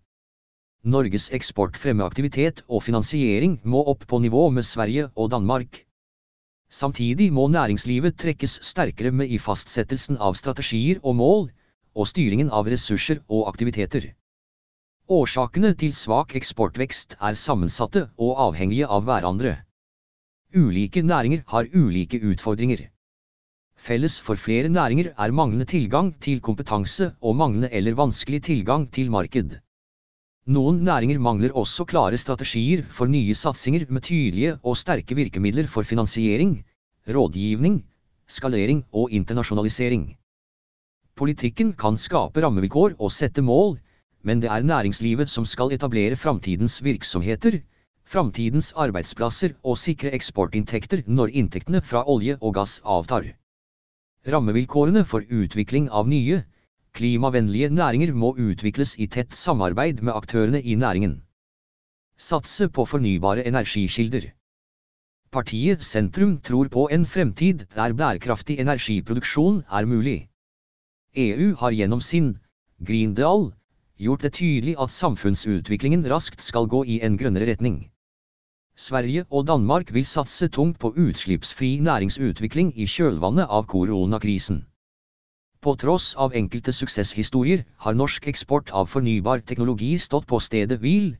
[0.83, 5.85] Norges eksportfremmeaktivitet og finansiering må opp på nivå med Sverige og Danmark.
[6.73, 11.45] Samtidig må næringslivet trekkes sterkere med i fastsettelsen av strategier og mål,
[11.93, 14.09] og styringen av ressurser og aktiviteter.
[15.07, 19.59] Årsakene til svak eksportvekst er sammensatte og avhengige av hverandre.
[20.55, 22.87] Ulike næringer har ulike utfordringer.
[23.83, 29.09] Felles for flere næringer er manglende tilgang til kompetanse og manglende eller vanskelig tilgang til
[29.11, 29.57] marked.
[30.47, 35.83] Noen næringer mangler også klare strategier for nye satsinger med tydelige og sterke virkemidler for
[35.83, 36.55] finansiering,
[37.07, 37.83] rådgivning,
[38.27, 40.07] skalering og internasjonalisering.
[41.15, 43.77] Politikken kan skape rammevilkår og sette mål,
[44.23, 47.59] men det er næringslivet som skal etablere framtidens virksomheter,
[48.07, 53.33] framtidens arbeidsplasser og sikre eksportinntekter når inntektene fra olje og gass avtar.
[54.27, 56.43] Rammevilkårene for utvikling av nye,
[56.93, 61.15] Klimavennlige næringer må utvikles i tett samarbeid med aktørene i næringen.
[62.17, 64.27] Satse på fornybare energikilder.
[65.33, 70.29] Partiet Sentrum tror på en fremtid der bærekraftig energiproduksjon er mulig.
[71.17, 72.37] EU har gjennom sin
[72.85, 73.49] Green Deal
[73.97, 77.89] gjort det tydelig at samfunnsutviklingen raskt skal gå i en grønnere retning.
[78.75, 84.63] Sverige og Danmark vil satse tungt på utslippsfri næringsutvikling i kjølvannet av koronakrisen.
[85.61, 91.13] På tross av enkelte suksesshistorier har norsk eksport av fornybar teknologi stått på stedet hvil,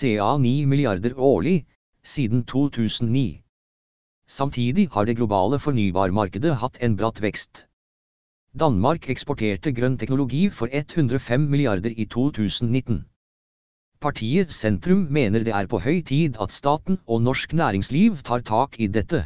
[0.00, 1.66] ca 9 milliarder årlig,
[2.02, 3.42] siden 2009.
[4.26, 7.66] Samtidig har det globale fornybarmarkedet hatt en bratt vekst.
[8.56, 13.04] Danmark eksporterte grønn teknologi for 105 milliarder i 2019.
[14.04, 18.76] Partiet Sentrum mener det er på høy tid at staten og norsk næringsliv tar tak
[18.76, 19.22] i dette.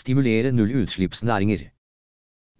[0.00, 1.62] Stimulere nullutslippsnæringer.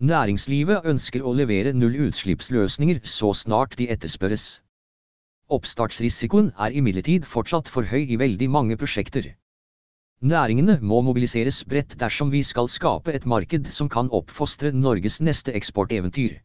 [0.00, 4.46] Næringslivet ønsker å levere nullutslippsløsninger så snart de etterspørres.
[5.52, 9.34] Oppstartsrisikoen er imidlertid fortsatt for høy i veldig mange prosjekter.
[10.32, 15.52] Næringene må mobiliseres bredt dersom vi skal skape et marked som kan oppfostre Norges neste
[15.60, 16.40] eksporteventyr.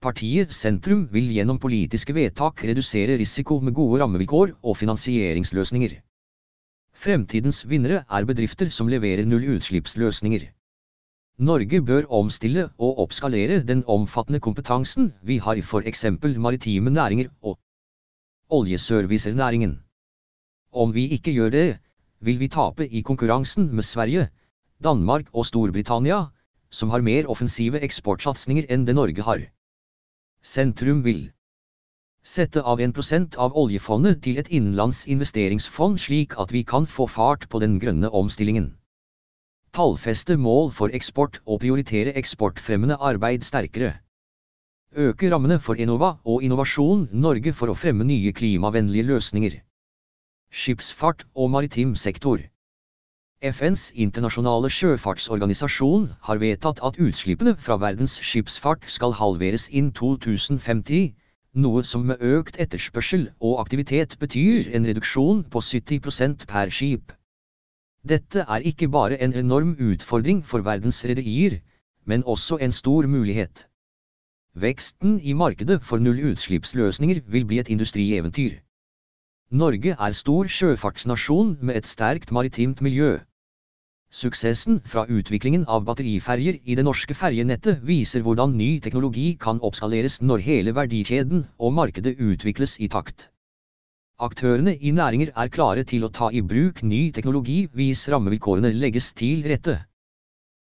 [0.00, 5.98] Partiet Sentrum vil gjennom politiske vedtak redusere risiko med gode rammevilkår og finansieringsløsninger.
[7.02, 10.46] Fremtidens vinnere er bedrifter som leverer nullutslippsløsninger.
[11.50, 17.28] Norge bør omstille og oppskalere den omfattende kompetansen vi har i for eksempel maritime næringer
[17.42, 17.60] og
[18.48, 19.78] oljeservicernæringen.
[20.72, 21.78] Om vi ikke gjør det,
[22.20, 24.28] vil vi tape i konkurransen med Sverige,
[24.82, 26.24] Danmark og Storbritannia,
[26.70, 29.50] som har mer offensive eksportsatsinger enn det Norge har.
[30.42, 31.30] Sentrum vil
[32.24, 37.48] sette av 1% av oljefondet til et innenlands investeringsfond slik at vi kan få fart
[37.48, 38.74] på den grønne omstillingen
[39.76, 43.92] tallfeste mål for eksport og prioritere eksportfremmende arbeid sterkere.
[44.96, 49.60] Øke rammene for Enova og Innovasjon Norge for å fremme nye klimavennlige løsninger.
[50.50, 52.42] Skipsfart og maritim sektor.
[53.40, 61.14] FNs internasjonale sjøfartsorganisasjon har vedtatt at utslippene fra verdens skipsfart skal halveres innen 2050,
[61.64, 67.14] noe som med økt etterspørsel og aktivitet betyr en reduksjon på 70% per skip.
[68.04, 71.62] Dette er ikke bare en enorm utfordring for verdens rederier,
[72.04, 73.64] men også en stor mulighet.
[74.52, 78.60] Veksten i markedet for nullutslippsløsninger vil bli et industrieventyr.
[79.50, 83.16] Norge er stor sjøfartsnasjon med et sterkt maritimt miljø.
[84.10, 90.16] Suksessen fra utviklingen av batteriferjer i det norske ferjenettet viser hvordan ny teknologi kan oppskaleres
[90.22, 93.28] når hele verdikjeden og markedet utvikles i takt.
[94.18, 99.12] Aktørene i næringer er klare til å ta i bruk ny teknologi hvis rammevilkårene legges
[99.20, 99.76] til rette.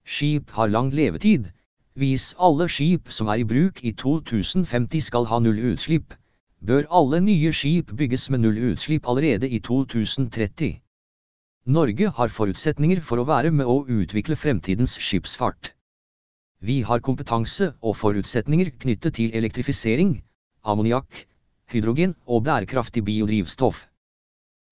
[0.08, 1.52] Skip har lang levetid.
[2.00, 6.16] Hvis alle skip som er i bruk i 2050 skal ha null utslipp,
[6.64, 10.80] bør alle nye skip bygges med null utslipp allerede i 2030.
[11.66, 15.70] Norge har forutsetninger for å være med å utvikle fremtidens skipsfart.
[16.60, 20.18] Vi har kompetanse og forutsetninger knyttet til elektrifisering,
[20.68, 21.22] ammoniakk,
[21.72, 23.86] hydrogen og bærekraftig biodrivstoff.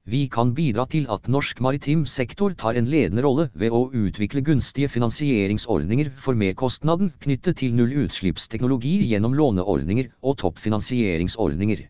[0.04, 4.44] Vi kan bidra til at norsk maritim sektor tar en ledende rolle ved å utvikle
[4.44, 11.88] gunstige finansieringsordninger for merkostnaden knyttet til nullutslippsteknologi gjennom låneordninger og toppfinansieringsordninger.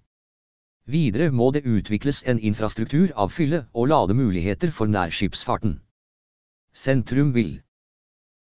[0.92, 5.78] Videre må det utvikles en infrastruktur av fylle- og lademuligheter for nærskipsfarten.
[6.74, 7.62] Sentrum vil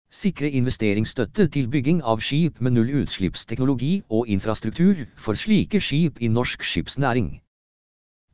[0.09, 6.65] sikre investeringsstøtte til bygging av skip med nullutslippsteknologi og infrastruktur for slike skip i norsk
[6.65, 7.27] skipsnæring.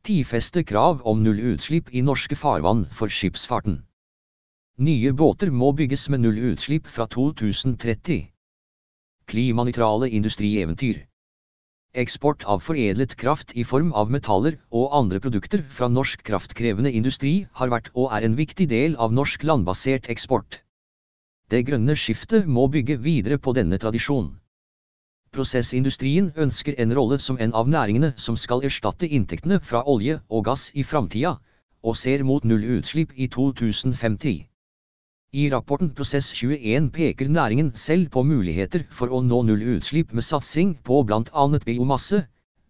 [0.08, 3.82] Tidfeste krav om nullutslipp i norske farvann for skipsfarten.
[4.78, 8.30] Nye båter må bygges med nullutslipp fra 2030.
[9.26, 11.04] Klimanøytrale industrieventyr.
[11.96, 17.30] Eksport av foredlet kraft i form av metaller og andre produkter fra norsk kraftkrevende industri
[17.60, 20.58] har vært og er en viktig del av norsk landbasert eksport.
[21.48, 24.34] Det grønne skiftet må bygge videre på denne tradisjonen.
[25.32, 30.44] Prosessindustrien ønsker en rolle som en av næringene som skal erstatte inntektene fra olje og
[30.50, 31.38] gass i framtida,
[31.80, 34.44] og ser mot null utslipp i 2050.
[35.36, 40.24] I rapporten Prosess 21 peker næringen selv på muligheter for å nå null utslipp med
[40.24, 41.42] satsing på bl.a.
[41.66, 42.22] biomasse,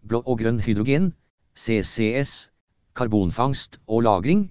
[0.03, 1.13] blå og grønn hydrogen,
[1.55, 2.33] CCS,
[2.99, 4.43] karbonfangst og -lagring,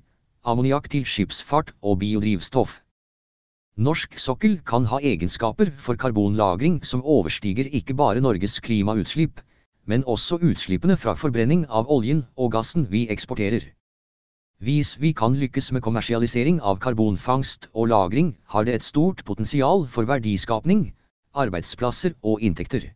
[0.48, 2.80] ammoniakk til skipsfart og biodrivstoff.
[3.76, 9.44] Norsk sokkel kan ha egenskaper for karbonlagring som overstiger ikke bare Norges klimautslipp,
[9.84, 13.75] men også utslippene fra forbrenning av oljen og gassen vi eksporterer.
[14.56, 19.86] Hvis vi kan lykkes med kommersialisering av karbonfangst og -lagring, har det et stort potensial
[19.86, 20.94] for verdiskapning,
[21.34, 22.94] arbeidsplasser og inntekter.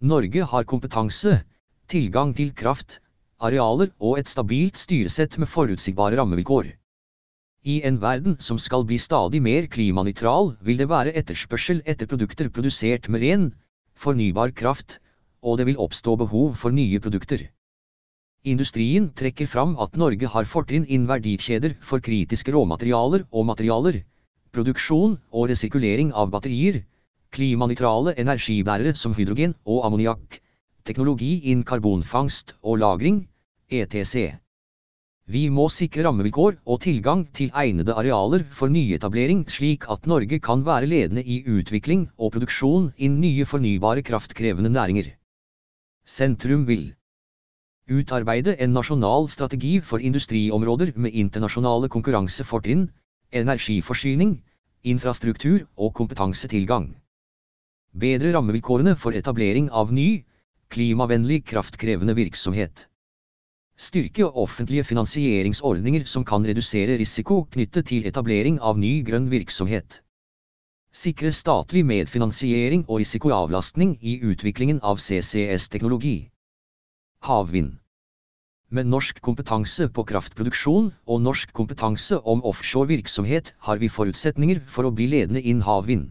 [0.00, 1.42] Norge har kompetanse,
[1.88, 3.00] tilgang til kraft,
[3.40, 6.66] arealer og et stabilt styresett med forutsigbare rammevilkår.
[7.64, 12.48] I en verden som skal bli stadig mer klimanøytral, vil det være etterspørsel etter produkter
[12.48, 13.54] produsert med ren,
[13.96, 15.00] fornybar kraft,
[15.42, 17.50] og det vil oppstå behov for nye produkter.
[18.42, 23.98] Industrien trekker fram at Norge har fortrinn innen verdikjeder for kritiske råmaterialer og materialer,
[24.56, 26.78] produksjon og resirkulering av batterier,
[27.36, 30.38] klimanøytrale energibærere som hydrogen og ammoniakk,
[30.88, 33.26] teknologi innen karbonfangst og -lagring,
[33.68, 34.40] ETC.
[35.28, 40.64] Vi må sikre rammevilkår og tilgang til egnede arealer for nyetablering slik at Norge kan
[40.64, 45.12] være ledende i utvikling og produksjon innen nye fornybare kraftkrevende næringer.
[46.06, 46.94] Sentrum vil
[47.90, 52.84] Utarbeide en nasjonal strategi for industriområder med internasjonale konkurransefortrinn,
[53.32, 54.36] energiforsyning,
[54.86, 56.92] infrastruktur og kompetansetilgang.
[57.98, 60.22] Bedre rammevilkårene for etablering av ny,
[60.70, 62.86] klimavennlig kraftkrevende virksomhet.
[63.74, 70.02] Styrke offentlige finansieringsordninger som kan redusere risiko knyttet til etablering av ny grønn virksomhet.
[70.94, 76.30] Sikre statlig medfinansiering og risikoavlastning i utviklingen av CCS-teknologi.
[77.20, 77.72] Havvind.
[78.70, 84.88] Med norsk kompetanse på kraftproduksjon og norsk kompetanse om offshore virksomhet har vi forutsetninger for
[84.88, 86.06] å bli ledende innen havvind.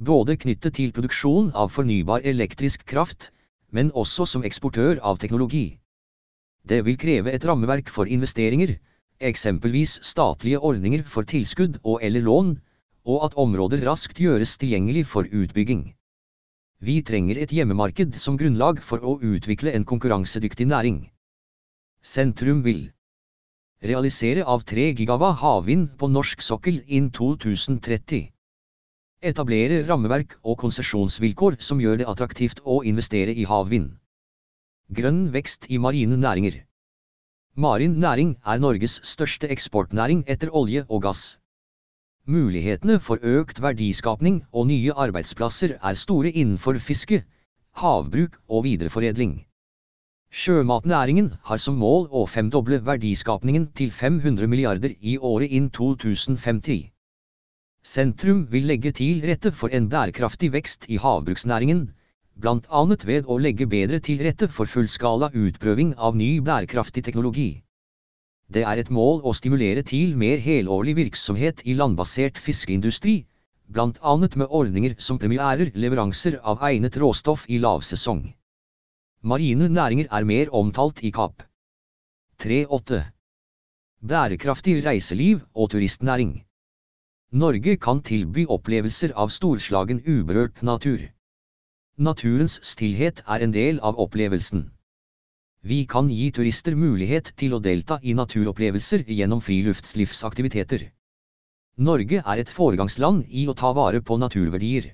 [0.00, 3.28] Både knyttet til produksjon av fornybar elektrisk kraft,
[3.68, 5.66] men også som eksportør av teknologi.
[6.64, 8.78] Det vil kreve et rammeverk for investeringer,
[9.20, 12.56] eksempelvis statlige ordninger for tilskudd og eller lån,
[13.04, 15.95] og at områder raskt gjøres tilgjengelig for utbygging.
[16.78, 20.98] Vi trenger et hjemmemarked som grunnlag for å utvikle en konkurransedyktig næring.
[22.04, 22.90] Sentrum vil
[23.80, 28.28] realisere av 3 gigawa havvind på norsk sokkel innen 2030.
[29.24, 33.96] Etablere rammeverk og konsesjonsvilkår som gjør det attraktivt å investere i havvind.
[34.92, 36.60] Grønn vekst i marine næringer.
[37.56, 41.38] Marin næring er Norges største eksportnæring etter olje og gass.
[42.26, 47.20] Mulighetene for økt verdiskapning og nye arbeidsplasser er store innenfor fiske,
[47.78, 49.44] havbruk og videreforedling.
[50.34, 56.88] Sjømatnæringen har som mål å femdoble verdiskapningen til 500 milliarder i året innen 2050.
[57.86, 61.84] Sentrum vil legge til rette for en bærekraftig vekst i havbruksnæringen,
[62.42, 62.82] bl.a.
[63.06, 67.62] ved å legge bedre til rette for fullskala utprøving av ny bærekraftig teknologi.
[68.48, 73.26] Det er et mål å stimulere til mer helårlig virksomhet i landbasert fiskeindustri,
[73.74, 78.22] annet med ordninger som premierer leveranser av egnet råstoff i lavsesong.
[79.22, 81.42] Marine næringer er mer omtalt i KAP.
[82.38, 83.02] 3.8.
[84.06, 86.44] Bærekraftig reiseliv og turistnæring.
[87.32, 91.00] Norge kan tilby opplevelser av storslagen uberørt natur.
[91.98, 94.70] Naturens stillhet er en del av opplevelsen.
[95.66, 100.84] Vi kan gi turister mulighet til å delta i naturopplevelser gjennom friluftslivsaktiviteter.
[101.88, 104.92] Norge er et foregangsland i å ta vare på naturverdier.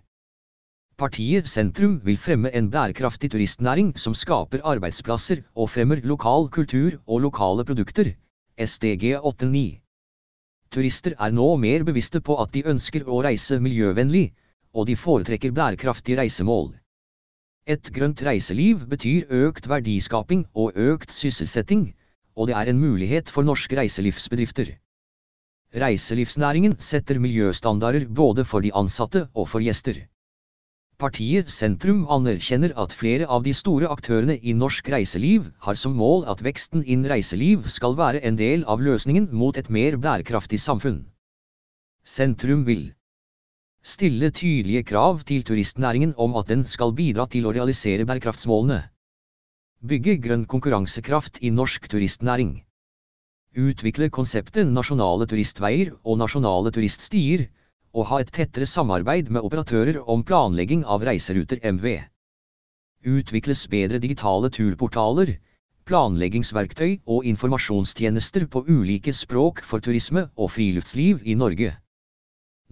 [0.97, 7.21] Partiet Sentrum vil fremme en bærekraftig turistnæring som skaper arbeidsplasser og fremmer lokal kultur og
[7.27, 8.15] lokale produkter.
[8.57, 9.81] SDG 89.
[10.73, 14.31] Turister er nå mer bevisste på at de ønsker å reise miljøvennlig,
[14.73, 16.73] og de foretrekker bærekraftige reisemål.
[17.65, 21.93] Et grønt reiseliv betyr økt verdiskaping og økt sysselsetting,
[22.35, 24.73] og det er en mulighet for norske reiselivsbedrifter.
[25.73, 30.01] Reiselivsnæringen setter miljøstandarder både for de ansatte og for gjester.
[30.99, 36.27] Partiet Sentrum anerkjenner at flere av de store aktørene i norsk reiseliv har som mål
[36.35, 41.05] at veksten innen reiseliv skal være en del av løsningen mot et mer bærekraftig samfunn.
[42.03, 42.91] Sentrum vil
[43.83, 48.77] Stille tydelige krav til turistnæringen om at den skal bidra til å realisere bærekraftsmålene.
[49.83, 52.53] Bygge grønn konkurransekraft i norsk turistnæring.
[53.59, 57.49] Utvikle konseptet nasjonale turistveier og nasjonale turiststier,
[57.93, 61.99] og ha et tettere samarbeid med operatører om planlegging av reiseruter MV.
[63.03, 65.35] Utvikles bedre digitale turportaler,
[65.91, 71.82] planleggingsverktøy og informasjonstjenester på ulike språk for turisme og friluftsliv i Norge.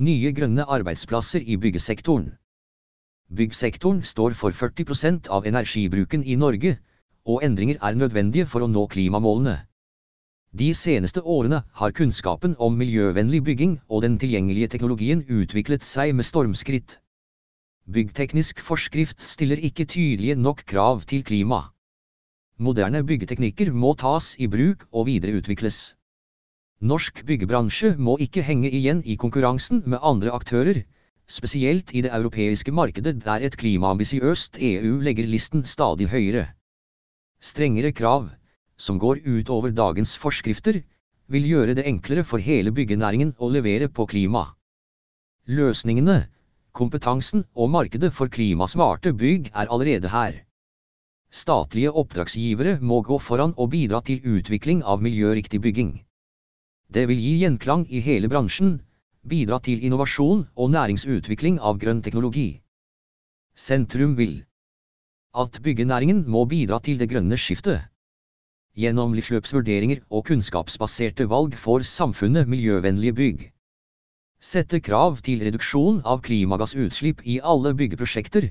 [0.00, 2.30] Nye grønne arbeidsplasser i byggesektoren.
[3.36, 6.78] Byggsektoren står for 40% av energibruken i Norge,
[7.28, 9.58] og endringer er nødvendige for å nå klimamålene.
[10.56, 16.30] De seneste årene har kunnskapen om miljøvennlig bygging og den tilgjengelige teknologien utviklet seg med
[16.30, 16.96] stormskritt.
[17.84, 21.60] Byggteknisk forskrift stiller ikke tydelige nok krav til klima.
[22.56, 25.99] Moderne byggeteknikker må tas i bruk og videreutvikles.
[26.80, 30.78] Norsk byggebransje må ikke henge igjen i konkurransen med andre aktører,
[31.28, 36.46] spesielt i det europeiske markedet der et klimaambisiøst EU legger listen stadig høyere.
[37.40, 38.30] Strengere krav,
[38.80, 40.80] som går utover dagens forskrifter,
[41.28, 44.46] vil gjøre det enklere for hele byggenæringen å levere på klima.
[45.52, 46.30] Løsningene,
[46.72, 50.44] kompetansen og markedet for klimasmarte bygg er allerede her.
[51.30, 55.98] Statlige oppdragsgivere må gå foran og bidra til utvikling av miljøriktig bygging.
[56.90, 58.80] Det vil gi gjenklang i hele bransjen,
[59.22, 62.48] bidra til innovasjon og næringsutvikling av grønn teknologi.
[63.54, 64.40] Sentrum vil
[65.42, 67.86] at byggenæringen må bidra til det grønne skiftet.
[68.74, 73.44] Gjennom livsløpsvurderinger og kunnskapsbaserte valg får samfunnet miljøvennlige bygg.
[74.40, 78.48] Sette krav til reduksjon av klimagassutslipp i alle byggeprosjekter,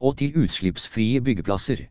[0.00, 1.88] og til utslippsfrie byggeplasser.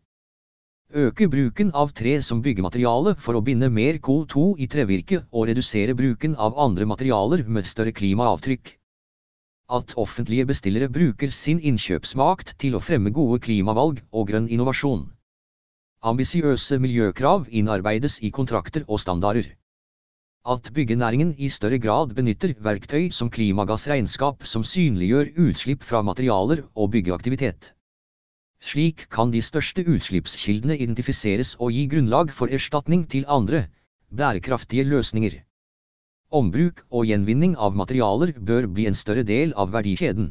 [0.91, 5.95] Øke bruken av tre som byggemateriale for å binde mer CO2 i trevirke og redusere
[5.95, 8.73] bruken av andre materialer med større klimaavtrykk.
[9.71, 15.07] At offentlige bestillere bruker sin innkjøpsmakt til å fremme gode klimavalg og grønn innovasjon.
[16.03, 19.47] Ambisiøse miljøkrav innarbeides i kontrakter og standarder.
[20.43, 26.91] At byggenæringen i større grad benytter verktøy som klimagassregnskap som synliggjør utslipp fra materialer og
[26.97, 27.77] byggeaktivitet.
[28.61, 33.63] Slik kan de største utslippskildene identifiseres og gi grunnlag for erstatning til andre,
[34.13, 35.39] bærekraftige løsninger.
[36.31, 40.29] Ombruk og gjenvinning av materialer bør bli en større del av verdikjeden.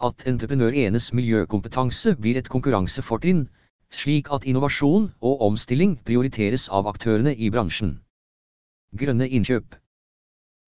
[0.00, 3.48] At entreprenørenes miljøkompetanse blir et konkurransefortrinn,
[3.90, 7.98] slik at innovasjon og omstilling prioriteres av aktørene i bransjen.
[8.94, 9.74] Grønne innkjøp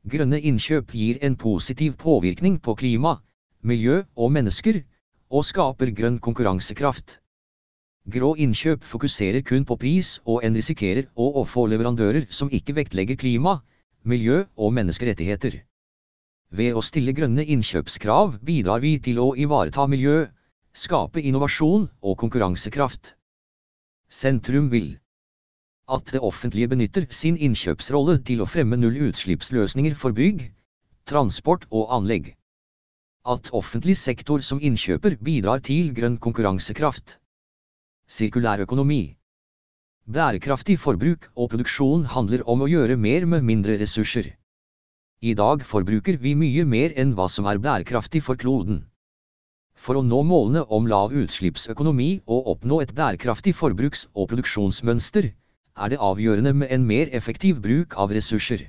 [0.06, 3.16] Grønne innkjøp gir en positiv påvirkning på klima,
[3.62, 4.82] miljø og mennesker,
[5.30, 7.18] og skaper grønn konkurransekraft.
[8.06, 13.18] Grå innkjøp fokuserer kun på pris, og en risikerer å få leverandører som ikke vektlegger
[13.18, 13.56] klima,
[14.06, 15.56] miljø og menneskerettigheter.
[16.54, 20.28] Ved å stille grønne innkjøpskrav bidrar vi til å ivareta miljø,
[20.70, 23.16] skape innovasjon og konkurransekraft.
[24.06, 24.94] Sentrum vil
[25.90, 30.52] at det offentlige benytter sin innkjøpsrolle til å fremme nullutslippsløsninger for bygg,
[31.10, 32.36] transport og anlegg
[33.34, 37.18] at offentlig sektor som innkjøper bidrar til grønn konkurransekraft.
[38.06, 39.16] Sirkulær økonomi.
[40.06, 44.28] Bærekraftig forbruk og produksjon handler om å gjøre mer med mindre ressurser.
[45.20, 48.84] I dag forbruker vi mye mer enn hva som er bærekraftig for kloden.
[49.74, 55.32] For å nå målene om lav utslippsøkonomi og oppnå et bærekraftig forbruks- og produksjonsmønster,
[55.76, 58.68] er det avgjørende med en mer effektiv bruk av ressurser.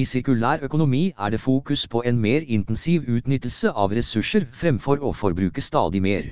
[0.00, 5.10] I sirkulær økonomi er det fokus på en mer intensiv utnyttelse av ressurser fremfor å
[5.12, 6.30] forbruke stadig mer.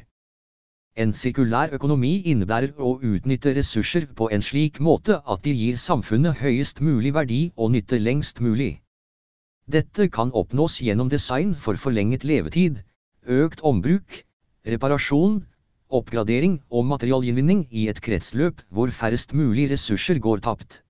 [0.96, 6.40] En sirkulær økonomi innebærer å utnytte ressurser på en slik måte at de gir samfunnet
[6.40, 8.80] høyest mulig verdi og nytte lengst mulig.
[9.68, 12.80] Dette kan oppnås gjennom design for forlenget levetid,
[13.28, 14.22] økt ombruk,
[14.64, 15.42] reparasjon,
[15.90, 20.80] oppgradering og materialgjenvinning i et kretsløp hvor færrest mulig ressurser går tapt.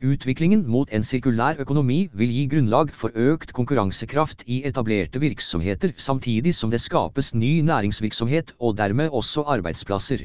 [0.00, 6.54] Utviklingen mot en sirkulær økonomi vil gi grunnlag for økt konkurransekraft i etablerte virksomheter samtidig
[6.56, 10.24] som det skapes ny næringsvirksomhet og dermed også arbeidsplasser.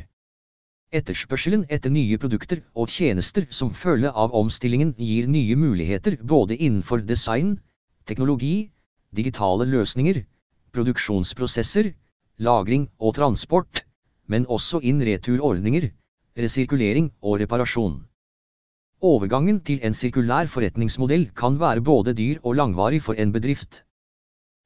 [0.95, 7.03] Etterspørselen etter nye produkter og tjenester som følge av omstillingen gir nye muligheter både innenfor
[7.03, 7.59] design,
[8.07, 8.71] teknologi,
[9.11, 10.23] digitale løsninger,
[10.71, 11.91] produksjonsprosesser,
[12.39, 13.83] lagring og transport,
[14.31, 15.91] men også inn returordninger,
[16.39, 18.05] resirkulering og reparasjon.
[19.01, 23.83] Overgangen til en sirkulær forretningsmodell kan være både dyr og langvarig for en bedrift.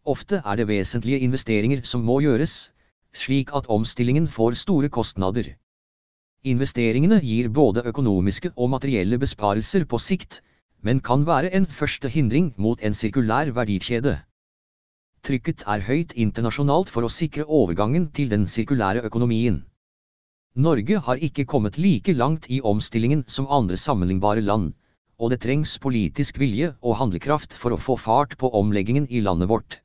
[0.06, 2.72] Ofte er det vesentlige investeringer som må gjøres,
[3.14, 5.56] slik at omstillingen får store kostnader.
[6.43, 10.41] Investeringene gir både økonomiske og materielle besparelser på sikt,
[10.81, 14.19] men kan være en første hindring mot en sirkulær verdikjede.
[15.23, 19.65] Trykket er høyt internasjonalt for å sikre overgangen til den sirkulære økonomien.
[20.55, 24.73] Norge har ikke kommet like langt i omstillingen som andre sammenlignbare land,
[25.19, 29.47] og det trengs politisk vilje og handlekraft for å få fart på omleggingen i landet
[29.47, 29.77] vårt.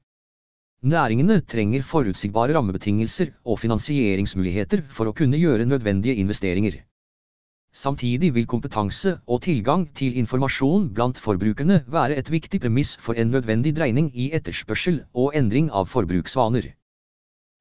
[0.82, 6.80] Næringene trenger forutsigbare rammebetingelser og finansieringsmuligheter for å kunne gjøre nødvendige investeringer.
[7.74, 13.30] Samtidig vil kompetanse og tilgang til informasjon blant forbrukerne være et viktig premiss for en
[13.30, 16.74] nødvendig dreining i etterspørsel og endring av forbruksvaner.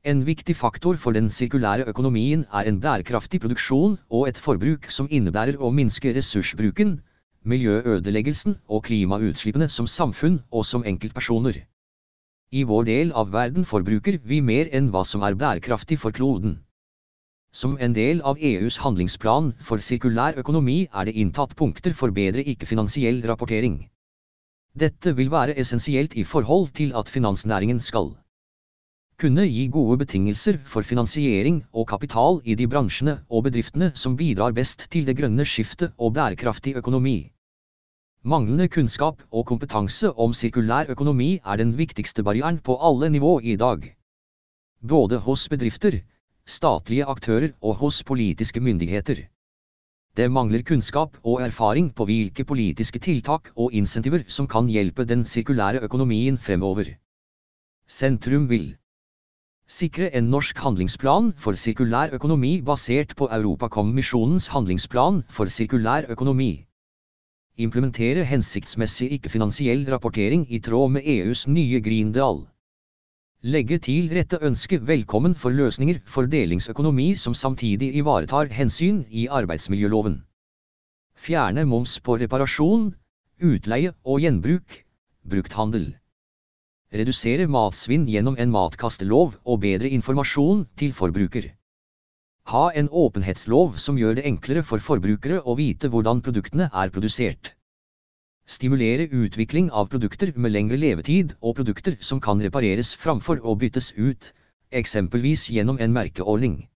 [0.05, 5.07] En viktig faktor for den sirkulære økonomien er en bærekraftig produksjon og et forbruk som
[5.09, 6.97] innebærer å minske ressursbruken,
[7.47, 11.61] miljøødeleggelsen og klimautslippene som samfunn og som enkeltpersoner.
[12.51, 16.57] I vår del av verden forbruker vi mer enn hva som er bærekraftig for kloden.
[17.55, 22.43] Som en del av EUs handlingsplan for sirkulær økonomi er det inntatt punkter for bedre
[22.43, 23.79] ikke-finansiell rapportering.
[24.75, 28.17] Dette vil være essensielt i forhold til at finansnæringen skal
[29.19, 34.55] kunne gi gode betingelser for finansiering og kapital i de bransjene og bedriftene som bidrar
[34.57, 37.17] best til det grønne skiftet og bærekraftig økonomi.
[38.23, 43.55] Manglende kunnskap og kompetanse om sirkulær økonomi er den viktigste barrieren på alle nivå i
[43.55, 43.89] dag.
[44.81, 45.99] Både hos bedrifter,
[46.45, 49.25] statlige aktører og hos politiske myndigheter.
[50.15, 55.25] Det mangler kunnskap og erfaring på hvilke politiske tiltak og insentiver som kan hjelpe den
[55.25, 56.95] sirkulære økonomien fremover.
[57.87, 58.75] Sentrum vil
[59.67, 66.65] sikre en norsk handlingsplan for sirkulær økonomi basert på Europakommisjonens handlingsplan for sirkulær økonomi.
[67.57, 72.11] Implementere hensiktsmessig ikke-finansiell rapportering i tråd med EUs nye Green.
[73.43, 80.23] Legge til rette ønske velkommen for løsninger for delingsøkonomi som samtidig ivaretar hensyn i arbeidsmiljøloven.
[81.15, 82.95] Fjerne moms på reparasjon,
[83.41, 84.83] utleie og gjenbruk,
[85.29, 86.02] brukthandel.
[86.93, 91.47] Redusere matsvinn gjennom en matkastelov og bedre informasjon til forbruker.
[92.51, 97.55] Ha en åpenhetslov som gjør det enklere for forbrukere å vite hvordan produktene er produsert.
[98.45, 103.93] Stimulere utvikling av produkter med lengre levetid og produkter som kan repareres framfor å byttes
[103.97, 104.29] ut,
[104.69, 106.67] eksempelvis gjennom en merkeordning.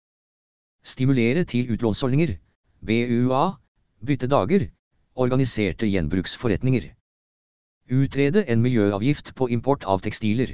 [0.82, 2.38] Stimulere til utlånsordninger,
[2.82, 3.46] BUA,
[4.02, 4.70] byttedager,
[5.14, 6.97] organiserte gjenbruksforretninger.
[7.88, 10.50] Utrede en miljøavgift på import av tekstiler.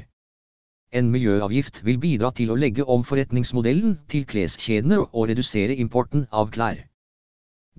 [0.94, 6.52] En miljøavgift vil bidra til å legge om forretningsmodellen til kleskjedene og redusere importen av
[6.54, 6.84] klær.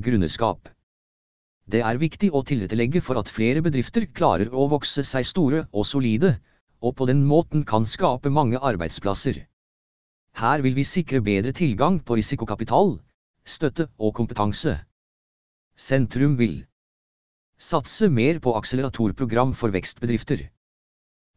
[0.03, 0.73] Grunneskap
[1.71, 5.87] Det er viktig å tilrettelegge for at flere bedrifter klarer å vokse seg store og
[5.87, 6.35] solide,
[6.83, 9.45] og på den måten kan skape mange arbeidsplasser.
[10.35, 12.97] Her vil vi sikre bedre tilgang på risikokapital,
[13.47, 14.81] støtte og kompetanse.
[15.79, 16.65] Sentrum vil
[17.59, 20.49] satse mer på akseleratorprogram for vekstbedrifter.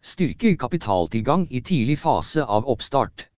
[0.01, 3.29] Styrke kapitaltilgang i tidlig fase av oppstart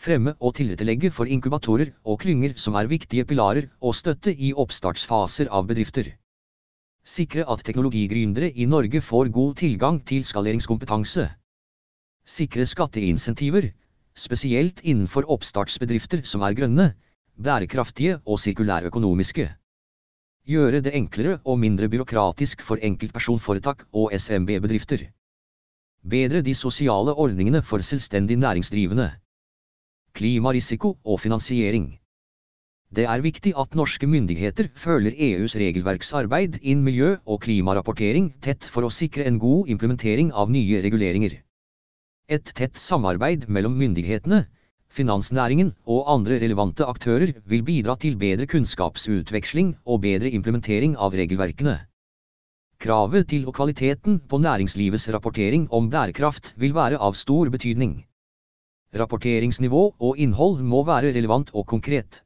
[0.00, 5.50] fremme og tilrettelegge for inkubatorer og klynger som er viktige pilarer og støtte i oppstartsfaser
[5.52, 6.14] av bedrifter.
[7.04, 11.26] Sikre at teknologigründere i Norge får god tilgang til skaleringskompetanse.
[12.24, 13.70] Sikre skatteinsentiver,
[14.14, 16.92] spesielt innenfor oppstartsbedrifter som er grønne,
[17.36, 19.48] bærekraftige og sirkulærøkonomiske.
[20.50, 25.04] Gjøre det enklere og mindre byråkratisk for enkeltpersonforetak og SMB-bedrifter.
[26.02, 29.10] Bedre de sosiale ordningene for selvstendig næringsdrivende
[30.16, 31.84] klimarisiko og finansiering.
[32.90, 38.82] Det er viktig at norske myndigheter følger EUs regelverksarbeid innen miljø- og klimarapportering tett for
[38.82, 41.36] å sikre en god implementering av nye reguleringer.
[42.28, 44.48] Et tett samarbeid mellom myndighetene,
[44.90, 51.76] finansnæringen og andre relevante aktører vil bidra til bedre kunnskapsutveksling og bedre implementering av regelverkene.
[52.80, 57.98] Kravet til og kvaliteten på næringslivets rapportering om bærekraft vil være av stor betydning.
[58.96, 62.22] Rapporteringsnivå og innhold må være relevant og konkret.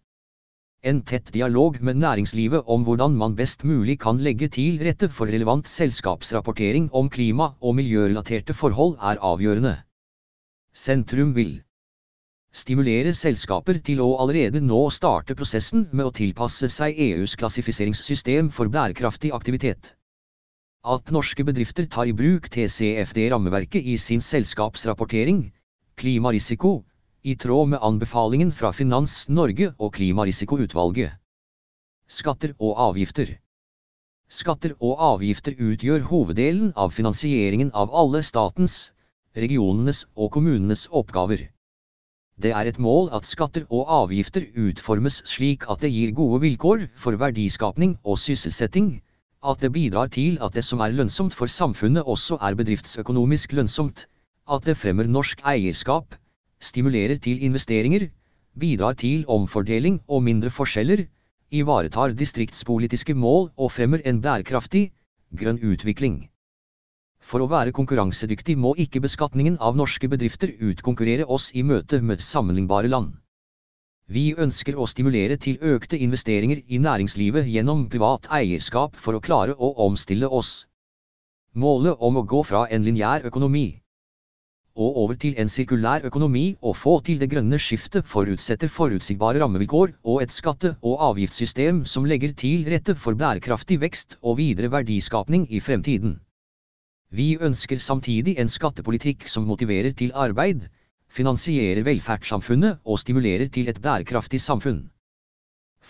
[0.85, 5.27] En tett dialog med næringslivet om hvordan man best mulig kan legge til rette for
[5.27, 9.79] relevant selskapsrapportering om klima- og miljørelaterte forhold er avgjørende.
[10.75, 11.63] Sentrum vil
[12.55, 18.71] stimulere selskaper til å allerede nå starte prosessen med å tilpasse seg EUs klassifiseringssystem for
[18.71, 19.95] bærekraftig aktivitet.
[20.85, 25.47] At norske bedrifter tar i bruk TCFD-rammeverket i sin selskapsrapportering,
[25.99, 26.83] klimarisiko,
[27.25, 31.17] i tråd med anbefalingen fra Finans Norge og Klimarisikoutvalget.
[32.07, 33.39] Skatter og avgifter
[34.29, 38.93] Skatter og avgifter utgjør hoveddelen av finansieringen av alle statens,
[39.33, 41.49] regionenes og kommunenes oppgaver.
[42.43, 46.89] Det er et mål at skatter og avgifter utformes slik at det gir gode vilkår
[46.99, 48.89] for verdiskapning og sysselsetting,
[49.45, 54.07] at det bidrar til at det som er lønnsomt for samfunnet også er bedriftsøkonomisk lønnsomt,
[54.51, 56.19] at det fremmer norsk eierskap,
[56.61, 58.09] stimulerer til investeringer,
[58.59, 61.07] bidrar til omfordeling og mindre forskjeller,
[61.51, 64.89] ivaretar distriktspolitiske mål og fremmer en bærekraftig,
[65.39, 66.25] grønn utvikling.
[67.25, 72.25] For å være konkurransedyktig må ikke beskatningen av norske bedrifter utkonkurrere oss i møte med
[72.25, 73.15] sammenlignbare land.
[74.07, 79.57] Vi ønsker å stimulere til økte investeringer i næringslivet gjennom privat eierskap for å klare
[79.57, 80.67] å omstille oss.
[81.55, 83.71] Målet om å gå fra en lineær økonomi
[84.75, 89.93] og over til en sirkulær økonomi og få til det grønne skiftet forutsetter forutsigbare rammevilkår
[90.03, 95.47] og et skatte- og avgiftssystem som legger til rette for bærekraftig vekst og videre verdiskapning
[95.51, 96.19] i fremtiden.
[97.15, 100.65] Vi ønsker samtidig en skattepolitikk som motiverer til arbeid,
[101.15, 104.81] finansierer velferdssamfunnet og stimulerer til et bærekraftig samfunn.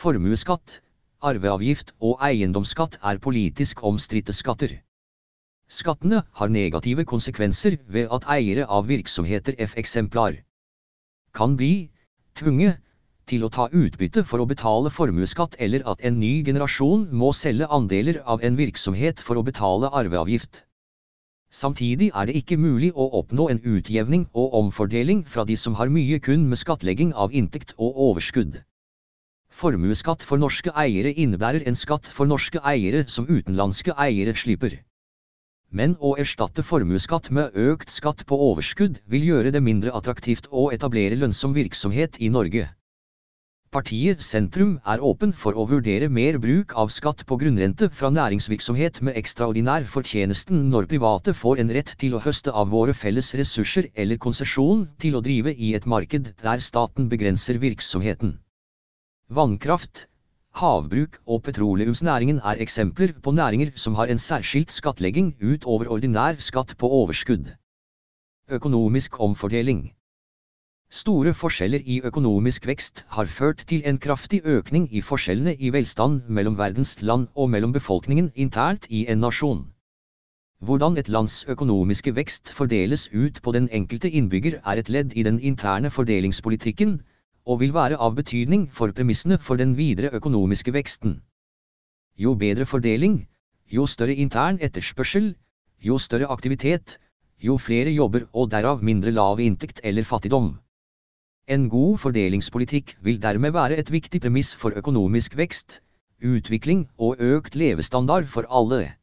[0.02, 0.82] Formuesskatt,
[1.24, 4.74] arveavgift og eiendomsskatt er politisk omstridte skatter.
[5.68, 10.36] Skattene har negative konsekvenser ved at eiere av virksomheter F-eksemplar
[11.34, 11.88] kan bli
[12.38, 12.82] tvunget
[13.30, 17.70] til å ta utbytte for å betale formuesskatt eller at en ny generasjon må selge
[17.72, 20.66] andeler av en virksomhet for å betale arveavgift.
[21.54, 25.92] Samtidig er det ikke mulig å oppnå en utjevning og omfordeling fra de som har
[25.96, 28.56] mye kun med skattlegging av inntekt og overskudd.
[29.54, 34.80] Formuesskatt for norske eiere innebærer en skatt for norske eiere som utenlandske eiere slipper
[35.74, 40.68] men å erstatte formuesskatt med økt skatt på overskudd vil gjøre det mindre attraktivt å
[40.76, 42.68] etablere lønnsom virksomhet i Norge.
[43.74, 49.00] Partiet Sentrum er åpen for å vurdere mer bruk av skatt på grunnrente fra næringsvirksomhet
[49.02, 53.88] med ekstraordinær fortjenesten når private får en rett til å høste av våre felles ressurser
[53.98, 58.36] eller konsesjon til å drive i et marked der staten begrenser virksomheten.
[59.40, 60.04] Vannkraft,
[60.62, 66.78] Havbruk og petroleumsnæringen er eksempler på næringer som har en særskilt skattlegging utover ordinær skatt
[66.78, 67.50] på overskudd.
[68.54, 69.88] Økonomisk omfordeling
[70.94, 76.20] Store forskjeller i økonomisk vekst har ført til en kraftig økning i forskjellene i velstand
[76.28, 79.64] mellom verdens land og mellom befolkningen internt i en nasjon.
[80.60, 85.26] Hvordan et lands økonomiske vekst fordeles ut på den enkelte innbygger er et ledd i
[85.26, 87.00] den interne fordelingspolitikken,
[87.44, 91.22] og vil være av betydning for premissene for den videre økonomiske veksten.
[92.16, 93.26] Jo bedre fordeling,
[93.66, 95.34] jo større intern etterspørsel,
[95.80, 97.00] jo større aktivitet,
[97.38, 100.54] jo flere jobber og derav mindre lav inntekt eller fattigdom.
[101.46, 105.82] En god fordelingspolitikk vil dermed være et viktig premiss for økonomisk vekst,
[106.24, 108.94] utvikling og økt levestandard for alle.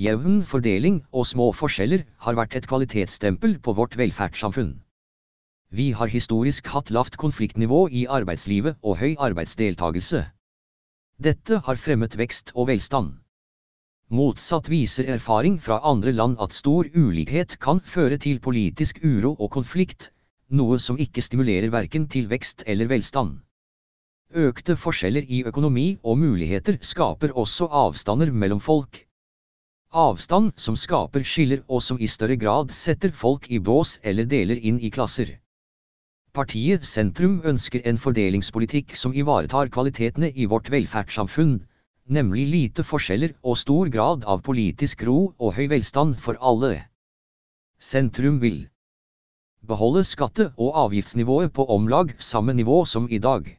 [0.00, 4.78] Jevn fordeling og små forskjeller har vært et kvalitetsstempel på vårt velferdssamfunn.
[5.68, 10.22] Vi har historisk hatt lavt konfliktnivå i arbeidslivet og høy arbeidsdeltagelse.
[11.20, 13.12] Dette har fremmet vekst og velstand.
[14.08, 19.50] Motsatt viser erfaring fra andre land at stor ulikhet kan føre til politisk uro og
[19.50, 20.10] konflikt,
[20.52, 23.40] noe som ikke stimulerer verken til vekst eller velstand.
[24.32, 29.02] Økte forskjeller i økonomi og muligheter skaper også avstander mellom folk.
[29.92, 34.56] Avstand som skaper skiller og som i større grad setter folk i bås eller deler
[34.56, 35.34] inn i klasser.
[36.32, 41.58] Partiet Sentrum ønsker en fordelingspolitikk som ivaretar kvalitetene i vårt velferdssamfunn,
[42.08, 46.86] nemlig lite forskjeller og stor grad av politisk ro og høy velstand for alle.
[47.76, 48.62] Sentrum vil
[49.66, 53.58] beholde skatte- og avgiftsnivået på om lag samme nivå som i dag.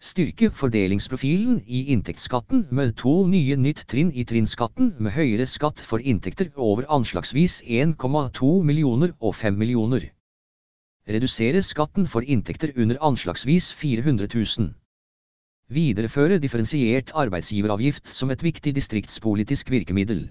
[0.00, 5.98] Styrke fordelingsprofilen i inntektsskatten med to nye nytt trinn i trinnskatten med høyere skatt for
[5.98, 10.10] inntekter over anslagsvis 1,2 millioner og 5 millioner.
[11.08, 14.74] Redusere skatten for inntekter under anslagsvis 400 000.
[15.68, 20.26] Videreføre differensiert arbeidsgiveravgift som et viktig distriktspolitisk virkemiddel.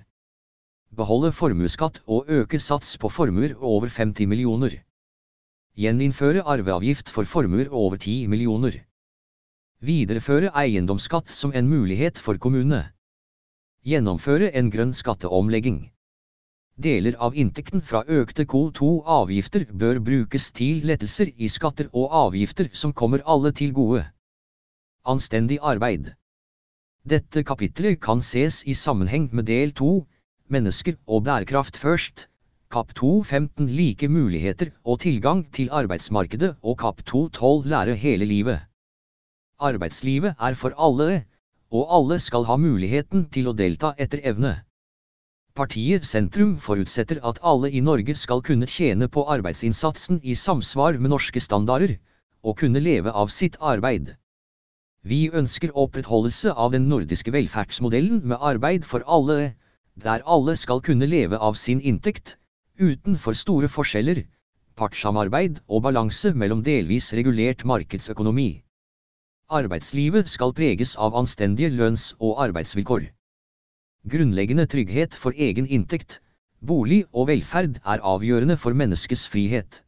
[0.93, 4.75] Beholde formuesskatt og øke sats på formuer over 50 millioner.
[5.73, 8.75] Gjeninnføre arveavgift for formuer over 10 millioner.
[9.81, 12.83] Videreføre eiendomsskatt som en mulighet for kommunene.
[13.83, 15.81] Gjennomføre en grønn skatteomlegging.
[16.77, 22.93] Deler av inntekten fra økte CO2-avgifter bør brukes til lettelser i skatter og avgifter som
[22.93, 24.05] kommer alle til gode.
[25.09, 26.13] Anstendig arbeid.
[27.03, 29.93] Dette kapitlet kan ses i sammenheng med del 2,
[30.53, 32.27] Mennesker og bærekraft først,
[32.73, 38.59] Kap 2.15 Like muligheter og tilgang til arbeidsmarkedet og Kap 2.12 Lære hele livet.
[39.59, 41.25] Arbeidslivet er for alle,
[41.71, 44.53] og alle skal ha muligheten til å delta etter evne.
[45.55, 51.13] Partiet Sentrum forutsetter at alle i Norge skal kunne tjene på arbeidsinnsatsen i samsvar med
[51.13, 51.95] norske standarder,
[52.43, 54.15] og kunne leve av sitt arbeid.
[55.03, 59.53] Vi ønsker opprettholdelse av den nordiske velferdsmodellen med arbeid for alle,
[59.95, 62.37] der alle skal kunne leve av sin inntekt,
[62.79, 64.23] uten for store forskjeller,
[64.75, 68.63] partssamarbeid og balanse mellom delvis regulert markedsøkonomi.
[69.53, 73.05] Arbeidslivet skal preges av anstendige lønns- og arbeidsvilkår.
[74.09, 76.19] Grunnleggende trygghet for egen inntekt,
[76.59, 79.83] bolig og velferd er avgjørende for menneskets frihet.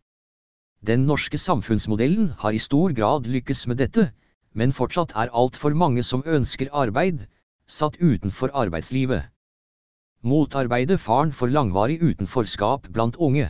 [0.86, 4.12] Den norske samfunnsmodellen har i stor grad lykkes med dette,
[4.54, 7.26] men fortsatt er altfor mange som ønsker arbeid,
[7.68, 9.32] satt utenfor arbeidslivet.
[10.24, 13.50] Motarbeide faren for langvarig utenforskap blant unge.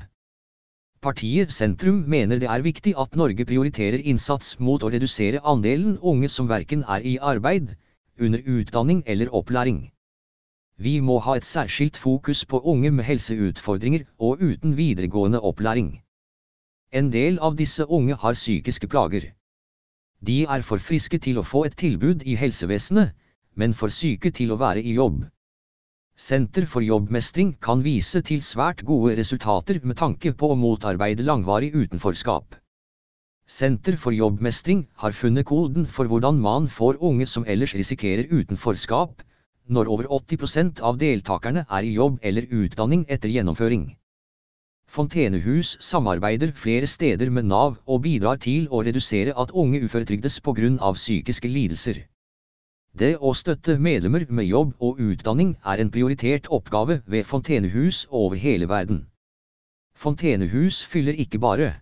[1.02, 6.30] Partiet Sentrum mener det er viktig at Norge prioriterer innsats mot å redusere andelen unge
[6.36, 7.76] som verken er i arbeid,
[8.20, 9.92] under utdanning eller opplæring.
[10.78, 16.02] Vi må ha et særskilt fokus på unge med helseutfordringer og uten videregående opplæring.
[16.92, 19.30] En del av disse unge har psykiske plager.
[20.26, 23.14] De er for friske til å få et tilbud i helsevesenet,
[23.56, 25.24] men for syke til å være i jobb.
[26.18, 31.74] Senter for jobbmestring kan vise til svært gode resultater med tanke på å motarbeide langvarig
[31.76, 32.56] utenforskap.
[33.46, 39.26] Senter for jobbmestring har funnet koden for hvordan man får unge som ellers risikerer utenforskap,
[39.68, 43.86] når over 80% av deltakerne er i jobb eller utdanning etter gjennomføring.
[44.88, 50.94] Fontenehus samarbeider flere steder med Nav og bidrar til å redusere at unge uføretrygdes pga.
[50.94, 52.06] psykiske lidelser.
[53.00, 58.40] Det å støtte medlemmer med jobb og utdanning er en prioritert oppgave ved fontenehus over
[58.40, 59.02] hele verden.
[59.96, 61.74] Fontenehus fyller ikke bare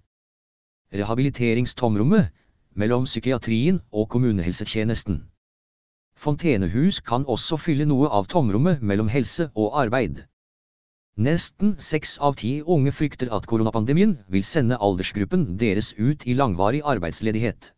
[0.94, 2.32] rehabiliteringstomrommet
[2.74, 5.22] mellom psykiatrien og kommunehelsetjenesten.
[6.18, 10.24] Fontenehus kan også fylle noe av tomrommet mellom helse og arbeid.
[11.18, 16.82] Nesten seks av ti unge frykter at koronapandemien vil sende aldersgruppen deres ut i langvarig
[16.82, 17.74] arbeidsledighet.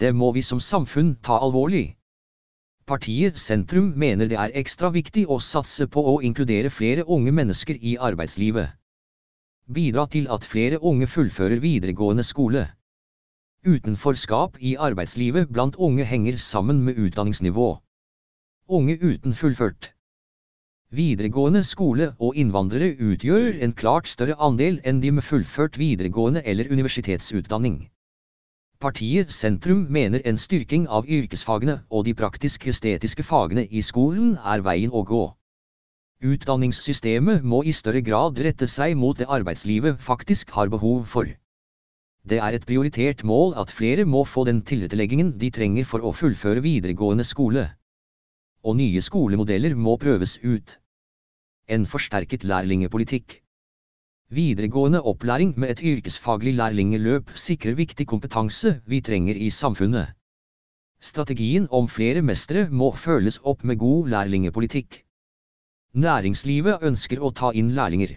[0.00, 1.97] Det må vi som samfunn ta alvorlig.
[2.88, 7.76] Partiet Sentrum mener det er ekstra viktig å satse på å inkludere flere unge mennesker
[7.84, 8.70] i arbeidslivet.
[9.68, 12.62] Bidra til at flere unge fullfører videregående skole.
[13.66, 17.68] Utenforskap i arbeidslivet blant unge henger sammen med utdanningsnivå.
[18.78, 19.92] Unge uten fullført
[20.88, 26.72] videregående skole og innvandrere utgjør en klart større andel enn de med fullført videregående eller
[26.72, 27.90] universitetsutdanning.
[28.78, 34.92] Partiet Sentrum mener en styrking av yrkesfagene og de praktisk-estetiske fagene i skolen er veien
[34.94, 35.22] å gå.
[36.22, 41.26] Utdanningssystemet må i større grad rette seg mot det arbeidslivet faktisk har behov for.
[42.22, 46.14] Det er et prioritert mål at flere må få den tilretteleggingen de trenger for å
[46.14, 47.66] fullføre videregående skole.
[48.62, 50.78] Og nye skolemodeller må prøves ut.
[51.66, 53.40] En forsterket lærlingepolitikk.
[54.28, 60.10] Videregående opplæring med et yrkesfaglig lærlingeløp sikrer viktig kompetanse vi trenger i samfunnet.
[61.00, 64.98] Strategien om flere mestere må følges opp med god lærlingepolitikk.
[65.94, 68.12] Næringslivet ønsker å ta inn lærlinger.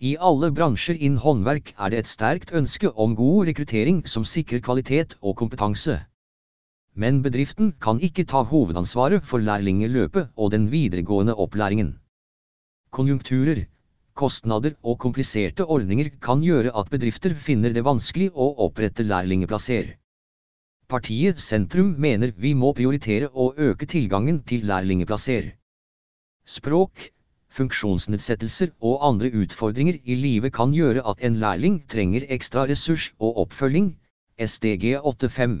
[0.00, 4.62] I alle bransjer innen håndverk er det et sterkt ønske om god rekruttering som sikrer
[4.64, 5.98] kvalitet og kompetanse.
[6.94, 11.98] Men bedriften kan ikke ta hovedansvaret for lærlingeløpet og den videregående opplæringen.
[12.90, 13.66] Konjunkturer,
[14.20, 19.94] kostnader og kompliserte ordninger kan gjøre at bedrifter finner det vanskelig å opprette lærlingeplasser.
[20.90, 25.52] Partiet Sentrum mener vi må prioritere å øke tilgangen til lærlingeplasser.
[26.56, 27.04] Språk,
[27.58, 33.38] funksjonsnedsettelser og andre utfordringer i livet kan gjøre at en lærling trenger ekstra ressurs og
[33.44, 33.92] oppfølging,
[34.40, 35.56] SDG 85.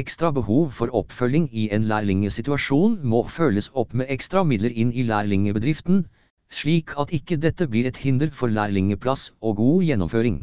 [0.00, 5.06] Ekstra behov for oppfølging i en lærlingesituasjon må følges opp med ekstra midler inn i
[5.06, 6.06] lærlingebedriften,
[6.50, 10.38] slik at ikke dette blir et hinder for lærlingeplass og god gjennomføring.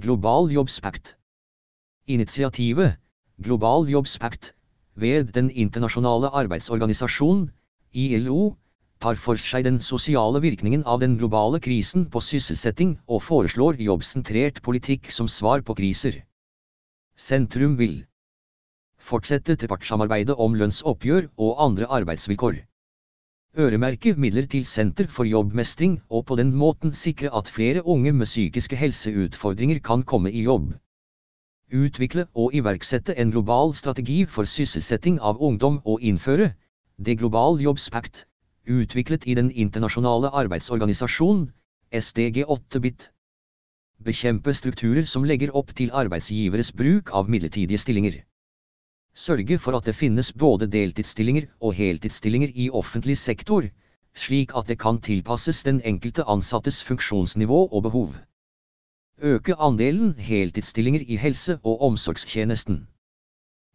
[0.00, 1.16] Global jobbspakt
[2.06, 2.96] Initiativet
[3.42, 4.54] Global jobbspakt
[4.94, 7.50] ved Den internasjonale arbeidsorganisasjon,
[7.92, 8.56] ILO,
[9.00, 14.62] tar for seg den sosiale virkningen av den globale krisen på sysselsetting og foreslår jobbsentrert
[14.62, 16.22] politikk som svar på kriser.
[17.16, 18.04] Sentrum vil
[18.98, 22.62] fortsette trepartssamarbeidet om lønnsoppgjør og andre arbeidsvilkår.
[23.58, 28.26] Øremerke midler til Senter for jobbmestring og på den måten sikre at flere unge med
[28.26, 30.72] psykiske helseutfordringer kan komme i jobb.
[31.72, 36.52] Utvikle og iverksette en global strategi for sysselsetting av ungdom og innføre
[36.98, 38.26] det global jobbspakt
[38.66, 41.50] utviklet i den internasjonale arbeidsorganisasjon,
[41.92, 43.10] SDG 8-bit.
[44.04, 48.24] Bekjempe strukturer som legger opp til arbeidsgiveres bruk av midlertidige stillinger.
[49.14, 53.68] Sørge for at det finnes både deltidsstillinger og heltidsstillinger i offentlig sektor,
[54.14, 58.14] slik at det kan tilpasses den enkelte ansattes funksjonsnivå og behov.
[59.22, 62.88] Øke andelen heltidsstillinger i helse- og omsorgstjenesten.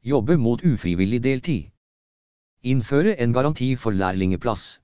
[0.03, 1.71] Jobbe mot ufrivillig deltid.
[2.63, 4.81] Innføre en garanti for lærlingeplass.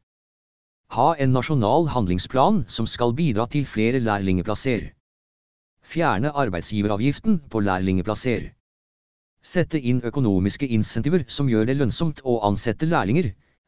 [0.95, 4.91] Ha en nasjonal handlingsplan som skal bidra til flere lærlingeplasser.
[5.83, 8.49] Fjerne arbeidsgiveravgiften på lærlingeplasser.
[9.45, 13.27] Sette inn økonomiske insentiver som gjør det lønnsomt å ansette lærlinger,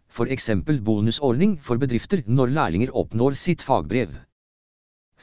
[0.10, 0.48] f.eks.
[0.88, 4.16] bonusordning for bedrifter når lærlinger oppnår sitt fagbrev.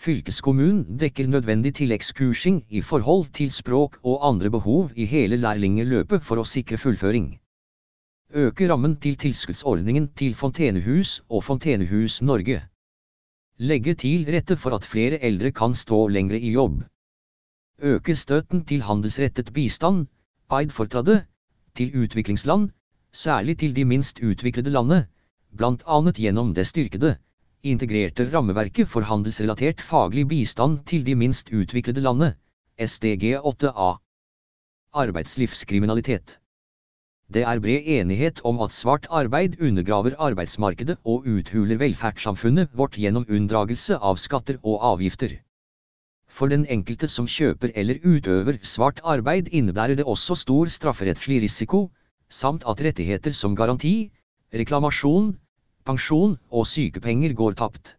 [0.04, 6.38] Fylkeskommunen dekker nødvendig tilleggskursing i forhold til språk og andre behov i hele lærlingeløpet for
[6.38, 7.28] å sikre fullføring.
[8.34, 12.62] Øke rammen til tilskuddsordningen til Fontenehus og Fontenehus Norge.
[13.58, 16.82] Legge til rette for at flere eldre kan stå lengre i jobb.
[17.82, 20.06] Øke støtten til handelsrettet bistand,
[20.50, 21.24] Fortradde,
[21.74, 22.70] til utviklingsland,
[23.12, 25.06] særlig til de minst utviklede landene,
[25.60, 27.16] annet gjennom det styrkede,
[27.62, 32.34] integrerte rammeverket for handelsrelatert faglig bistand til de minst utviklede landene,
[32.78, 33.98] SDG 8A.
[34.92, 36.38] Arbeidslivskriminalitet.
[37.34, 43.24] Det er bred enighet om at svart arbeid undergraver arbeidsmarkedet og uthuler velferdssamfunnet vårt gjennom
[43.30, 45.38] unndragelse av skatter og avgifter.
[46.34, 51.84] For den enkelte som kjøper eller utøver svart arbeid innebærer det også stor strafferettslig risiko,
[52.28, 54.10] samt at rettigheter som garanti,
[54.60, 55.28] reklamasjon,
[55.86, 57.92] pensjon og sykepenger går tapt.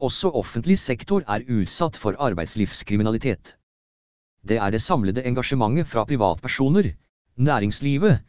[0.00, 3.56] Også offentlig sektor er utsatt for arbeidslivskriminalitet.
[4.48, 6.88] Det er det samlede engasjementet fra privatpersoner,
[7.36, 8.22] næringslivet,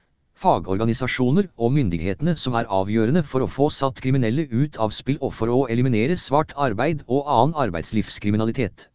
[0.44, 5.32] fagorganisasjoner og myndighetene som er avgjørende for å få satt kriminelle ut av spill og
[5.40, 8.90] for å eliminere svart arbeid og annen arbeidslivskriminalitet.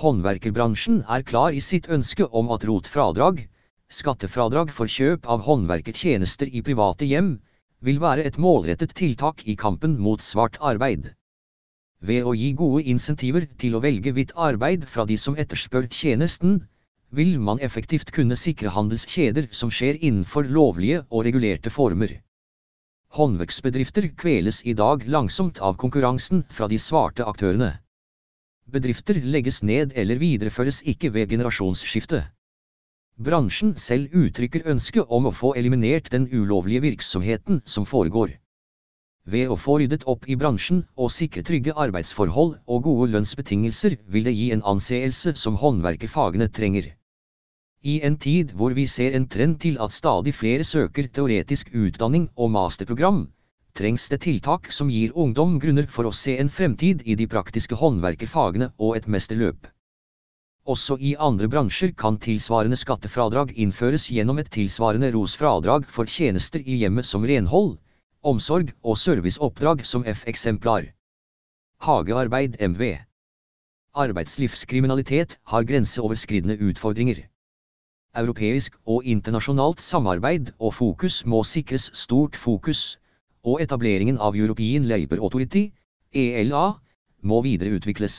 [0.00, 3.42] Håndverkerbransjen er klar i sitt ønske om at rotfradrag,
[3.92, 7.34] skattefradrag for kjøp av håndverkertjenester i private hjem,
[7.84, 11.10] vil være et målrettet tiltak i kampen mot svart arbeid.
[12.00, 16.62] Ved å gi gode insentiver til å velge hvitt arbeid fra de som etterspør tjenesten,
[17.12, 22.16] vil man effektivt kunne sikre handelskjeder som skjer innenfor lovlige og regulerte former.
[23.20, 27.74] Håndverksbedrifter kveles i dag langsomt av konkurransen fra de svarte aktørene.
[28.70, 32.20] Bedrifter legges ned eller videreføres ikke ved generasjonsskifte.
[33.20, 38.36] Bransjen selv uttrykker ønske om å få eliminert den ulovlige virksomheten som foregår.
[39.26, 44.24] Ved å få ryddet opp i bransjen og sikre trygge arbeidsforhold og gode lønnsbetingelser vil
[44.24, 46.94] det gi en anseelse som håndverkerfagene trenger.
[47.82, 52.30] I en tid hvor vi ser en trend til at stadig flere søker teoretisk utdanning
[52.36, 53.26] og masterprogram,
[53.80, 57.78] trengs det tiltak som gir ungdom grunner for å se en fremtid i de praktiske
[57.80, 59.68] håndverkerfagene og et mesterløp.
[60.68, 66.76] Også i andre bransjer kan tilsvarende skattefradrag innføres gjennom et tilsvarende rosfradrag for tjenester i
[66.82, 67.78] hjemmet som renhold,
[68.20, 70.92] omsorg og serviceoppdrag som F-eksemplar.
[71.80, 72.82] Hagearbeid MV
[74.04, 77.24] Arbeidslivskriminalitet har grenseoverskridende utfordringer.
[78.14, 82.98] Europeisk og internasjonalt samarbeid og fokus må sikres stort fokus,
[83.44, 85.70] og etableringen av European Labour Authority,
[86.12, 86.66] ELA,
[87.22, 88.18] må videreutvikles.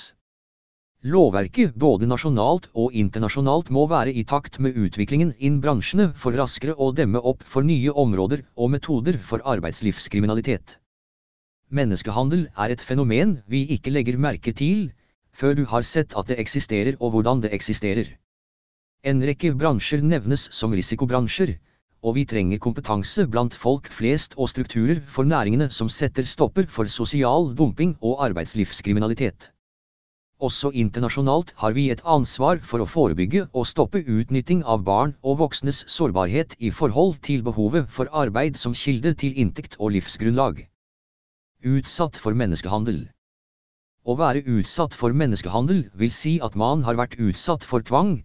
[1.02, 6.76] Lovverket både nasjonalt og internasjonalt må være i takt med utviklingen innen bransjene for raskere
[6.78, 10.78] å demme opp for nye områder og metoder for arbeidslivskriminalitet.
[11.74, 14.92] Menneskehandel er et fenomen vi ikke legger merke til,
[15.34, 18.14] før du har sett at det eksisterer og hvordan det eksisterer.
[19.02, 21.56] En rekke bransjer nevnes som risikobransjer,
[22.02, 26.90] og vi trenger kompetanse blant folk flest og strukturer for næringene som setter stopper for
[26.90, 29.52] sosial dumping og arbeidslivskriminalitet.
[30.42, 35.38] Også internasjonalt har vi et ansvar for å forebygge og stoppe utnytting av barn og
[35.44, 40.64] voksnes sårbarhet i forhold til behovet for arbeid som kilde til inntekt og livsgrunnlag.
[41.62, 43.04] Utsatt for menneskehandel.
[44.02, 48.24] Å være utsatt for menneskehandel vil si at man har vært utsatt for tvang,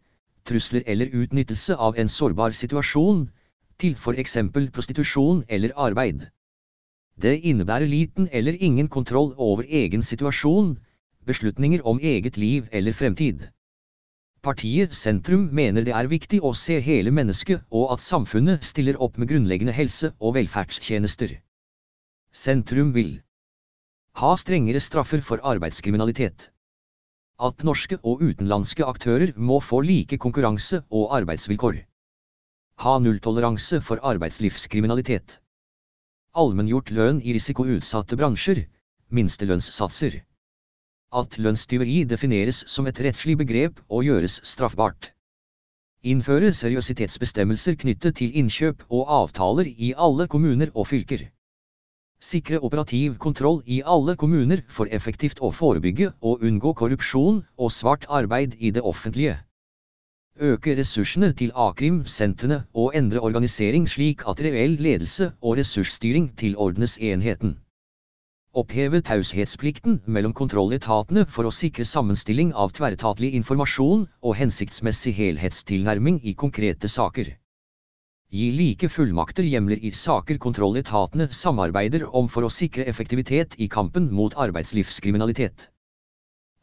[0.48, 3.26] trusler eller utnyttelse av en sårbar situasjon,
[3.82, 6.24] til for eksempel prostitusjon eller arbeid.
[7.22, 10.78] Det innebærer liten eller ingen kontroll over egen situasjon,
[11.26, 13.46] beslutninger om eget liv eller fremtid.
[14.42, 19.16] Partiet Sentrum mener det er viktig å se hele mennesket og at samfunnet stiller opp
[19.18, 21.38] med grunnleggende helse- og velferdstjenester.
[22.32, 23.16] Sentrum vil
[24.20, 26.50] ha strengere straffer for arbeidskriminalitet
[27.36, 31.82] at norske og utenlandske aktører må få like konkurranse og arbeidsvilkår.
[32.84, 35.38] Ha nulltoleranse for arbeidslivskriminalitet.
[36.36, 38.66] Allmenngjort lønn i risikoutsatte bransjer,
[39.16, 40.18] minstelønnssatser.
[41.20, 45.08] At lønnstyveri defineres som et rettslig begrep og gjøres straffbart.
[46.04, 51.24] Innføre seriøsitetsbestemmelser knyttet til innkjøp og avtaler i alle kommuner og fylker.
[52.20, 58.04] Sikre operativ kontroll i alle kommuner for effektivt å forebygge og unngå korrupsjon og svart
[58.20, 59.40] arbeid i det offentlige.
[60.36, 67.54] Øke ressursene til a-krimsentrene og endre organisering slik at reell ledelse og ressursstyring tilordnes enheten.
[68.52, 76.34] Oppheve taushetsplikten mellom kontrolletatene for å sikre sammenstilling av tverretatlig informasjon og hensiktsmessig helhetstilnærming i
[76.44, 77.30] konkrete saker.
[78.28, 84.12] Gi like fullmakter hjemler i saker kontrolletatene samarbeider om for å sikre effektivitet i kampen
[84.12, 85.70] mot arbeidslivskriminalitet.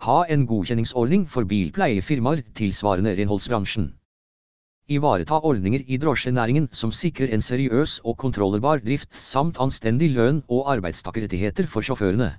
[0.04, 3.86] Ha en godkjenningsordning for bilpleiefirmaer tilsvarende renholdsbransjen.
[4.92, 10.68] Ivareta ordninger i drosjenæringen som sikrer en seriøs og kontrollerbar drift samt anstendig lønn og
[10.74, 12.34] arbeidstakerrettigheter for sjåførene.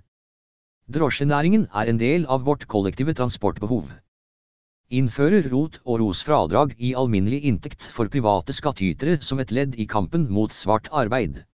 [0.93, 3.89] Drosjenæringen er en del av vårt kollektive transportbehov.
[4.93, 10.28] Innfører rot- og rosfradrag i alminnelig inntekt for private skattytere som et ledd i kampen
[10.28, 11.47] mot svart arbeid.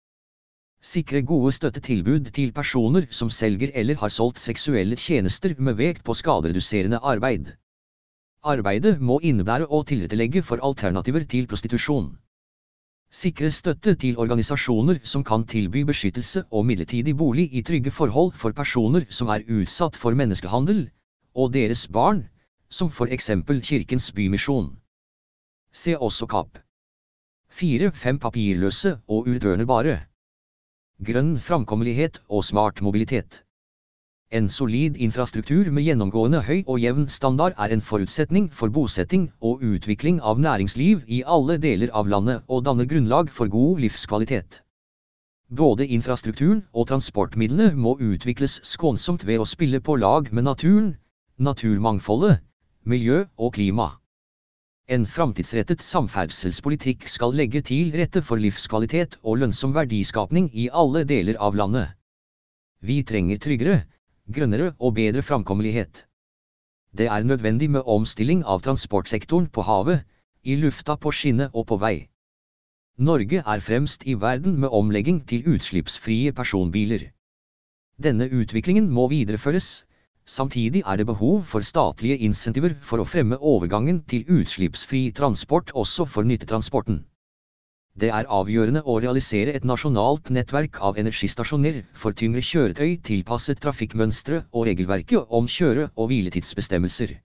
[0.80, 6.14] Sikre gode støttetilbud til personer som selger eller har solgt seksuelle tjenester med vekt på
[6.14, 7.48] skadereduserende arbeid.
[8.46, 12.12] Arbeidet må innebære å tilrettelegge for alternativer til prostitusjon.
[13.10, 18.52] Sikre støtte til organisasjoner som kan tilby beskyttelse og midlertidig bolig i trygge forhold for
[18.52, 20.84] personer som er utsatt for menneskehandel,
[21.34, 22.28] og deres barn,
[22.70, 24.76] som for eksempel Kirkens Bymisjon.
[25.72, 26.58] Se også KAP.
[27.50, 29.98] Fire-fem papirløse og utrørnbare.
[30.98, 33.44] Grønn framkommelighet og smart mobilitet.
[34.34, 39.62] En solid infrastruktur med gjennomgående høy og jevn standard er en forutsetning for bosetting og
[39.62, 44.58] utvikling av næringsliv i alle deler av landet og danner grunnlag for god livskvalitet.
[45.54, 50.96] Både infrastrukturen og transportmidlene må utvikles skånsomt ved å spille på lag med naturen,
[51.38, 52.42] naturmangfoldet,
[52.84, 53.92] miljø og klima.
[54.88, 61.36] En framtidsrettet samferdselspolitikk skal legge til rette for livskvalitet og lønnsom verdiskapning i alle deler
[61.36, 61.90] av landet.
[62.80, 63.82] Vi trenger tryggere,
[64.32, 66.06] grønnere og bedre framkommelighet.
[66.96, 70.06] Det er nødvendig med omstilling av transportsektoren på havet,
[70.48, 72.08] i lufta på skinne og på vei.
[72.96, 77.10] Norge er fremst i verden med omlegging til utslippsfrie personbiler.
[78.00, 79.84] Denne utviklingen må videreføres,
[80.28, 86.04] Samtidig er det behov for statlige insentiver for å fremme overgangen til utslippsfri transport også
[86.04, 86.98] for nyttetransporten.
[87.98, 94.42] Det er avgjørende å realisere et nasjonalt nettverk av energistasjoner for tyngre kjøretøy tilpasset trafikkmønstre
[94.52, 97.16] og regelverket om kjøre- og hviletidsbestemmelser.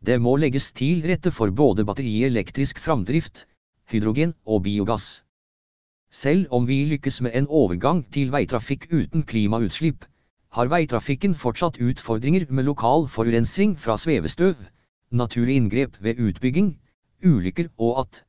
[0.00, 3.48] Det må legges til rette for både batterielektrisk framdrift,
[3.90, 5.10] hydrogen og biogass.
[6.14, 10.06] Selv om vi lykkes med en overgang til veitrafikk uten klimautslipp,
[10.52, 14.58] har veitrafikken fortsatt utfordringer med lokal forurensing fra svevestøv,
[15.10, 16.74] naturlige inngrep ved utbygging,
[17.24, 18.22] ulykker og at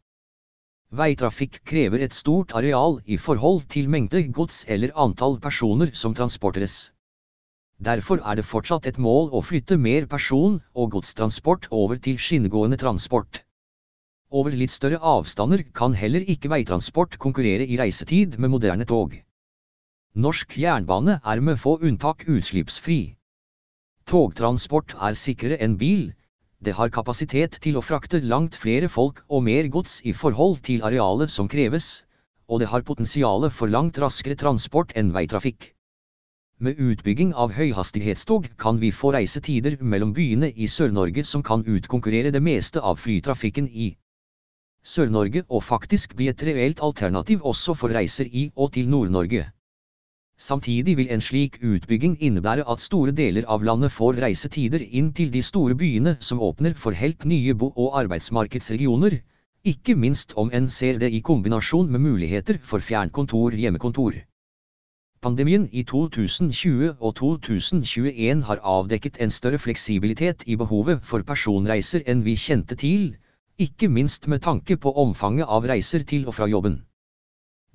[0.93, 6.75] Veitrafikk krever et stort areal i forhold til mengde gods eller antall personer som transporteres.
[7.81, 12.77] Derfor er det fortsatt et mål å flytte mer person- og godstransport over til skinnegående
[12.77, 13.41] transport.
[14.29, 19.17] Over litt større avstander kan heller ikke veitransport konkurrere i reisetid med moderne tog.
[20.15, 23.15] Norsk jernbane er med få unntak utslippsfri.
[24.05, 26.11] Togtransport er sikrere enn bil,
[26.61, 30.85] det har kapasitet til å frakte langt flere folk og mer gods i forhold til
[30.85, 31.87] arealet som kreves,
[32.45, 35.71] og det har potensialet for langt raskere transport enn veitrafikk.
[36.61, 42.29] Med utbygging av høyhastighetstog kan vi få reisetider mellom byene i Sør-Norge som kan utkonkurrere
[42.29, 43.89] det meste av flytrafikken i
[44.85, 49.49] Sør-Norge og faktisk bli et reelt alternativ også for reiser i og til Nord-Norge.
[50.43, 55.29] Samtidig vil en slik utbygging innebære at store deler av landet får reisetider inn til
[55.31, 59.15] de store byene som åpner for helt nye bo- og arbeidsmarkedsregioner,
[59.63, 64.19] ikke minst om en ser det i kombinasjon med muligheter for fjernkontor hjemmekontor.
[65.23, 72.27] Pandemien i 2020 og 2021 har avdekket en større fleksibilitet i behovet for personreiser enn
[72.27, 73.13] vi kjente til,
[73.57, 76.81] ikke minst med tanke på omfanget av reiser til og fra jobben.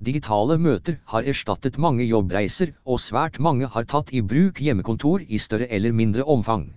[0.07, 5.39] Digitale møter har erstattet mange jobbreiser, og svært mange har tatt i bruk hjemmekontor i
[5.45, 6.69] større eller mindre omfang.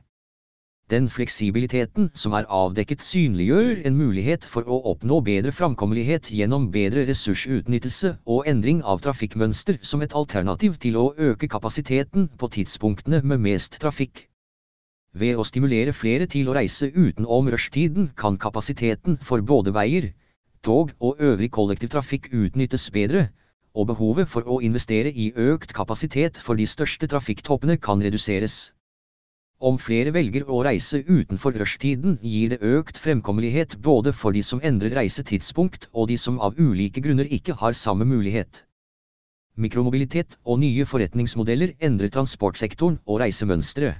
[0.90, 7.06] Den fleksibiliteten som er avdekket synliggjør en mulighet for å oppnå bedre framkommelighet gjennom bedre
[7.12, 13.44] ressursutnyttelse og endring av trafikkmønster som et alternativ til å øke kapasiteten på tidspunktene med
[13.46, 14.26] mest trafikk.
[15.14, 20.10] Ved å stimulere flere til å reise utenom rushtiden kan kapasiteten for både veier,
[20.62, 23.28] tog og øvrig kollektivtrafikk utnyttes bedre,
[23.74, 28.72] og behovet for å investere i økt kapasitet for de største trafikktoppene kan reduseres.
[29.62, 34.60] Om flere velger å reise utenfor rushtiden, gir det økt fremkommelighet både for de som
[34.62, 38.64] endrer reisetidspunkt og de som av ulike grunner ikke har samme mulighet.
[39.54, 43.94] Mikromobilitet og nye forretningsmodeller endrer transportsektoren og reisemønstre.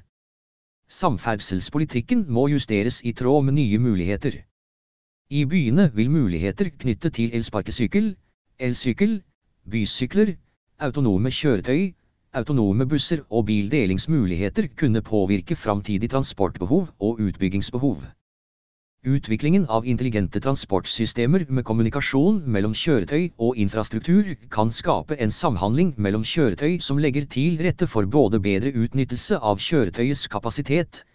[0.88, 4.42] Samferdselspolitikken må justeres i tråd med nye muligheter.
[5.32, 8.08] I byene vil muligheter knyttet til elsparkesykkel,
[8.60, 9.12] elsykkel,
[9.74, 10.32] bysykler,
[10.86, 11.92] autonome kjøretøy,
[12.36, 18.02] autonome busser og bildelingsmuligheter kunne påvirke framtidig transportbehov og utbyggingsbehov.
[19.14, 26.26] Utviklingen av intelligente transportsystemer med kommunikasjon mellom kjøretøy og infrastruktur kan skape en samhandling mellom
[26.28, 31.06] kjøretøy som legger til rette for både bedre utnyttelse av kjøretøyets kapasitet,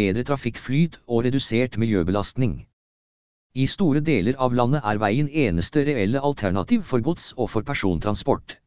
[0.00, 2.56] bedre trafikkflyt og redusert miljøbelastning.
[3.56, 8.58] I store deler av landet er veien eneste reelle alternativ for gods og for persontransport.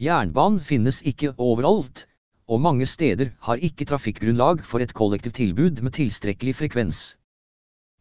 [0.00, 2.06] Jernbanen finnes ikke overalt,
[2.48, 7.02] og mange steder har ikke trafikkgrunnlag for et kollektivtilbud med tilstrekkelig frekvens.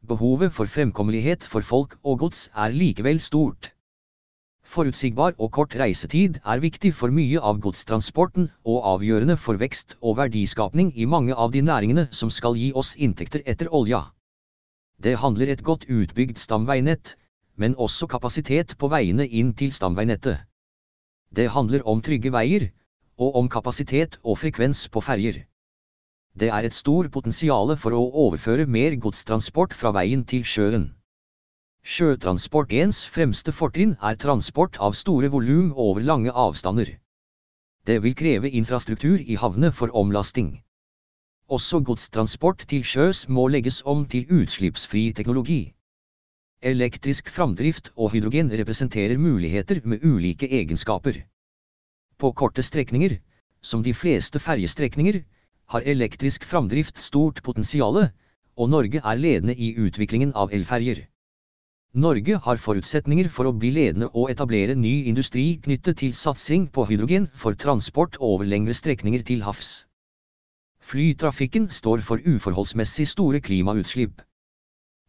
[0.07, 3.73] Behovet for fremkommelighet for folk og gods er likevel stort.
[4.63, 10.21] Forutsigbar og kort reisetid er viktig for mye av godstransporten og avgjørende for vekst og
[10.23, 14.05] verdiskapning i mange av de næringene som skal gi oss inntekter etter olja.
[15.03, 17.15] Det handler et godt utbygd stamveinett,
[17.55, 20.41] men også kapasitet på veiene inn til stamveinettet.
[21.29, 22.69] Det handler om trygge veier,
[23.17, 25.43] og om kapasitet og frekvens på ferjer.
[26.37, 30.91] Det er et stor potensial for å overføre mer godstransport fra veien til sjøen.
[31.87, 36.97] Sjøtransportens fremste fortrinn er transport av store volum over lange avstander.
[37.87, 40.57] Det vil kreve infrastruktur i havne for omlasting.
[41.47, 45.73] Også godstransport til sjøs må legges om til utslippsfri teknologi.
[46.61, 51.21] Elektrisk framdrift og hydrogen representerer muligheter med ulike egenskaper.
[52.19, 53.15] På korte strekninger,
[53.61, 55.21] som de fleste ferjestrekninger,
[55.69, 58.09] har elektrisk framdrift stort potensial,
[58.57, 61.05] og Norge er ledende i utviklingen av elferjer.
[61.95, 66.89] Norge har forutsetninger for å bli ledende og etablere ny industri knyttet til satsing på
[66.91, 69.86] hydrogen for transport over lengre strekninger til havs.
[70.87, 74.21] Flytrafikken står for uforholdsmessig store klimautslipp.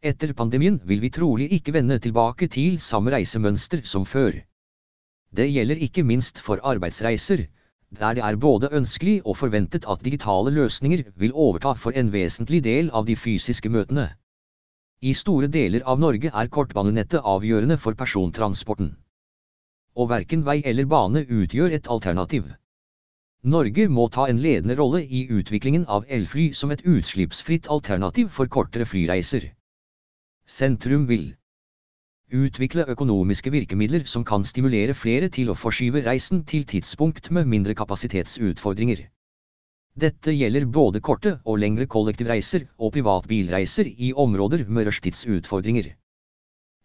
[0.02, 4.40] Etter pandemien vil vi trolig ikke vende tilbake til samme reisemønster som før.
[5.30, 7.44] Det gjelder ikke minst for arbeidsreiser,
[8.00, 12.64] der det er både ønskelig og forventet at digitale løsninger vil overta for en vesentlig
[12.64, 14.10] del av de fysiske møtene.
[15.00, 18.96] I store deler av Norge er kortbanenettet avgjørende for persontransporten.
[19.94, 22.50] Og verken vei eller bane utgjør et alternativ.
[23.44, 28.50] Norge må ta en ledende rolle i utviklingen av elfly som et utslippsfritt alternativ for
[28.50, 29.52] kortere flyreiser.
[30.46, 31.36] Sentrum vil
[32.28, 37.74] Utvikle økonomiske virkemidler som kan stimulere flere til å forskyve reisen til tidspunkt med mindre
[37.78, 39.06] kapasitetsutfordringer.
[39.96, 45.94] Dette gjelder både korte og lengre kollektivreiser og privatbilreiser i områder med rushtidsutfordringer.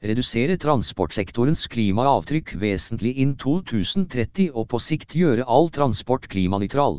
[0.04, 6.98] Redusere transportsektorens klimaavtrykk vesentlig inn 2030 og på sikt gjøre all transport klimanøytral.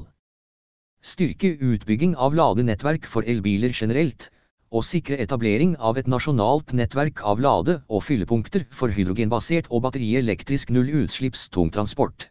[1.04, 4.30] Styrke utbygging av ladenettverk for elbiler generelt,
[4.72, 10.72] og sikre etablering av et nasjonalt nettverk av lade- og fyllepunkter for hydrogenbasert og batterielektrisk
[10.72, 12.30] nullutslippstungtransport.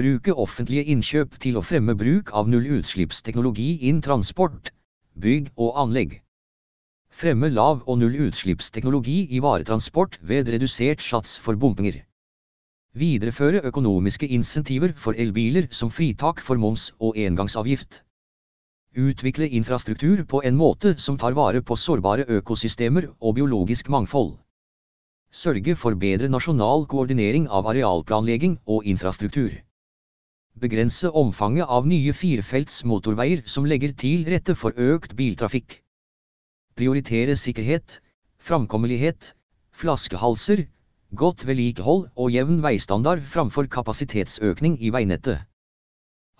[0.00, 4.74] Bruke offentlige innkjøp til å fremme bruk av nullutslippsteknologi innen transport,
[5.14, 6.18] bygg og anlegg.
[7.20, 11.98] Fremme lav- og nullutslippsteknologi i varetransport ved redusert sats for bompenger.
[12.96, 17.98] Videreføre økonomiske insentiver for elbiler som fritak for moms og engangsavgift.
[18.96, 24.32] Utvikle infrastruktur på en måte som tar vare på sårbare økosystemer og biologisk mangfold.
[25.42, 29.60] Sørge for bedre nasjonal koordinering av arealplanlegging og infrastruktur.
[30.60, 35.82] begrense omfanget av nye firefelts motorveier som legger til rette for økt biltrafikk.
[36.80, 37.98] Prioritere sikkerhet,
[38.40, 39.34] framkommelighet,
[39.76, 40.62] flaskehalser,
[41.12, 45.42] godt vedlikehold og jevn veistandard framfor kapasitetsøkning i veinettet.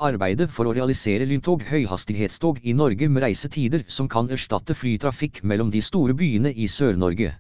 [0.01, 5.75] Arbeide for å realisere lyntog høyhastighetstog i Norge med reisetider som kan erstatte flytrafikk mellom
[5.75, 7.35] de store byene i Sør-Norge.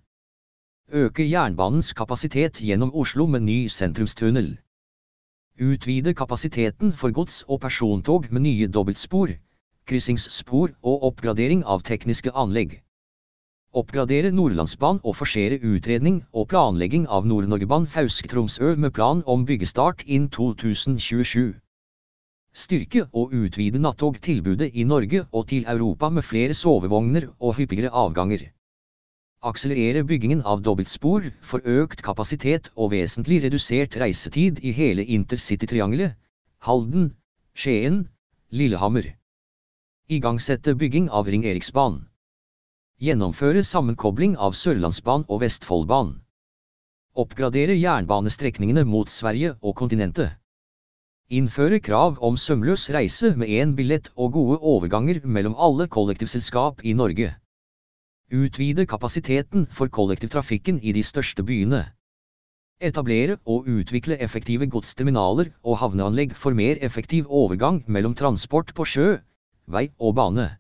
[0.93, 4.59] Øke jernbanens kapasitet gjennom Oslo med ny sentrumstunnel.
[5.57, 9.33] Utvide kapasiteten for gods- og persontog med nye dobbeltspor,
[9.89, 12.83] kryssingsspor og oppgradering av tekniske anlegg.
[13.71, 20.25] Oppgradere Nordlandsbanen og forsere utredning og planlegging av Nord-Norgebanen Fauske-Tromsø med plan om byggestart inn
[20.35, 21.53] 2027.
[22.51, 28.49] Styrke og utvide nattogtilbudet i Norge og til Europa med flere sovevogner og hyppigere avganger.
[29.53, 36.19] Akselerere byggingen av dobbeltspor for økt kapasitet og vesentlig redusert reisetid i hele intercitytriangelet,
[36.67, 37.13] Halden,
[37.55, 38.09] Skien,
[38.51, 39.13] Lillehammer.
[40.11, 42.10] Igangsette bygging av Ring Eriksbanen.
[43.01, 46.19] Gjennomføre sammenkobling av Sørlandsbanen og Vestfoldbanen.
[47.17, 50.35] Oppgradere jernbanestrekningene mot Sverige og kontinentet.
[51.33, 56.93] Innføre krav om sømløs reise med én billett og gode overganger mellom alle kollektivselskap i
[56.93, 57.33] Norge.
[58.37, 61.87] Utvide kapasiteten for kollektivtrafikken i de største byene.
[62.85, 69.13] Etablere og utvikle effektive godsterminaler og havneanlegg for mer effektiv overgang mellom transport på sjø,
[69.65, 70.60] vei og bane.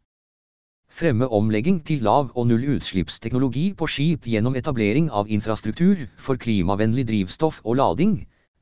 [0.91, 7.61] Fremme omlegging til lav- og nullutslippsteknologi på skip gjennom etablering av infrastruktur for klimavennlig drivstoff
[7.65, 8.17] og lading,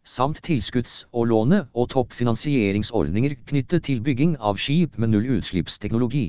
[0.05, 6.27] samt tilskudds- og låne- og toppfinansieringsordninger knyttet til bygging av skip med nullutslippsteknologi.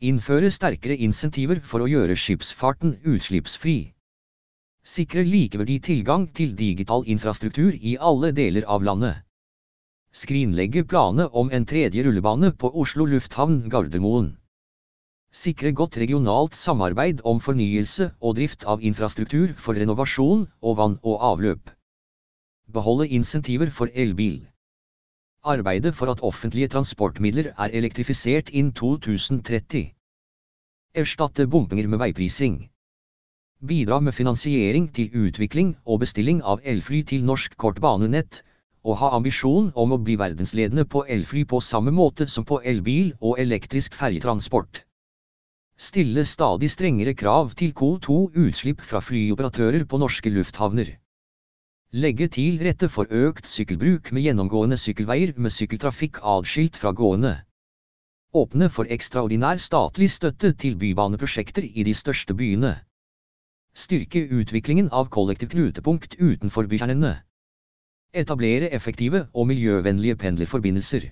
[0.00, 3.92] Innføre sterkere insentiver for å gjøre skipsfarten utslippsfri.
[4.84, 9.22] Sikre likeverdig tilgang til digital infrastruktur i alle deler av landet.
[10.12, 14.34] Skrinlegge planene om en tredje rullebane på Oslo lufthavn Gardermoen.
[15.36, 21.18] Sikre godt regionalt samarbeid om fornyelse og drift av infrastruktur for renovasjon og vann og
[21.28, 21.72] avløp.
[22.72, 24.38] Beholde insentiver for elbil.
[25.44, 29.84] Arbeide for at offentlige transportmidler er elektrifisert innen 2030.
[31.04, 32.56] Erstatte bompenger med veiprising.
[33.60, 38.40] Bidra med finansiering til utvikling og bestilling av elfly til norsk kortbanenett,
[38.88, 43.12] og ha ambisjon om å bli verdensledende på elfly på samme måte som på elbil
[43.20, 44.85] og elektrisk ferjetransport
[45.76, 50.96] stille stadig strengere krav til CO2-utslipp fra flyoperatører på norske lufthavner.
[51.92, 57.34] Legge til rette for økt sykkelbruk med gjennomgående sykkelveier med sykkeltrafikk adskilt fra gående.
[58.34, 62.74] Åpne for ekstraordinær statlig støtte til bybaneprosjekter i de største byene.
[63.76, 67.14] Styrke utviklingen av kollektivknutepunkt utenfor bykjernene.
[68.12, 71.10] Etablere effektive og miljøvennlige pendlerforbindelser.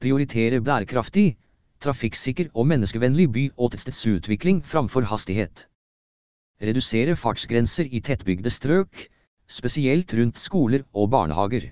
[0.00, 1.36] Prioritere bærekraftig,
[1.80, 5.66] trafikksikker og menneskevennlig by- og tettstedsutvikling framfor hastighet.
[6.62, 9.04] Redusere fartsgrenser i tettbygde strøk,
[9.48, 11.70] spesielt rundt skoler og barnehager.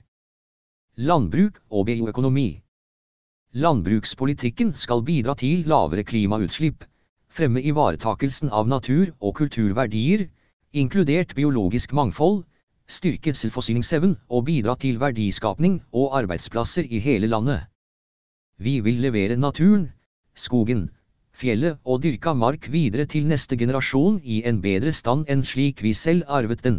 [0.96, 2.62] Landbruk og bioøkonomi.
[3.52, 6.84] Landbrukspolitikken skal bidra til lavere klimautslipp,
[7.28, 10.28] fremme ivaretakelsen av natur- og kulturverdier,
[10.72, 12.44] inkludert biologisk mangfold,
[12.86, 17.66] styrke selvforsyningsevnen og bidra til verdiskapning og arbeidsplasser i hele landet.
[18.58, 19.90] Vi vil levere naturen,
[20.36, 20.90] skogen,
[21.36, 25.92] fjellet og dyrka mark videre til neste generasjon i en bedre stand enn slik vi
[25.96, 26.78] selv arvet den.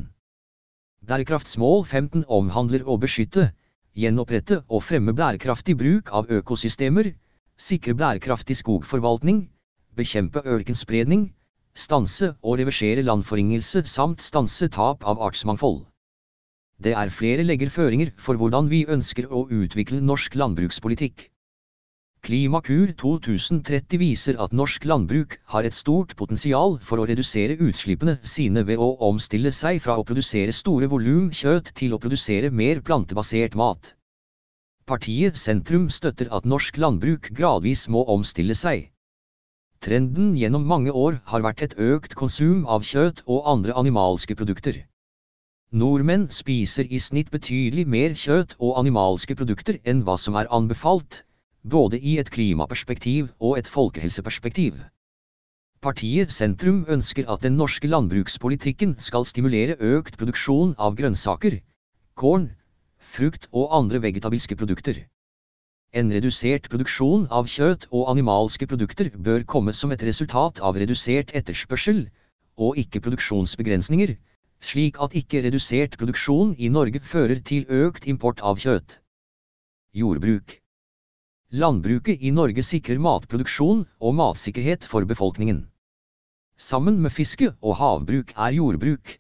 [1.08, 3.52] Bærekraftsmål 15 omhandler å beskytte,
[3.98, 7.14] gjenopprette og fremme bærekraftig bruk av økosystemer,
[7.58, 9.46] sikre bærekraftig skogforvaltning,
[9.98, 11.30] bekjempe ørkenspredning,
[11.78, 15.86] stanse og reversere landforringelse samt stanse tap av artsmangfold.
[16.78, 21.30] Det er flere legger føringer for hvordan vi ønsker å utvikle norsk landbrukspolitikk.
[22.26, 28.64] Klimakur 2030 viser at norsk landbruk har et stort potensial for å redusere utslippene sine
[28.68, 33.56] ved å omstille seg fra å produsere store volum kjøtt til å produsere mer plantebasert
[33.56, 33.94] mat.
[34.88, 38.90] Partiet Sentrum støtter at norsk landbruk gradvis må omstille seg.
[39.84, 44.82] Trenden gjennom mange år har vært et økt konsum av kjøtt og andre animalske produkter.
[45.72, 51.27] Nordmenn spiser i snitt betydelig mer kjøtt og animalske produkter enn hva som er anbefalt,
[51.70, 54.78] både i et klimaperspektiv og et folkehelseperspektiv.
[55.82, 61.60] Partiet Sentrum ønsker at den norske landbrukspolitikken skal stimulere økt produksjon av grønnsaker,
[62.16, 62.50] korn,
[62.98, 65.04] frukt og andre vegetabilske produkter.
[65.94, 71.32] En redusert produksjon av kjøtt og animalske produkter bør komme som et resultat av redusert
[71.38, 72.08] etterspørsel,
[72.58, 74.18] og ikke produksjonsbegrensninger,
[74.60, 79.00] slik at ikke redusert produksjon i Norge fører til økt import av kjøtt.
[79.94, 80.58] jordbruk.
[81.56, 85.62] Landbruket i Norge sikrer matproduksjon og matsikkerhet for befolkningen.
[86.60, 89.14] Sammen med fiske og havbruk er jordbruk,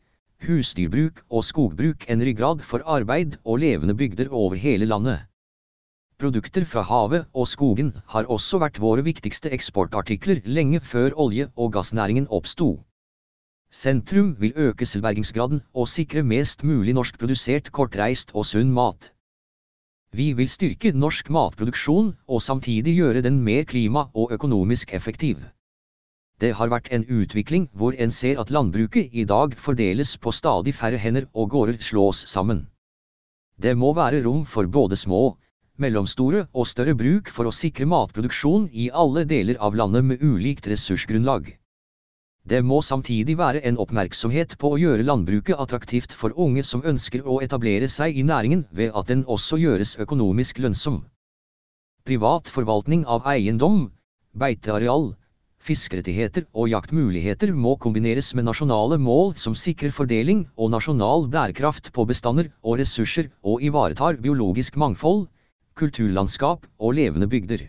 [0.43, 5.23] husdyrbruk og skogbruk en ryggrad for arbeid og levende bygder over hele landet.
[6.19, 11.71] Produkter fra havet og skogen har også vært våre viktigste eksportartikler lenge før olje- og
[11.79, 12.83] gassnæringen oppsto.
[13.71, 19.13] Sentrum vil øke selvbergingsgraden og sikre mest mulig norskprodusert kortreist og sunn mat.
[20.15, 25.41] Vi vil styrke norsk matproduksjon og samtidig gjøre den mer klima- og økonomisk effektiv.
[26.39, 30.73] Det har vært en utvikling hvor en ser at landbruket i dag fordeles på stadig
[30.75, 32.67] færre hender og gårder slås sammen.
[33.61, 35.37] Det må være rom for både små,
[35.77, 40.67] mellomstore og større bruk for å sikre matproduksjon i alle deler av landet med ulikt
[40.71, 41.51] ressursgrunnlag.
[42.47, 47.25] Det må samtidig være en oppmerksomhet på å gjøre landbruket attraktivt for unge som ønsker
[47.27, 51.01] å etablere seg i næringen ved at den også gjøres økonomisk lønnsom.
[52.07, 53.89] Privat forvaltning av eiendom,
[54.31, 55.09] beiteareal,
[55.59, 62.07] fiskerettigheter og jaktmuligheter må kombineres med nasjonale mål som sikrer fordeling og nasjonal bærekraft på
[62.07, 65.25] bestander og ressurser og ivaretar biologisk mangfold,
[65.75, 67.67] kulturlandskap og levende bygder.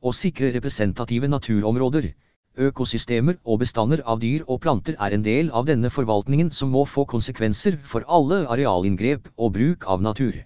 [0.00, 2.12] Å sikre representative naturområder,
[2.60, 6.82] Økosystemer og bestander av dyr og planter er en del av denne forvaltningen som må
[6.84, 10.36] få konsekvenser for alle arealinngrep og bruk av natur.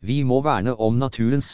[0.00, 1.50] Vi må verne om naturens,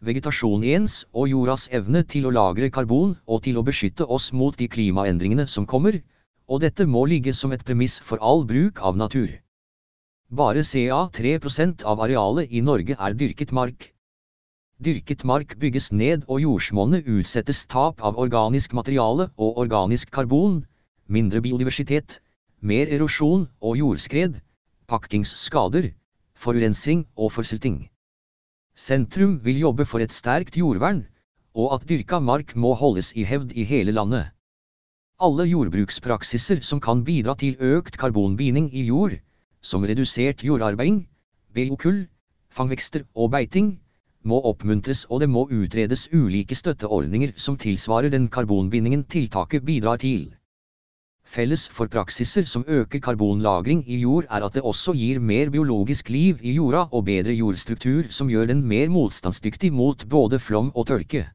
[0.00, 4.70] vegetasjonens og jordas evne til å lagre karbon og til å beskytte oss mot de
[4.72, 6.00] klimaendringene som kommer,
[6.48, 9.28] og dette må ligge som et premiss for all bruk av natur.
[10.30, 13.90] Bare ca 3% av arealet i Norge er dyrket mark.
[14.80, 20.62] Dyrket mark bygges ned og jordsmonnet utsettes tap av organisk materiale og organisk karbon,
[21.04, 22.14] mindre biodiversitet,
[22.64, 24.38] mer erosjon og jordskred,
[24.88, 25.90] pakkingsskader,
[26.32, 27.90] forurensing og forsulting.
[28.72, 31.02] Sentrum vil jobbe for et sterkt jordvern,
[31.52, 34.32] og at dyrka mark må holdes i hevd i hele landet.
[35.20, 39.18] Alle jordbrukspraksiser som kan bidra til økt karbonbinding i jord,
[39.60, 41.04] som redusert jordarbeiding,
[41.52, 42.06] biokull,
[42.48, 43.74] fangvekster og beiting,
[44.24, 50.28] må oppmuntres og det må utredes ulike støtteordninger som tilsvarer den karbonbindingen tiltaket bidrar til.
[51.30, 56.08] Felles for praksiser som øker karbonlagring i jord er at det også gir mer biologisk
[56.10, 60.88] liv i jorda og bedre jordstruktur som gjør den mer motstandsdyktig mot både flom og
[60.90, 61.28] tørke.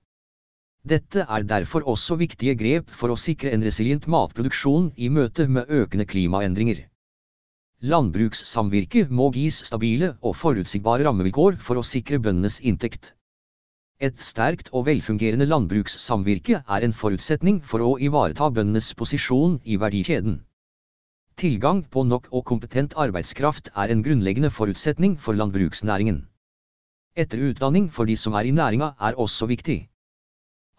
[0.86, 5.72] Dette er derfor også viktige grep for å sikre en resilient matproduksjon i møte med
[5.72, 6.84] økende klimaendringer.
[7.86, 13.12] Landbrukssamvirket må gis stabile og forutsigbare rammevilkår for å sikre bøndenes inntekt.
[14.02, 20.40] Et sterkt og velfungerende landbrukssamvirke er en forutsetning for å ivareta bøndenes posisjon i verdikjeden.
[21.38, 26.24] Tilgang på nok og kompetent arbeidskraft er en grunnleggende forutsetning for landbruksnæringen.
[27.16, 29.78] Etterutdanning for de som er i næringa er også viktig.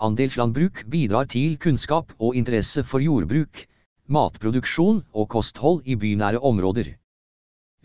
[0.03, 3.62] Andelslandbruk bidrar til kunnskap og interesse for jordbruk,
[4.09, 6.95] matproduksjon og kosthold i bynære områder.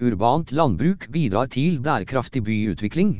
[0.01, 3.13] Urbant landbruk bidrar til bærekraftig byutvikling,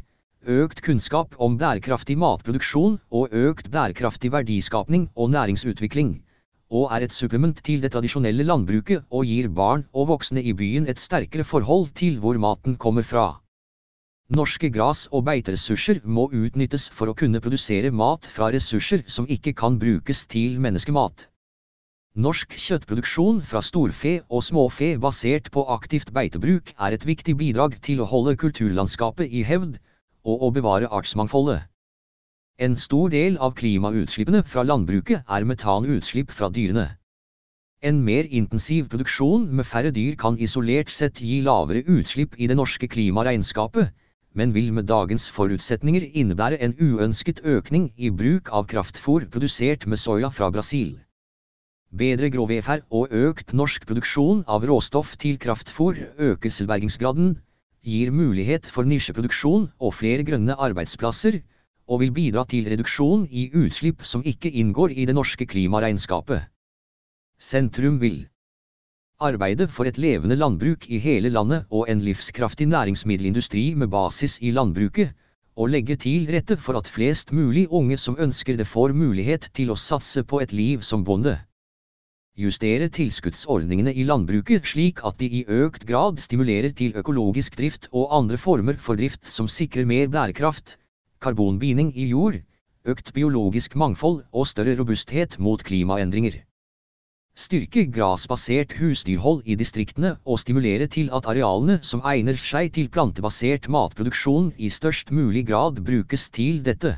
[0.45, 6.22] økt kunnskap om bærekraftig matproduksjon og økt bærekraftig verdiskapning og næringsutvikling,
[6.69, 10.88] og er et supplement til det tradisjonelle landbruket og gir barn og voksne i byen
[10.88, 13.41] et sterkere forhold til hvor maten kommer fra.
[14.32, 19.53] Norske gras- og beiteressurser må utnyttes for å kunne produsere mat fra ressurser som ikke
[19.53, 21.30] kan brukes til menneskemat.
[22.19, 28.01] Norsk kjøttproduksjon fra storfe og småfe basert på aktivt beitebruk er et viktig bidrag til
[28.03, 29.77] å holde kulturlandskapet i hevd,
[30.27, 31.61] og å bevare artsmangfoldet.
[32.59, 36.83] En stor del av klimautslippene fra landbruket er metanutslipp fra dyrene.
[37.81, 42.57] En mer intensiv produksjon med færre dyr kan isolert sett gi lavere utslipp i det
[42.59, 43.93] norske klimaregnskapet,
[44.35, 50.03] men vil med dagens forutsetninger innebære en uønsket økning i bruk av kraftfôr produsert med
[50.03, 50.99] soya fra Brasil.
[51.91, 57.34] Bedre grovefær og økt norsk produksjon av råstoff til kraftfôr øker selvbergingsgraden,
[57.84, 61.41] gir mulighet for nisjeproduksjon og flere grønne arbeidsplasser,
[61.91, 66.47] og vil bidra til reduksjon i utslipp som ikke inngår i det norske klimaregnskapet.
[67.41, 68.23] Sentrum vil
[69.19, 74.55] arbeide for et levende landbruk i hele landet og en livskraftig næringsmiddelindustri med basis i
[74.55, 75.11] landbruket,
[75.59, 79.76] og legge til rette for at flest mulig unge som ønsker det får mulighet til
[79.76, 81.41] å satse på et liv som bonde
[82.39, 88.13] justere tilskuddsordningene i landbruket slik at de i økt grad stimulerer til økologisk drift og
[88.17, 90.77] andre former for drift som sikrer mer bærekraft,
[91.21, 92.39] karbonbinding i jord,
[92.87, 96.39] økt biologisk mangfold og større robusthet mot klimaendringer.
[97.35, 103.69] Styrke grasbasert husdyrhold i distriktene og stimulere til at arealene som egner seg til plantebasert
[103.71, 106.97] matproduksjon i størst mulig grad brukes til dette.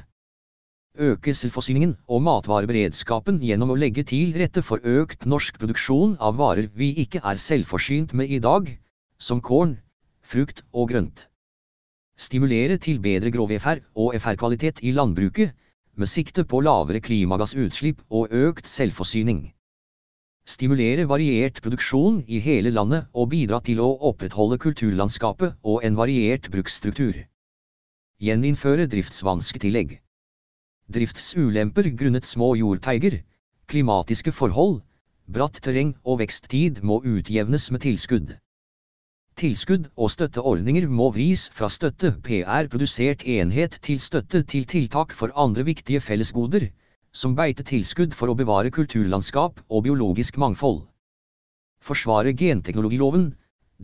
[0.93, 6.67] Øke selvforsyningen og matvareberedskapen gjennom å legge til rette for økt norsk produksjon av varer
[6.77, 8.69] vi ikke er selvforsynt med i dag,
[9.17, 9.79] som korn,
[10.21, 11.23] frukt og grønt.
[12.13, 15.55] Stimulere til bedre grovfr og FR-kvalitet i landbruket,
[15.97, 19.49] med sikte på lavere klimagassutslipp og økt selvforsyning.
[20.45, 26.51] Stimulere variert produksjon i hele landet og bidra til å opprettholde kulturlandskapet og en variert
[26.53, 27.17] bruksstruktur.
[28.21, 30.03] Gjeninnføre driftsvansketillegg.
[30.93, 33.19] Driftsulemper grunnet små jordteiger,
[33.71, 34.81] klimatiske forhold,
[35.25, 38.33] bratt terreng og veksttid må utjevnes med tilskudd.
[39.39, 45.33] Tilskudd og støtteordninger må vris fra støtte PR produsert enhet til støtte til tiltak for
[45.45, 46.67] andre viktige fellesgoder,
[47.13, 50.83] som beitetilskudd for å bevare kulturlandskap og biologisk mangfold.
[51.81, 53.31] Forsvare genteknologiloven,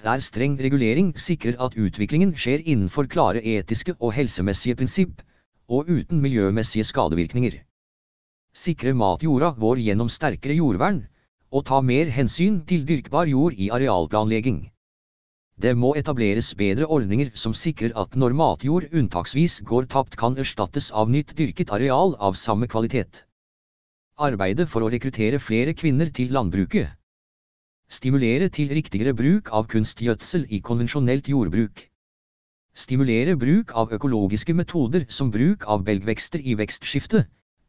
[0.03, 5.25] der streng regulering sikrer at utviklingen skjer innenfor klare etiske og helsemessige prinsipp,
[5.69, 7.59] og uten miljømessige skadevirkninger.
[8.53, 11.03] Sikre matjorda vår gjennom sterkere jordvern,
[11.53, 14.59] og ta mer hensyn til dyrkbar jord i arealplanlegging.
[15.59, 20.87] Det må etableres bedre ordninger som sikrer at når matjord unntaksvis går tapt kan erstattes
[20.91, 23.25] av nytt dyrket areal av samme kvalitet.
[24.17, 26.95] Arbeide for å rekruttere flere kvinner til landbruket.
[27.89, 31.88] Stimulere til riktigere bruk av kunstgjødsel i konvensjonelt jordbruk.
[32.73, 37.25] Stimulere bruk av økologiske metoder som bruk av belgvekster i vekstskifte,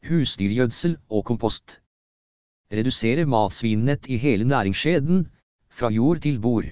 [0.07, 1.81] husdyrgjødsel og kompost.
[2.71, 5.25] Redusere matsvinnett i hele næringskjeden,
[5.71, 6.69] fra jord til bord.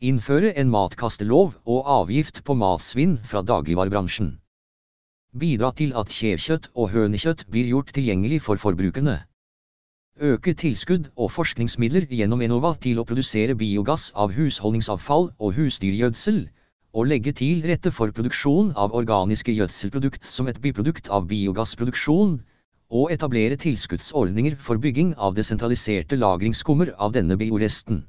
[0.00, 4.36] Innføre en matkastelov og avgift på matsvinn fra dagligvarebransjen.
[5.38, 9.16] Bidra til at kjevkjøtt og hønekjøtt blir gjort tilgjengelig for forbrukerne.
[10.20, 16.40] Øke tilskudd og forskningsmidler gjennom Enova til å produsere biogass av husholdningsavfall og husdyrgjødsel,
[16.94, 22.38] og legge til rette for produksjon av organiske gjødselprodukt som et biprodukt av biogassproduksjon,
[22.88, 28.06] og etablere tilskuddsordninger for bygging av desentraliserte lagringskummer av denne bioresten.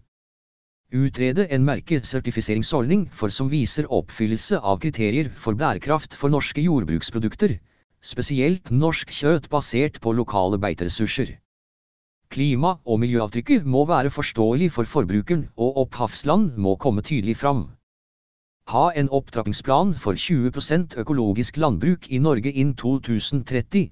[0.89, 7.59] Utrede en merkesertifiseringsordning for som viser oppfyllelse av kriterier for bærekraft for norske jordbruksprodukter,
[8.01, 11.35] spesielt norsk kjøtt basert på lokale beiteressurser.
[12.29, 17.67] Klima- og miljøavtrykket må være forståelig for forbrukeren, og opphavsland må komme tydelig fram.
[18.69, 23.87] Ha en opptrappingsplan for 20% økologisk landbruk i Norge innen 2030,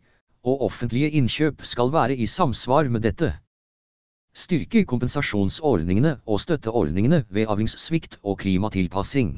[0.46, 3.32] og offentlige innkjøp skal være i samsvar med dette.
[4.38, 9.32] Styrke kompensasjonsordningene og støtteordningene ved avlingssvikt og klimatilpassing.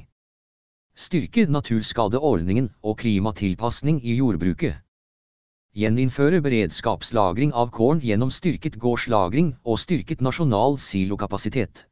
[0.96, 4.76] Styrke naturskadeordningen og klimatilpasning i jordbruket.
[5.72, 11.86] Gjeninnføre beredskapslagring av korn gjennom styrket gårdslagring og styrket nasjonal silokapasitet.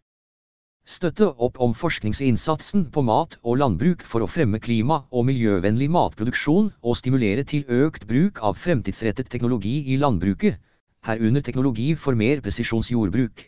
[0.88, 6.69] Støtte opp om forskningsinnsatsen på mat og landbruk for å fremme klima- og miljøvennlig matproduksjon
[6.80, 10.55] og stimulere til økt bruk av fremtidsrettet teknologi i landbruket,
[11.03, 13.43] herunder teknologi for mer presisjonsjordbruk.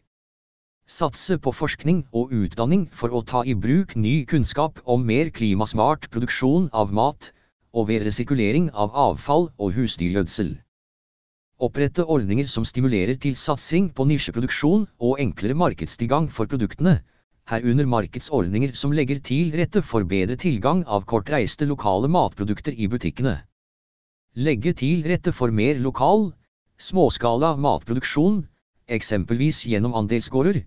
[1.00, 6.10] Satse på forskning og utdanning for å ta i bruk ny kunnskap om mer klimasmart
[6.12, 7.30] produksjon av mat,
[7.72, 10.58] og ved resirkulering av avfall og husdyrgjødsel.
[11.64, 16.98] Opprette ordninger som stimulerer til satsing på nisjeproduksjon og enklere markedstilgang for produktene,
[17.50, 23.40] herunder markedsordninger som legger til rette for bedre tilgang av kortreiste lokale matprodukter i butikkene.
[24.38, 26.30] Legge til rette for mer lokal,
[26.80, 28.46] Småskala matproduksjon,
[28.88, 30.62] eksempelvis gjennom andelsgårder,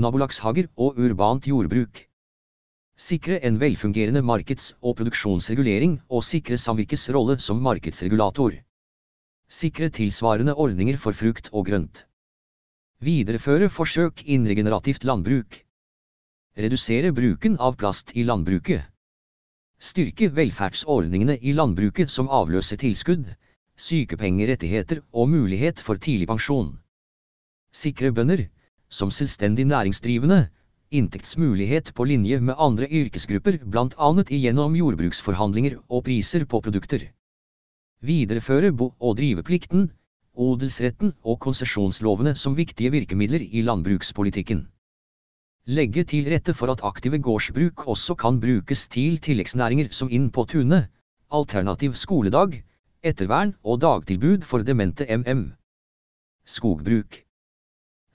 [0.00, 2.06] nabolagshager og urbant jordbruk.
[2.96, 8.56] Sikre en velfungerende markeds- og produksjonsregulering og sikre samvirkets rolle som markedsregulator.
[9.48, 12.06] Sikre tilsvarende ordninger for frukt og grønt.
[13.04, 15.67] Videreføre forsøk innen regenerativt landbruk.
[16.58, 18.82] Redusere bruken av plast i landbruket.
[19.78, 23.28] Styrke velferdsordningene i landbruket som avløser tilskudd,
[23.78, 26.72] sykepengerettigheter og mulighet for tidlig pensjon.
[27.70, 28.42] Sikre bønder,
[28.90, 30.48] som selvstendig næringsdrivende,
[30.90, 34.08] inntektsmulighet på linje med andre yrkesgrupper bl.a.
[34.26, 37.04] igjennom jordbruksforhandlinger og priser på produkter.
[38.02, 39.92] Videreføre bo- og driveplikten,
[40.34, 44.66] odelsretten og konsesjonslovene som viktige virkemidler i landbrukspolitikken.
[45.68, 50.46] Legge til rette for at aktive gårdsbruk også kan brukes til tilleggsnæringer som Inn på
[50.48, 50.86] tunet,
[51.28, 52.54] alternativ skoledag,
[53.04, 55.42] ettervern og dagtilbud for demente MM.
[56.48, 57.18] Skogbruk.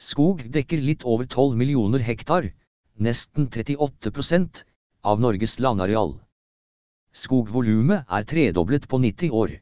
[0.02, 2.48] Skog dekker litt over 12 millioner hektar,
[2.98, 4.64] nesten 38%
[5.06, 6.16] av Norges landareal.
[7.14, 9.60] Skogvolumet er tredoblet på 90 år.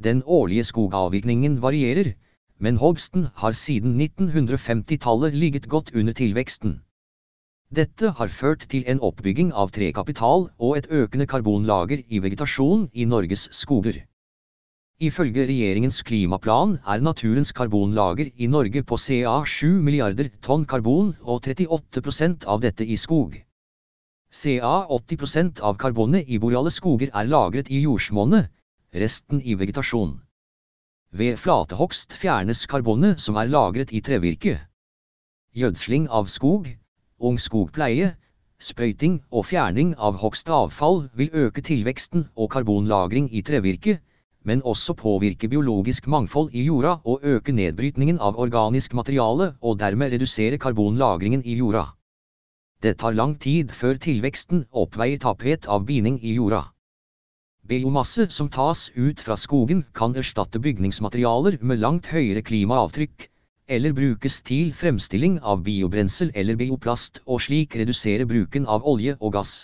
[0.00, 2.14] Den årlige skogavvirkningen varierer,
[2.56, 6.80] men hogsten har siden 1950-tallet ligget godt under tilveksten.
[7.74, 13.06] Dette har ført til en oppbygging av trekapital og et økende karbonlager i vegetasjon i
[13.12, 13.96] Norges skoger.
[15.02, 21.48] Ifølge regjeringens klimaplan er naturens karbonlager i Norge på ca 7 milliarder tonn karbon og
[21.48, 23.34] 38% av dette i skog.
[24.42, 28.52] Ca 80% av karbonet i boreale skoger er lagret i jordsmonnet,
[28.94, 30.14] resten i vegetasjon.
[31.10, 34.60] Ved flatehogst fjernes karbonet som er lagret i trevirke.
[35.58, 36.70] Gjødsling av skog,
[37.28, 38.12] ung skogpleie,
[38.60, 43.98] sprøyting og fjerning av hogstavfall vil øke tilveksten og karbonlagring i trevirke,
[44.44, 50.12] men også påvirke biologisk mangfold i jorda og øke nedbrytningen av organisk materiale og dermed
[50.12, 51.86] redusere karbonlagringen i jorda.
[52.82, 56.66] Det tar lang tid før tilveksten oppveier taphet av binding i jorda.
[57.64, 63.30] Biomasse som tas ut fra skogen kan erstatte bygningsmaterialer med langt høyere klimaavtrykk,
[63.68, 69.32] eller brukes til fremstilling av biobrensel eller bioplast og slik redusere bruken av olje og
[69.38, 69.54] gass.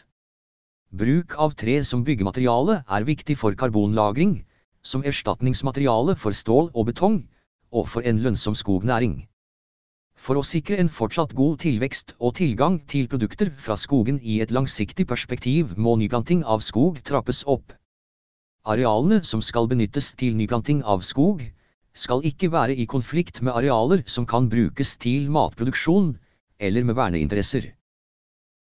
[0.91, 4.41] Bruk av tre som byggemateriale er viktig for karbonlagring,
[4.83, 7.19] som erstatningsmateriale for stål og betong,
[7.71, 9.27] og for en lønnsom skognæring.
[10.17, 14.51] For å sikre en fortsatt god tilvekst og tilgang til produkter fra skogen i et
[14.51, 17.73] langsiktig perspektiv må nyplanting av skog trappes opp.
[18.65, 21.45] Arealene som skal benyttes til nyplanting av skog,
[21.93, 26.15] skal ikke være i konflikt med arealer som kan brukes til matproduksjon,
[26.61, 27.73] eller med verneinteresser.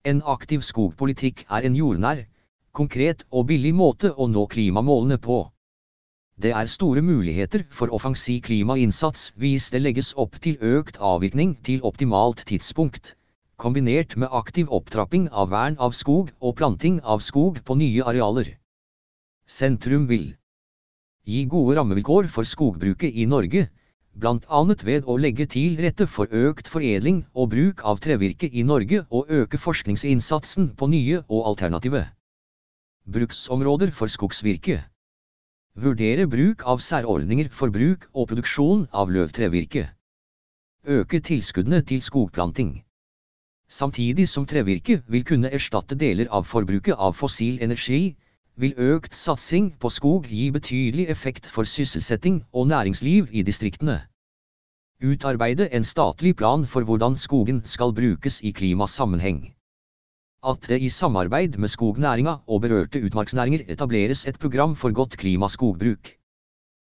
[0.05, 2.23] En aktiv skogpolitikk er en jordnær,
[2.71, 5.39] konkret og billig måte å nå klimamålene på.
[6.37, 11.81] Det er store muligheter for offensiv klimainnsats hvis det legges opp til økt avvirkning til
[11.81, 13.15] optimalt tidspunkt,
[13.57, 18.53] kombinert med aktiv opptrapping av vern av skog og planting av skog på nye arealer.
[19.49, 20.35] Sentrum vil
[21.27, 23.67] gi gode rammevilkår for skogbruket i Norge,
[24.17, 24.61] bl.a.
[24.89, 29.29] ved å legge til rette for økt foredling og bruk av trevirke i Norge og
[29.29, 32.07] øke forskningsinnsatsen på nye og alternative
[33.07, 34.81] bruksområder for skogsvirke.
[35.79, 39.85] Vurdere bruk av særordninger for bruk og produksjon av løvtrevirke.
[40.87, 42.73] Øke tilskuddene til skogplanting.
[43.69, 48.17] Samtidig som trevirke vil kunne erstatte deler av forbruket av fossil energi,
[48.57, 54.01] vil økt satsing på skog gi betydelig effekt for sysselsetting og næringsliv i distriktene.
[55.03, 59.45] Utarbeide en statlig plan for hvordan skogen skal brukes i klimasammenheng
[60.45, 66.11] at det i samarbeid med skognæringa og berørte utmarksnæringer etableres et program for godt klimaskogbruk.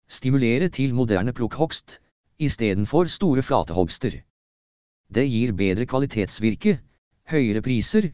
[0.09, 2.01] Stimulere til moderne plukkhogst,
[2.39, 4.21] istedenfor store flatehogster.
[5.15, 6.79] Det gir bedre kvalitetsvirke,
[7.31, 8.11] høyere priser,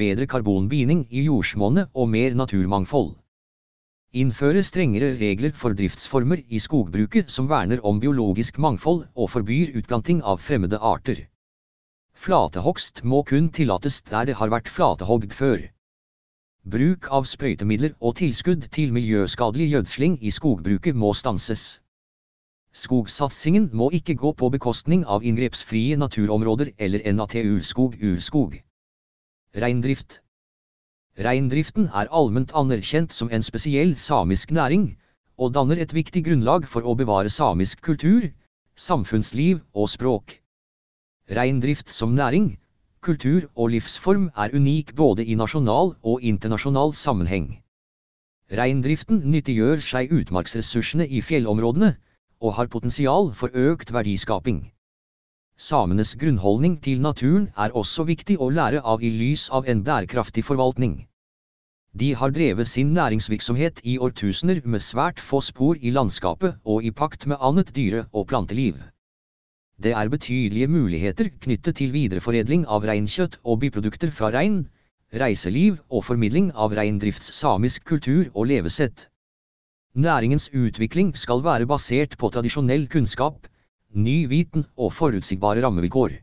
[0.00, 3.12] bedre karbonbinding i jordsmonnet og mer naturmangfold.
[4.14, 10.20] Innføre strengere regler for driftsformer i skogbruket som verner om biologisk mangfold og forbyr utplanting
[10.22, 11.24] av fremmede arter.
[12.14, 15.64] Flatehogst må kun tillates der det har vært flatehogd før.
[16.64, 21.64] Bruk av sprøytemidler og tilskudd til miljøskadelig gjødsling i skogbruket må stanses.
[22.72, 28.56] Skogsatsingen må ikke gå på bekostning av inngrepsfrie naturområder eller NATU-skog-urskog.
[29.54, 30.16] Reindrift
[31.14, 34.96] Reindriften er allment anerkjent som en spesiell samisk næring,
[35.38, 38.26] og danner et viktig grunnlag for å bevare samisk kultur,
[38.74, 40.34] samfunnsliv og språk.
[41.30, 42.56] Reindrift som næring,
[42.98, 47.60] kultur og livsform er unik både i nasjonal og internasjonal sammenheng.
[48.50, 51.94] Reindriften nyttiggjør seg utmarksressursene i fjellområdene,
[52.42, 54.64] og har potensial for økt verdiskaping.
[55.56, 60.42] Samenes grunnholdning til naturen er også viktig å lære av i lys av en bærekraftig
[60.44, 60.96] forvaltning.
[61.94, 66.90] De har drevet sin næringsvirksomhet i årtusener med svært få spor i landskapet og i
[66.90, 68.82] pakt med annet dyre- og planteliv.
[69.78, 74.64] Det er betydelige muligheter knyttet til videreforedling av reinkjøtt og biprodukter fra rein,
[75.14, 79.08] reiseliv og formidling av reindrifts samisk kultur og levesett.
[79.94, 83.46] Næringens utvikling skal være basert på tradisjonell kunnskap,
[83.94, 86.18] ny viten og forutsigbare rammevilkår.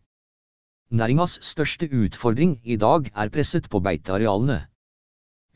[0.91, 4.59] Næringas største utfordring i dag er presset på beitearealene.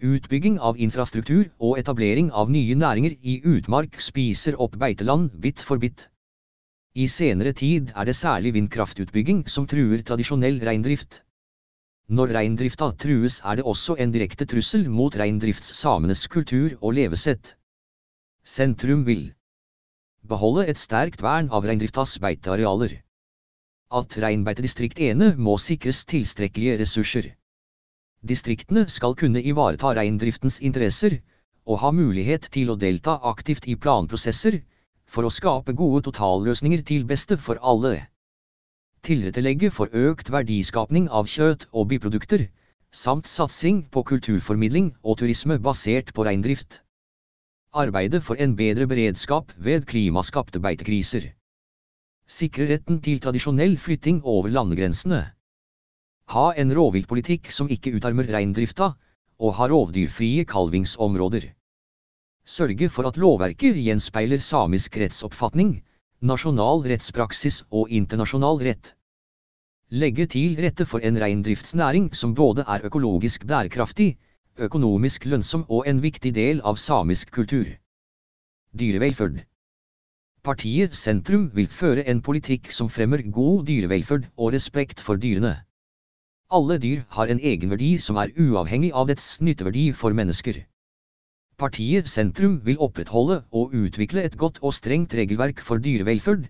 [0.03, 5.79] Utbygging av infrastruktur og etablering av nye næringer i utmark spiser opp beiteland bit for
[5.79, 6.07] bit.
[6.95, 11.21] I senere tid er det særlig vindkraftutbygging som truer tradisjonell reindrift.
[12.07, 17.55] Når reindrifta trues er det også en direkte trussel mot reindriftssamenes kultur og levesett.
[18.45, 19.33] Sentrum vil
[20.29, 22.97] beholde et sterkt vern av reindriftas beitearealer.
[23.99, 27.27] At reinbeitedistrikt ene må sikres tilstrekkelige ressurser.
[28.25, 31.19] Distriktene skal kunne ivareta reindriftens interesser,
[31.65, 34.59] og ha mulighet til å delta aktivt i planprosesser,
[35.05, 38.07] for å skape gode totalløsninger til beste for alle.
[39.05, 42.47] Tilrettelegge for økt verdiskapning av kjøtt og biprodukter,
[42.89, 46.81] samt satsing på kulturformidling og turisme basert på reindrift.
[47.75, 51.25] Arbeide for en bedre beredskap ved klimaskapte beitekriser.
[52.25, 55.19] Sikre retten til tradisjonell flytting over landegrensene.
[56.31, 58.93] Ha en rovviltpolitikk som ikke utarmer reindrifta,
[59.43, 61.49] og ha rovdyrfrie kalvingsområder.
[62.47, 65.81] Sørge for at lovverket gjenspeiler samisk rettsoppfatning,
[66.23, 68.93] nasjonal rettspraksis og internasjonal rett.
[69.91, 74.15] Legge til rette for en reindriftsnæring som både er økologisk bærekraftig,
[74.59, 77.67] økonomisk lønnsom og en viktig del av samisk kultur.
[78.71, 79.41] Dyrevelferd
[80.45, 85.55] Partiet Sentrum vil føre en politikk som fremmer god dyrevelferd og respekt for dyrene.
[86.53, 90.59] Alle dyr har en egenverdi som er uavhengig av dets nytteverdi for mennesker.
[91.57, 96.45] Partiet Sentrum vil opprettholde og utvikle et godt og strengt regelverk for dyrevelferd,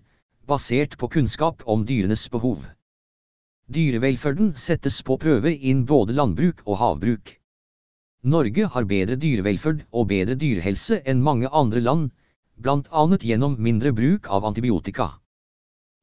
[0.46, 2.66] basert på kunnskap om dyrenes behov.
[3.72, 7.32] Dyrevelferden settes på prøve inn både landbruk og havbruk.
[8.26, 12.08] Norge har bedre dyrevelferd og bedre dyrehelse enn mange andre land,
[12.66, 15.12] annet gjennom mindre bruk av antibiotika.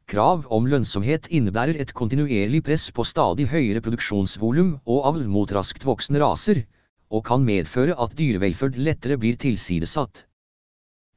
[0.07, 5.83] Krav om lønnsomhet innebærer et kontinuerlig press på stadig høyere produksjonsvolum og avl mot raskt
[5.83, 6.63] voksende raser,
[7.11, 10.23] og kan medføre at dyrevelferd lettere blir tilsidesatt.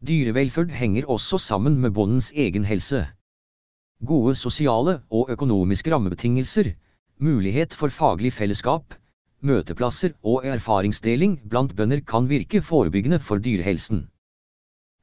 [0.02, 3.06] Dyrevelferd henger også sammen med bondens egen helse.
[4.02, 6.74] Gode sosiale og økonomiske rammebetingelser,
[7.22, 8.98] mulighet for faglig fellesskap,
[9.48, 14.06] møteplasser og erfaringsdeling blant bønder kan virke forebyggende for dyrehelsen.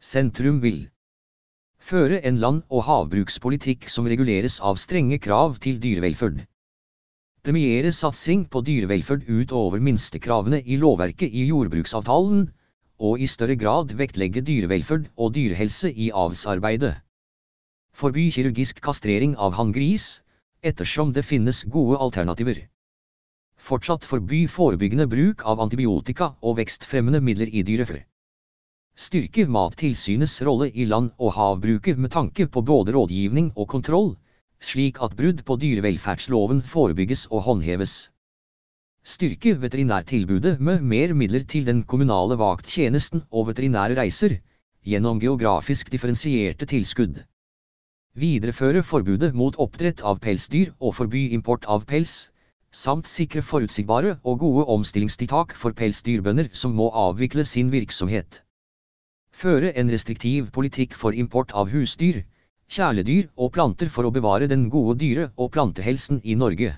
[0.04, 0.82] Sentrum vil
[1.80, 6.44] føre en land- og havbrukspolitikk som reguleres av strenge krav til dyrevelferd.
[7.44, 12.46] Premiere satsing på dyrevelferd utover minstekravene i lovverket i jordbruksavtalen,
[13.00, 16.94] og i større grad vektlegge dyrevelferd og dyrehelse i avlsarbeidet.
[17.94, 20.22] Forby kirurgisk kastrering av hanngris,
[20.64, 22.64] ettersom det finnes gode alternativer.
[23.64, 28.02] Fortsatt forby forebyggende bruk av antibiotika og vekstfremmende midler i dyrefør.
[28.94, 34.12] Styrke Mattilsynets rolle i land- og havbruket med tanke på både rådgivning og kontroll,
[34.60, 37.94] slik at brudd på dyrevelferdsloven forebygges og håndheves.
[39.04, 44.38] Styrke veterinærtilbudet med mer midler til den kommunale vakttjenesten og veterinære reiser,
[44.84, 47.24] gjennom geografisk differensierte tilskudd.
[48.14, 52.30] Videreføre forbudet mot oppdrett av pelsdyr og forby import av pels,
[52.74, 58.42] samt sikre forutsigbare og gode omstillingstiltak for pelsdyrbønder som må avvikle sin virksomhet.
[59.34, 62.24] Føre en restriktiv politikk for import av husdyr,
[62.74, 66.74] kjæledyr og planter for å bevare den gode dyre- og plantehelsen i Norge.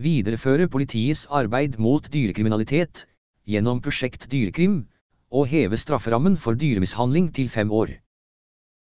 [0.00, 3.06] Videreføre politiets arbeid mot dyrekriminalitet,
[3.44, 4.82] gjennom prosjekt Dyrekrim,
[5.30, 7.92] og heve strafferammen for dyremishandling til fem år.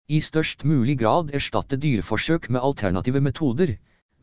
[0.08, 3.76] I størst mulig grad erstatte dyreforsøk med alternative metoder,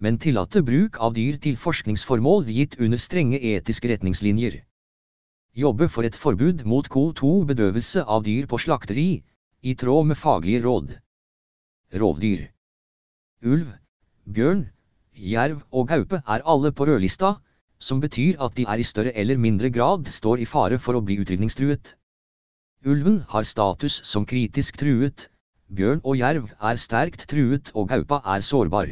[0.05, 4.61] men tillate bruk av dyr til forskningsformål gitt under strenge etiske retningslinjer
[5.55, 9.23] jobbe for et forbud mot CO2-bedøvelse av dyr på slakteri,
[9.63, 10.95] i tråd med faglige råd.
[11.95, 12.49] Rovdyr.
[13.47, 13.69] Ulv,
[14.27, 14.65] bjørn,
[15.15, 17.37] jerv og gaupe er alle på rødlista,
[17.79, 21.05] som betyr at de er i større eller mindre grad står i fare for å
[21.05, 21.95] bli utrydningstruet.
[22.85, 25.29] Ulven har status som kritisk truet,
[25.71, 28.91] bjørn og jerv er sterkt truet og gaupa er sårbar.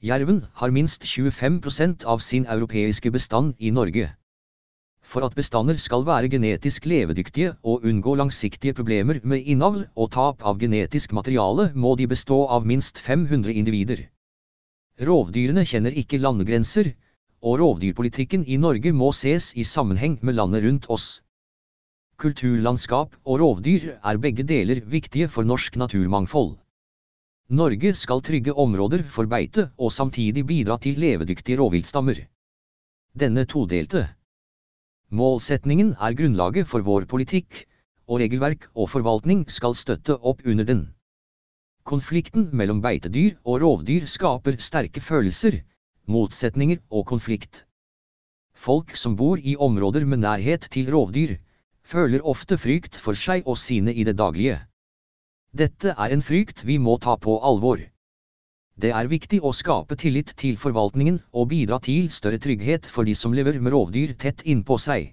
[0.00, 4.06] Jerven har minst 25% av sin europeiske bestand i Norge.
[5.04, 10.46] For at bestander skal være genetisk levedyktige og unngå langsiktige problemer med innavl og tap
[10.46, 14.06] av genetisk materiale, må de bestå av minst 500 individer.
[15.10, 16.94] Rovdyrene kjenner ikke landegrenser,
[17.44, 21.10] og rovdyrpolitikken i Norge må ses i sammenheng med landet rundt oss.
[22.16, 26.56] Kulturlandskap og rovdyr er begge deler viktige for norsk naturmangfold.
[27.50, 32.20] Norge skal trygge områder for beite og samtidig bidra til levedyktige rovviltstammer.
[33.18, 34.04] Denne todelte
[35.10, 37.64] Målsetningen er grunnlaget for vår politikk,
[38.06, 40.84] og regelverk og forvaltning skal støtte opp under den.
[41.82, 45.58] Konflikten mellom beitedyr og rovdyr skaper sterke følelser,
[46.06, 47.64] motsetninger og konflikt.
[48.54, 51.34] Folk som bor i områder med nærhet til rovdyr,
[51.82, 54.60] føler ofte frykt for seg og sine i det daglige.
[55.50, 57.80] Dette er en frykt vi må ta på alvor.
[58.80, 63.16] Det er viktig å skape tillit til forvaltningen og bidra til større trygghet for de
[63.18, 65.10] som lever med rovdyr tett innpå seg.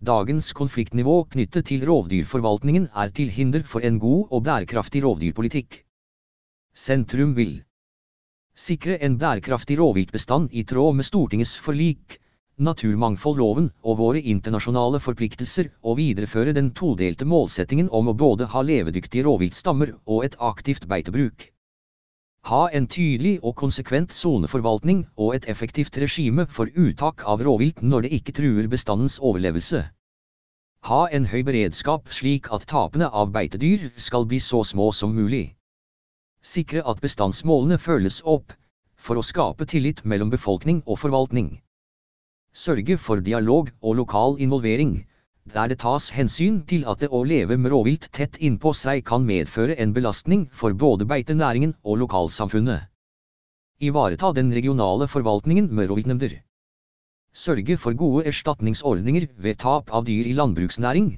[0.00, 5.82] Dagens konfliktnivå knyttet til rovdyrforvaltningen er til hinder for en god og bærekraftig rovdyrpolitikk.
[6.72, 7.58] Sentrum vil
[8.54, 12.20] sikre en bærekraftig rovviltbestand i tråd med Stortingets forlik,
[12.68, 19.24] naturmangfoldloven og våre internasjonale forpliktelser og videreføre den todelte målsettingen om å både ha levedyktige
[19.26, 21.48] rovviltstammer og et aktivt beitebruk.
[22.48, 28.06] Ha en tydelig og konsekvent soneforvaltning og et effektivt regime for uttak av rovvilt når
[28.06, 29.82] det ikke truer bestandens overlevelse.
[30.88, 35.54] Ha en høy beredskap slik at tapene av beitedyr skal bli så små som mulig.
[36.40, 38.54] Sikre at bestandsmålene følges opp,
[38.96, 41.58] for å skape tillit mellom befolkning og forvaltning.
[42.52, 45.06] Sørge for dialog og lokal involvering,
[45.54, 49.24] der det tas hensyn til at det å leve med rovvilt tett innpå seg kan
[49.26, 52.90] medføre en belastning for både beitenæringen og lokalsamfunnet.
[53.80, 56.40] Ivareta den regionale forvaltningen med rovviltnemnder.
[57.32, 61.12] Sørge for gode erstatningsordninger ved tap av dyr i landbruksnæring,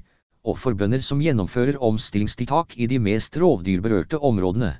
[0.45, 4.75] og for bønder som gjennomfører omstillingstiltak i de mest rovdyrberørte områdene.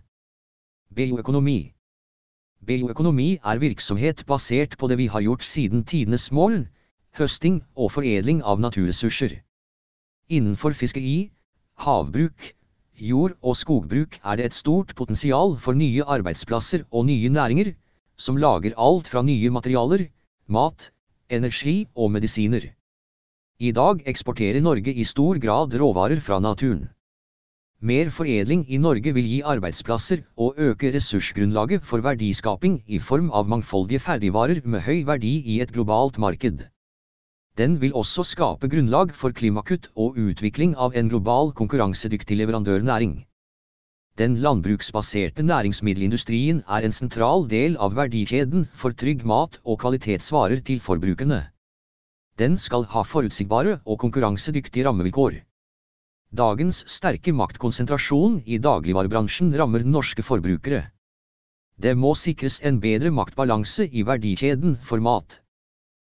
[0.93, 1.73] Bioøkonomi
[2.63, 6.61] Bioøkonomi er virksomhet basert på det vi har gjort siden tidenes mål,
[7.19, 9.33] høsting og foredling av naturressurser.
[10.31, 11.31] Innenfor fiskeri,
[11.83, 12.53] havbruk,
[12.95, 17.73] jord- og skogbruk er det et stort potensial for nye arbeidsplasser og nye næringer,
[18.15, 20.07] som lager alt fra nye materialer,
[20.47, 20.91] mat,
[21.29, 22.71] energi og medisiner.
[23.59, 26.87] I dag eksporterer Norge i stor grad råvarer fra naturen.
[27.83, 33.49] Mer foredling i Norge vil gi arbeidsplasser og øke ressursgrunnlaget for verdiskaping i form av
[33.51, 36.63] mangfoldige ferdigvarer med høy verdi i et globalt marked.
[37.59, 43.13] Den vil også skape grunnlag for klimakutt og utvikling av en global konkurransedyktig leverandørnæring.
[44.17, 50.79] Den landbruksbaserte næringsmiddelindustrien er en sentral del av verdikjeden for trygg mat og kvalitetsvarer til
[50.79, 51.49] forbrukerne.
[52.39, 55.43] Den skal ha forutsigbare og konkurransedyktige rammevilkår.
[56.33, 60.79] Dagens sterke maktkonsentrasjon i dagligvarebransjen rammer norske forbrukere.
[61.77, 65.35] Det må sikres en bedre maktbalanse i verdikjeden for mat.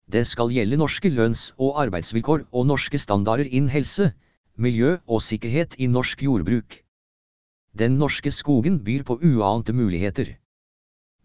[0.05, 4.11] Det skal gjelde norske lønns- og arbeidsvilkår og norske standarder innen helse,
[4.53, 6.77] miljø og sikkerhet i norsk jordbruk.
[7.73, 10.35] Den norske skogen byr på uante muligheter.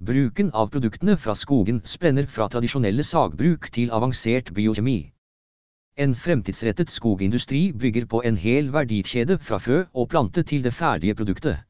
[0.01, 5.12] Bruken av produktene fra skogen spenner fra tradisjonelle sagbruk til avansert biokjemi.
[5.98, 11.16] En fremtidsrettet skogindustri bygger på en hel verdikjede fra frø og plante til det ferdige
[11.18, 11.64] produktet.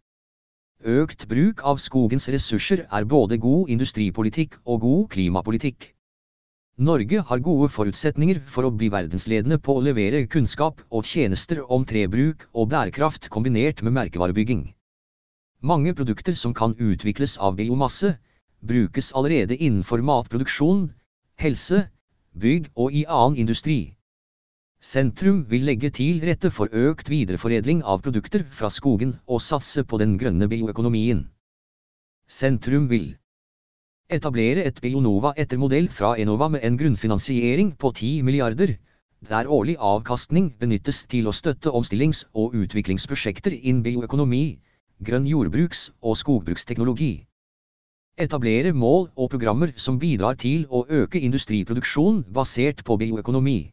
[0.84, 5.88] Økt bruk av skogens ressurser er både god industripolitikk og god klimapolitikk.
[6.78, 11.88] Norge har gode forutsetninger for å bli verdensledende på å levere kunnskap og tjenester om
[11.88, 14.62] trebruk og bærekraft kombinert med merkevarebygging.
[15.62, 18.18] Mange produkter som kan utvikles av biomasse,
[18.60, 20.90] brukes allerede innenfor matproduksjon,
[21.40, 21.86] helse,
[22.36, 23.97] bygg og i annen industri.
[24.80, 29.98] Sentrum vil legge til rette for økt videreforedling av produkter fra skogen og satse på
[29.98, 31.24] den grønne bioøkonomien.
[32.30, 33.08] Sentrum vil
[34.08, 38.76] etablere et Bionova etter modell fra Enova med en grunnfinansiering på 10 milliarder,
[39.28, 44.60] der årlig avkastning benyttes til å støtte omstillings- og utviklingsprosjekter innen bioøkonomi,
[45.02, 47.26] grønn jordbruks- og skogbruksteknologi.
[48.16, 53.72] Etablere mål og programmer som bidrar til å øke industriproduksjon basert på bioøkonomi.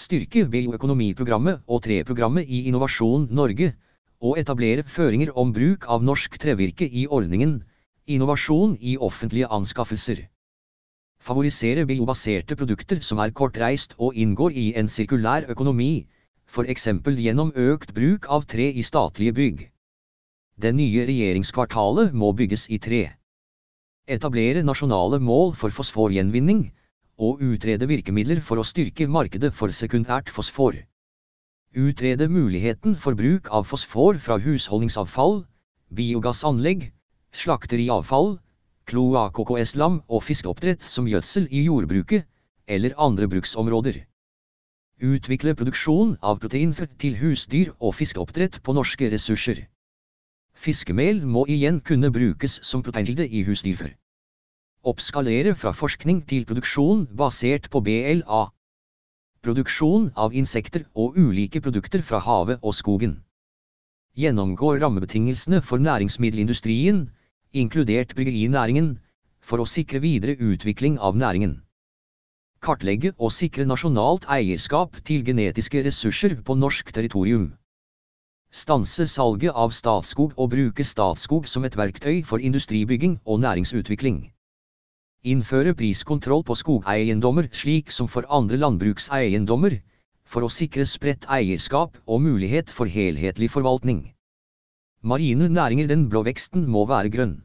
[0.00, 3.74] Styrke bioøkonomiprogrammet og treprogrammet i Innovasjon Norge,
[4.20, 7.58] og etablere føringer om bruk av norsk trevirke i ordningen
[8.08, 10.22] Innovasjon i offentlige anskaffelser.
[11.20, 16.06] Favorisere biobaserte produkter som er kortreist og inngår i en sirkulær økonomi,
[16.48, 16.88] f.eks.
[17.20, 19.66] gjennom økt bruk av tre i statlige bygg.
[20.56, 23.02] Det nye regjeringskvartalet må bygges i tre.
[24.08, 26.70] Etablere nasjonale mål for fosforgjenvinning,
[27.20, 30.78] og utrede virkemidler for å styrke markedet for sekundært fosfor.
[31.76, 35.44] Utrede muligheten for bruk av fosfor fra husholdningsavfall,
[35.94, 36.88] biogassanlegg,
[37.42, 38.38] slakteriavfall,
[38.90, 42.26] kloakk-KS-lam og fiskeoppdrett som gjødsel i jordbruket,
[42.66, 44.00] eller andre bruksområder.
[45.00, 49.66] Utvikle produksjon av proteinfør til husdyr og fiskeoppdrett på norske ressurser.
[50.60, 53.94] Fiskemel må igjen kunne brukes som proteinkilde i husdyrfør.
[54.80, 58.38] Oppskalere fra forskning til produksjon basert på BLA.
[59.44, 63.18] Produksjon av insekter og ulike produkter fra havet og skogen.
[64.16, 67.02] Gjennomgå rammebetingelsene for næringsmiddelindustrien,
[67.52, 68.88] inkludert bryggerinæringen,
[69.44, 71.60] for å sikre videre utvikling av næringen.
[72.64, 77.50] Kartlegge og sikre nasjonalt eierskap til genetiske ressurser på norsk territorium.
[78.50, 84.30] Stanse salget av Statskog og bruke Statskog som et verktøy for industribygging og næringsutvikling.
[85.20, 89.74] Innføre priskontroll på skogeiendommer slik som for andre landbrukseiendommer,
[90.24, 94.14] for å sikre spredt eierskap og mulighet for helhetlig forvaltning.
[95.02, 97.36] Marine næringer Den blå veksten må være grønn.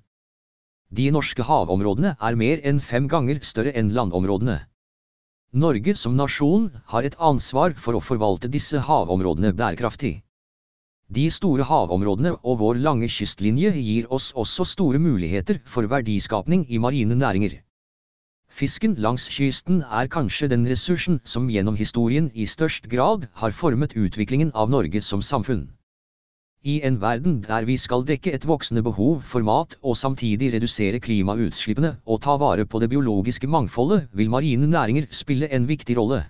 [0.95, 4.61] De norske havområdene er mer enn fem ganger større enn landområdene.
[5.52, 10.22] Norge som nasjon har et ansvar for å forvalte disse havområdene bærekraftig.
[11.14, 16.80] De store havområdene og vår lange kystlinje gir oss også store muligheter for verdiskapning i
[16.82, 17.60] marine næringer.
[18.49, 23.94] Fisken langs kysten er kanskje den ressursen som gjennom historien i størst grad har formet
[23.94, 25.68] utviklingen av Norge som samfunn.
[26.65, 30.99] I en verden der vi skal dekke et voksende behov for mat og samtidig redusere
[30.99, 36.23] klimautslippene og ta vare på det biologiske mangfoldet, vil marine næringer spille en viktig rolle.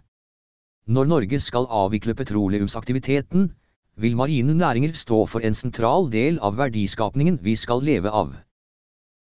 [0.87, 3.53] Når Norge skal avvikle petroleumsaktiviteten,
[3.97, 8.33] vil marine næringer stå for en sentral del av verdiskapningen vi skal leve av.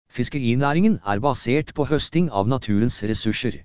[0.09, 3.63] Fiskerinæringen er basert på høsting av naturens ressurser.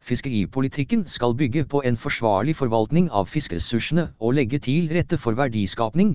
[0.00, 6.14] Fiskeripolitikken skal bygge på en forsvarlig forvaltning av fiskeressursene og legge til rette for verdiskapning,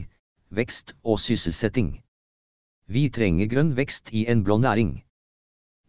[0.49, 1.91] vekst og sysselsetting.
[2.87, 5.01] Vi trenger grønn vekst i en blå næring.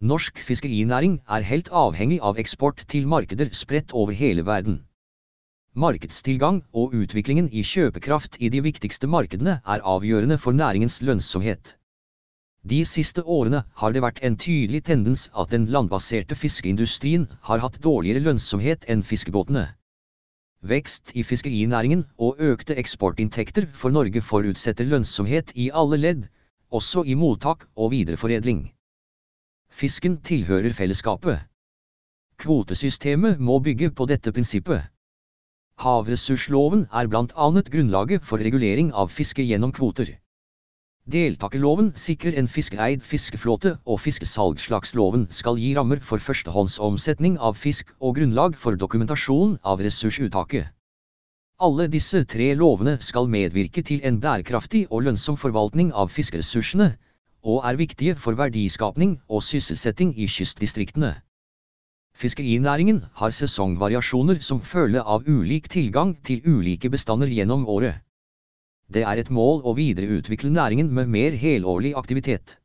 [0.01, 4.86] Norsk fiskerinæring er helt avhengig av eksport til markeder spredt over hele verden.
[5.77, 11.75] Markedstilgang og utviklingen i kjøpekraft i de viktigste markedene er avgjørende for næringens lønnsomhet.
[12.65, 17.77] De siste årene har det vært en tydelig tendens at den landbaserte fiskeindustrien har hatt
[17.83, 19.67] dårligere lønnsomhet enn fiskebåtene.
[20.65, 26.27] Vekst i fiskerinæringen og økte eksportinntekter for Norge forutsetter lønnsomhet i alle ledd,
[26.73, 28.71] også i mottak og videreforedling.
[29.69, 31.45] Fisken tilhører fellesskapet.
[32.41, 34.89] Kvotesystemet må bygge på dette prinsippet.
[35.77, 40.15] Havressursloven er blant annet grunnlaget for regulering av fiske gjennom kvoter.
[41.07, 48.17] Deltakerloven sikrer en fiskeeid fiskeflåte, og fiskesalgslagsloven skal gi rammer for førstehåndsomsetning av fisk og
[48.17, 50.73] grunnlag for dokumentasjon av ressursuttaket.
[51.61, 56.89] Alle disse tre lovene skal medvirke til en bærekraftig og lønnsom forvaltning av fiskeressursene,
[57.45, 61.15] og er viktige for verdiskapning og sysselsetting i kystdistriktene.
[62.17, 67.99] Fiskerinæringen har sesongvariasjoner som følge av ulik tilgang til ulike bestander gjennom året.
[68.89, 72.57] Det er et mål å videreutvikle næringen med mer helårlig aktivitet.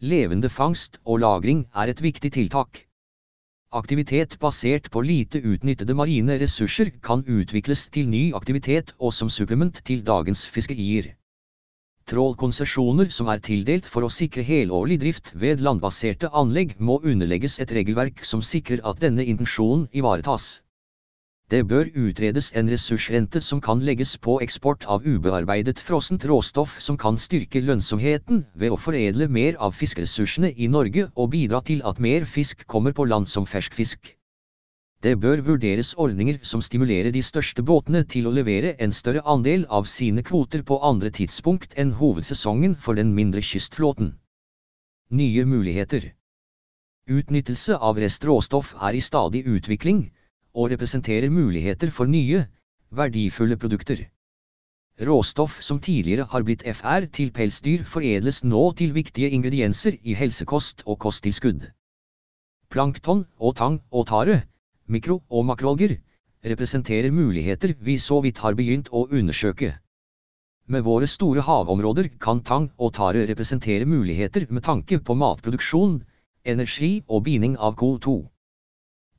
[0.00, 2.84] Levende fangst og lagring er et viktig tiltak.
[3.74, 9.82] Aktivitet basert på lite utnyttede marine ressurser kan utvikles til ny aktivitet og som supplement
[9.84, 11.16] til dagens fiskerier.
[12.10, 17.74] Trålkonsesjoner som er tildelt for å sikre helårlig drift ved landbaserte anlegg må underlegges et
[17.76, 20.48] regelverk som sikrer at denne intensjonen ivaretas.
[21.50, 26.98] Det bør utredes en ressursrente som kan legges på eksport av ubearbeidet frossent råstoff som
[26.98, 31.98] kan styrke lønnsomheten ved å foredle mer av fiskeressursene i Norge og bidra til at
[31.98, 34.16] mer fisk kommer på land som ferskfisk.
[35.00, 39.62] Det bør vurderes ordninger som stimulerer de største båtene til å levere en større andel
[39.78, 44.18] av sine kvoter på andre tidspunkt enn hovedsesongen for den mindre kystflåten.
[45.10, 46.10] Nye muligheter
[47.08, 50.04] Utnyttelse av restråstoff er i stadig utvikling,
[50.52, 52.44] og representerer muligheter for nye,
[52.92, 54.04] verdifulle produkter.
[55.00, 60.84] Råstoff som tidligere har blitt FR til pelsdyr foredles nå til viktige ingredienser i helsekost
[60.84, 61.70] og kosttilskudd.
[62.68, 64.42] Plankton og tang og tare,
[64.90, 65.96] mikro- og makroalger,
[66.44, 69.74] representerer muligheter vi så vidt har begynt å undersøke.
[70.70, 75.96] Med våre store havområder kan tang og tare representere muligheter med tanke på matproduksjon,
[76.44, 78.20] energi og binding av CO2.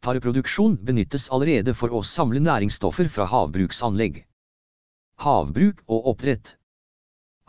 [0.02, 4.24] Tareproduksjon benyttes allerede for å samle næringsstoffer fra havbruksanlegg.
[5.22, 6.56] Havbruk og oppdrett.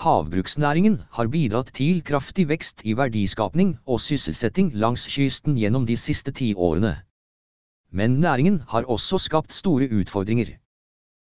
[0.03, 6.35] Havbruksnæringen har bidratt til kraftig vekst i verdiskapning og sysselsetting langs kysten gjennom de siste
[6.35, 6.97] ti årene.
[7.93, 10.56] Men næringen har også skapt store utfordringer.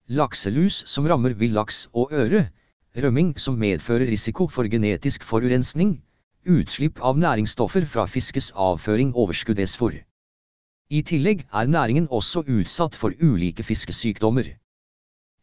[0.08, 2.48] Lakselus som rammer villaks og øre,
[2.96, 5.96] rømming som medfører risiko for genetisk forurensning,
[6.46, 9.96] utslipp av næringsstoffer fra fiskes avføring overskudd esfor.
[10.90, 14.54] I tillegg er næringen også utsatt for ulike fiskesykdommer.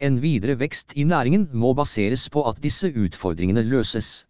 [0.00, 4.26] En videre vekst i næringen må baseres på at disse utfordringene løses.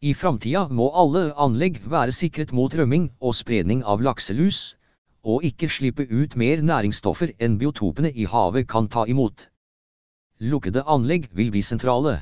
[0.00, 4.76] I framtida må alle anlegg være sikret mot rømming og spredning av lakselus,
[5.22, 9.48] og ikke slippe ut mer næringsstoffer enn biotopene i havet kan ta imot.
[10.40, 12.18] Lukkede anlegg vil bli sentrale.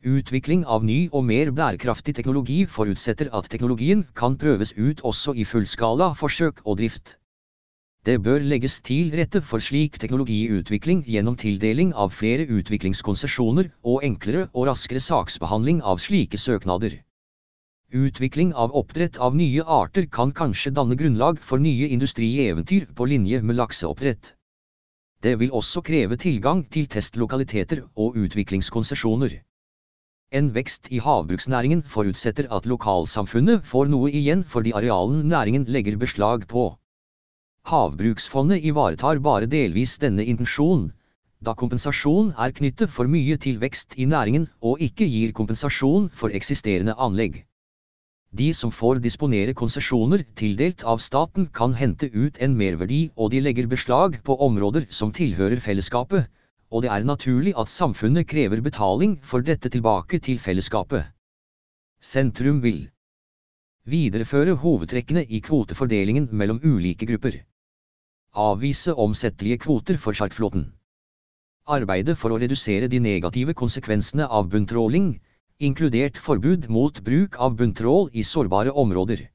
[0.00, 5.44] Utvikling av ny og mer bærekraftig teknologi forutsetter at teknologien kan prøves ut også i
[5.44, 7.18] fullskala forsøk og drift.
[8.08, 14.46] Det bør legges til rette for slik teknologiutvikling gjennom tildeling av flere utviklingskonsesjoner og enklere
[14.54, 16.96] og raskere saksbehandling av slike søknader.
[17.92, 23.40] Utvikling av oppdrett av nye arter kan kanskje danne grunnlag for nye industrieventyr på linje
[23.42, 24.34] med lakseoppdrett.
[25.22, 29.34] Det vil også kreve tilgang til testlokaliteter og utviklingskonsesjoner.
[30.30, 35.98] En vekst i havbruksnæringen forutsetter at lokalsamfunnet får noe igjen for de arealene næringen legger
[35.98, 36.68] beslag på.
[37.66, 40.92] Havbruksfondet ivaretar bare delvis denne intensjonen,
[41.42, 46.30] da kompensasjon er knyttet for mye til vekst i næringen og ikke gir kompensasjon for
[46.30, 47.42] eksisterende anlegg.
[48.32, 53.40] De som får disponere konsesjoner tildelt av staten kan hente ut en merverdi og de
[53.42, 56.28] legger beslag på områder som tilhører fellesskapet,
[56.70, 61.10] og det er naturlig at samfunnet krever betaling for dette tilbake til fellesskapet.
[62.00, 62.84] Sentrum vil
[63.90, 67.40] videreføre hovedtrekkene i kvotefordelingen mellom ulike grupper.
[68.38, 70.68] Avvise omsettelige kvoter for sjarkflåten.
[71.66, 75.16] Arbeide for å redusere de negative konsekvensene av bunntråling,
[75.60, 79.26] inkludert forbud mot bruk av bunntrål i sårbare områder.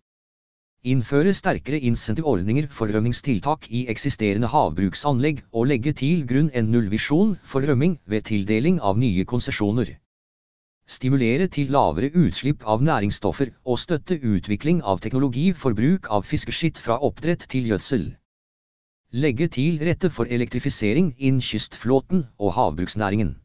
[0.85, 7.65] Innføre sterkere insentivordninger for rømmingstiltak i eksisterende havbruksanlegg og legge til grunn en nullvisjon for
[7.65, 9.95] rømming ved tildeling av nye konsesjoner.
[10.97, 16.81] Stimulere til lavere utslipp av næringsstoffer og støtte utvikling av teknologi for bruk av fiskeskitt
[16.81, 18.11] fra oppdrett til gjødsel.
[19.14, 23.35] Legge til rette for elektrifisering innen kystflåten og havbruksnæringen.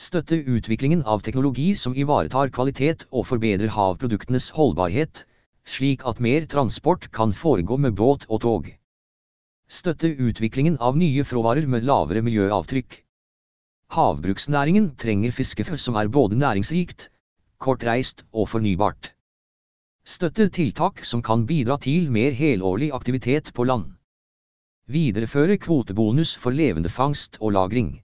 [0.00, 5.26] Støtte utviklingen av teknologi som ivaretar kvalitet og forbedrer havproduktenes holdbarhet,
[5.68, 8.70] slik at mer transport kan foregå med båt og tog.
[9.68, 12.96] Støtte utviklingen av nye fråvarer med lavere miljøavtrykk.
[13.92, 17.10] Havbruksnæringen trenger fiskefø som er både næringsrikt,
[17.60, 19.12] kortreist og fornybart.
[20.16, 23.90] Støtte tiltak som kan bidra til mer helårlig aktivitet på land.
[24.88, 27.98] Videreføre kvotebonus for levende fangst og lagring.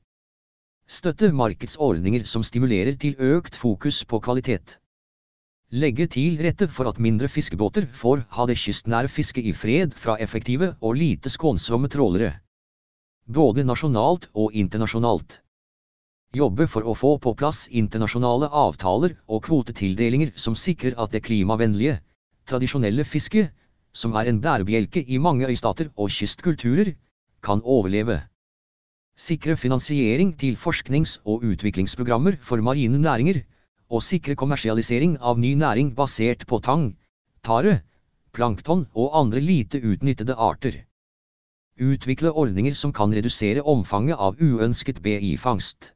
[0.86, 4.76] Støtte markedsordninger som stimulerer til økt fokus på kvalitet.
[5.74, 10.14] Legge til rette for at mindre fiskebåter får ha det kystnære fisket i fred fra
[10.22, 12.36] effektive og lite skånsomme trålere.
[13.26, 15.40] Både nasjonalt og internasjonalt.
[16.38, 21.98] Jobbe for å få på plass internasjonale avtaler og kvotetildelinger som sikrer at det klimavennlige,
[22.46, 23.50] tradisjonelle fisket,
[23.90, 26.94] som er en bærebjelke i mange øystater og kystkulturer,
[27.42, 28.20] kan overleve.
[29.16, 33.38] Sikre finansiering til forsknings- og utviklingsprogrammer for marine næringer,
[33.88, 36.90] og sikre kommersialisering av ny næring basert på tang,
[37.42, 37.78] tare,
[38.36, 40.82] plankton og andre lite utnyttede arter.
[41.80, 45.94] Utvikle ordninger som kan redusere omfanget av uønsket BI-fangst.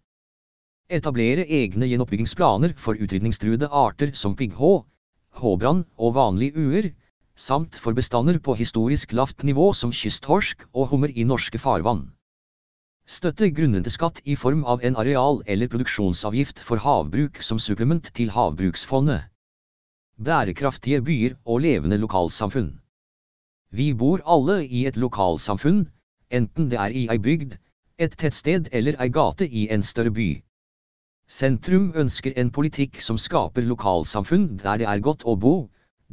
[0.88, 4.70] Etablere egne gjenoppbyggingsplaner for utrydningstruede arter som pigghå,
[5.42, 6.88] håbrann og vanlig uer,
[7.36, 12.08] samt for bestander på historisk lavt nivå som kysttorsk og hummer i norske farvann.
[13.10, 19.24] Støtte grunnrenteskatt i form av en areal- eller produksjonsavgift for havbruk som supplement til Havbruksfondet.
[20.28, 22.68] Bærekraftige byer og levende lokalsamfunn.
[23.72, 25.80] Vi bor alle i et lokalsamfunn,
[26.30, 27.58] enten det er i ei bygd,
[27.98, 30.30] et tettsted eller ei gate i en større by.
[31.26, 35.56] Sentrum ønsker en politikk som skaper lokalsamfunn der det er godt å bo,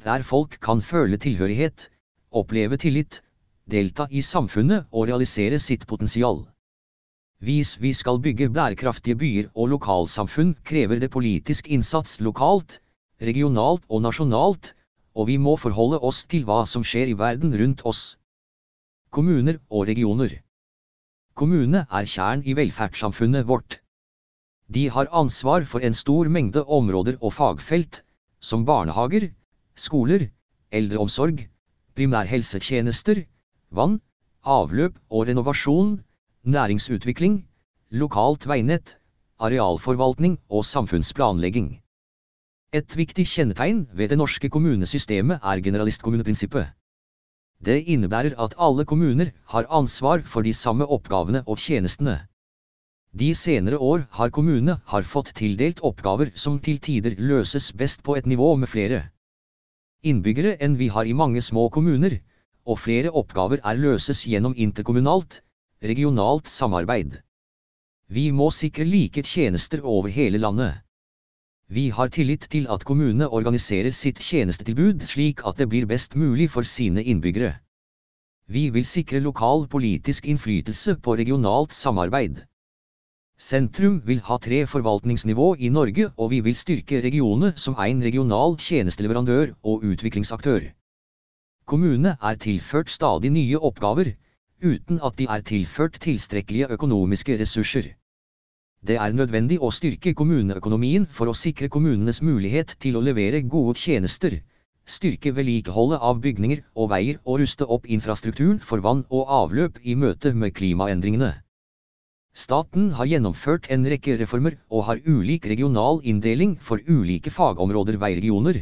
[0.09, 1.91] der folk kan føle tilhørighet,
[2.33, 3.21] oppleve tillit,
[3.69, 6.47] delta i samfunnet og realisere sitt potensial.
[7.37, 12.79] Hvis vi skal bygge bærekraftige byer og lokalsamfunn, krever det politisk innsats lokalt,
[13.21, 14.73] regionalt og nasjonalt,
[15.13, 18.17] og vi må forholde oss til hva som skjer i verden rundt oss.
[19.13, 20.33] Kommuner og regioner.
[21.37, 23.79] Kommune er kjern i velferdssamfunnet vårt.
[24.73, 28.01] De har ansvar for en stor mengde områder og fagfelt,
[28.41, 29.29] som barnehager,
[29.75, 30.27] skoler,
[30.73, 31.45] eldreomsorg,
[31.93, 33.23] primærhelsetjenester,
[33.69, 34.01] vann,
[34.43, 35.99] avløp og renovasjon,
[36.47, 37.35] næringsutvikling,
[37.91, 38.95] lokalt veinett,
[39.39, 41.81] arealforvaltning og samfunnsplanlegging.
[42.73, 46.71] Et viktig kjennetegn ved det norske kommunesystemet er generalistkommuneprinsippet.
[47.65, 52.19] Det innebærer at alle kommuner har ansvar for de samme oppgavene og tjenestene.
[53.19, 58.15] De senere år har kommunene har fått tildelt oppgaver som til tider løses best på
[58.15, 59.07] et nivå med flere
[60.03, 62.19] innbyggere enn vi har i mange små kommuner,
[62.65, 65.41] og flere oppgaver er løses gjennom interkommunalt,
[65.83, 67.19] regionalt samarbeid.
[68.09, 70.81] Vi må sikre like tjenester over hele landet.
[71.69, 76.49] Vi har tillit til at kommunene organiserer sitt tjenestetilbud slik at det blir best mulig
[76.49, 77.57] for sine innbyggere.
[78.47, 82.45] Vi vil sikre lokal politisk innflytelse på regionalt samarbeid.
[83.37, 88.55] Sentrum vil ha tre forvaltningsnivå i Norge og vi vil styrke regionene som en regional
[88.57, 90.71] tjenesteleverandør og utviklingsaktør.
[91.67, 94.15] Kommunene er tilført stadig nye oppgaver,
[94.61, 97.93] uten at de er tilført tilstrekkelige økonomiske ressurser.
[98.87, 103.77] Det er nødvendig å styrke kommuneøkonomien for å sikre kommunenes mulighet til å levere gode
[103.77, 104.39] tjenester,
[104.85, 109.95] styrke vedlikeholdet av bygninger og veier og ruste opp infrastrukturen for vann og avløp i
[109.95, 111.33] møte med klimaendringene.
[112.37, 118.61] Staten har gjennomført en rekke reformer og har ulik regional inndeling for ulike fagområder veiregioner,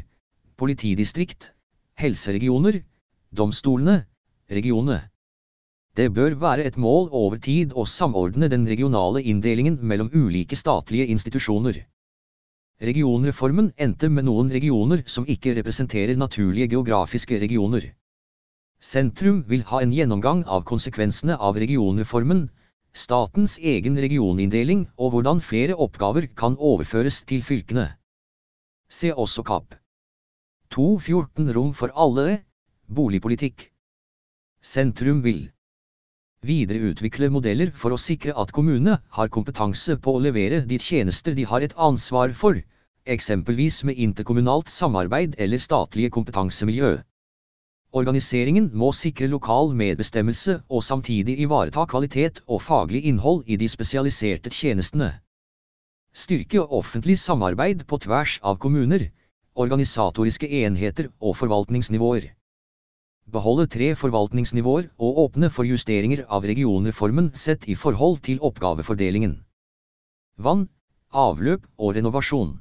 [0.55, 1.51] politidistrikt,
[1.99, 2.79] helseregioner,
[3.35, 4.05] domstolene,
[4.49, 5.03] regionene.
[5.95, 11.07] Det bør være et mål over tid å samordne den regionale inndelingen mellom ulike statlige
[11.13, 11.85] institusjoner.
[12.83, 17.93] Regionreformen endte med noen regioner som ikke representerer naturlige geografiske regioner.
[18.83, 22.49] Sentrum vil ha en gjennomgang av konsekvensene av regionreformen,
[22.91, 27.87] statens egen regioninndeling og hvordan flere oppgaver kan overføres til fylkene.
[28.91, 29.79] Se også Kapp.
[30.75, 32.41] 2.14 Rom for alle,
[32.91, 33.69] boligpolitikk.
[34.59, 35.45] Sentrum vil
[36.47, 41.47] videreutvikle modeller for å sikre at kommunene har kompetanse på å levere de tjenester de
[41.49, 42.61] har et ansvar for,
[43.05, 46.93] eksempelvis med interkommunalt samarbeid eller statlige kompetansemiljø.
[47.95, 54.51] Organiseringen må sikre lokal medbestemmelse og samtidig ivareta kvalitet og faglig innhold i de spesialiserte
[54.51, 55.13] tjenestene.
[56.11, 59.09] Styrke offentlig samarbeid på tvers av kommuner,
[59.55, 62.33] organisatoriske enheter og forvaltningsnivåer.
[63.35, 69.33] Beholde tre forvaltningsnivåer og åpne for justeringer av regionreformen sett i forhold til oppgavefordelingen.
[70.47, 70.61] Vann,
[71.23, 72.53] avløp og renovasjon.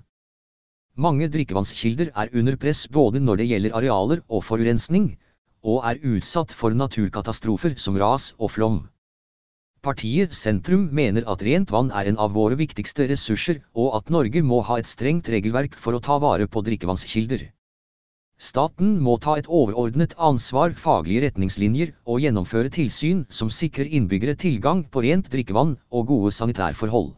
[0.96, 5.08] Mange drikkevannskilder er under press både når det gjelder arealer og forurensning,
[5.62, 8.78] og er utsatt for naturkatastrofer som ras og flom.
[9.84, 14.42] Partiet Sentrum mener at rent vann er en av våre viktigste ressurser, og at Norge
[14.42, 17.50] må ha et strengt regelverk for å ta vare på drikkevannskilder.
[18.44, 24.82] Staten må ta et overordnet ansvar, faglige retningslinjer og gjennomføre tilsyn som sikrer innbyggere tilgang
[24.90, 27.14] på rent drikkevann og gode sanitærforhold.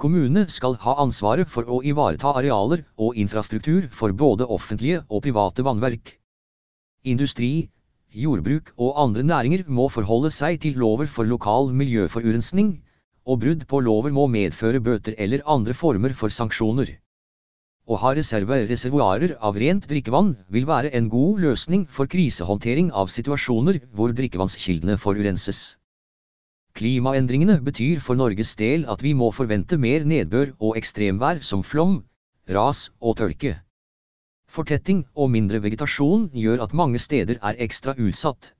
[0.00, 5.66] Kommunene skal ha ansvaret for å ivareta arealer og infrastruktur for både offentlige og private
[5.66, 6.14] vannverk.
[7.04, 7.68] Industri,
[8.12, 12.74] jordbruk og andre næringer må forholde seg til lover for lokal miljøforurensning,
[13.26, 17.00] og brudd på lover må medføre bøter eller andre former for sanksjoner.
[17.90, 23.80] Å ha reservoarer av rent drikkevann vil være en god løsning for krisehåndtering av situasjoner
[23.90, 25.62] hvor drikkevannskildene forurenses.
[26.78, 31.98] Klimaendringene betyr for Norges del at vi må forvente mer nedbør og ekstremvær som flom,
[32.46, 33.56] ras og tørke.
[34.46, 38.52] Fortetting og mindre vegetasjon gjør at mange steder er ekstra utsatt.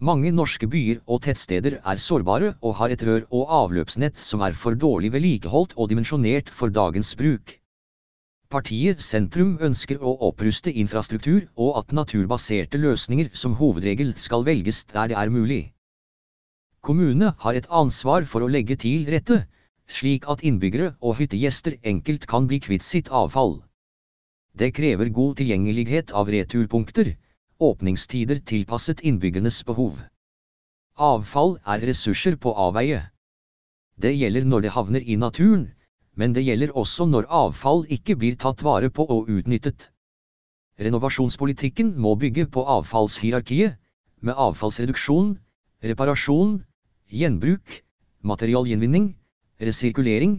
[0.00, 4.56] Mange norske byer og tettsteder er sårbare og har et rør- og avløpsnett som er
[4.56, 7.57] for dårlig vedlikeholdt og dimensjonert for dagens bruk.
[8.48, 15.10] Partiet Sentrum ønsker å oppruste infrastruktur og at naturbaserte løsninger som hovedregel skal velges der
[15.10, 15.58] det er mulig.
[16.80, 19.42] Kommunene har et ansvar for å legge til rette,
[19.84, 23.58] slik at innbyggere og hyttegjester enkelt kan bli kvitt sitt avfall.
[24.56, 27.14] Det krever god tilgjengelighet av returpunkter,
[27.60, 30.00] åpningstider tilpasset innbyggernes behov.
[30.96, 33.04] Avfall er ressurser på avveie.
[34.00, 35.68] Det gjelder når det havner i naturen,
[36.18, 39.90] men det gjelder også når avfall ikke blir tatt vare på og utnyttet.
[40.82, 43.76] Renovasjonspolitikken må bygge på avfallshierarkiet,
[44.20, 45.36] med avfallsreduksjon,
[45.84, 46.56] reparasjon,
[47.20, 47.76] gjenbruk,
[48.32, 49.12] materialgjenvinning,
[49.62, 50.34] resirkulering,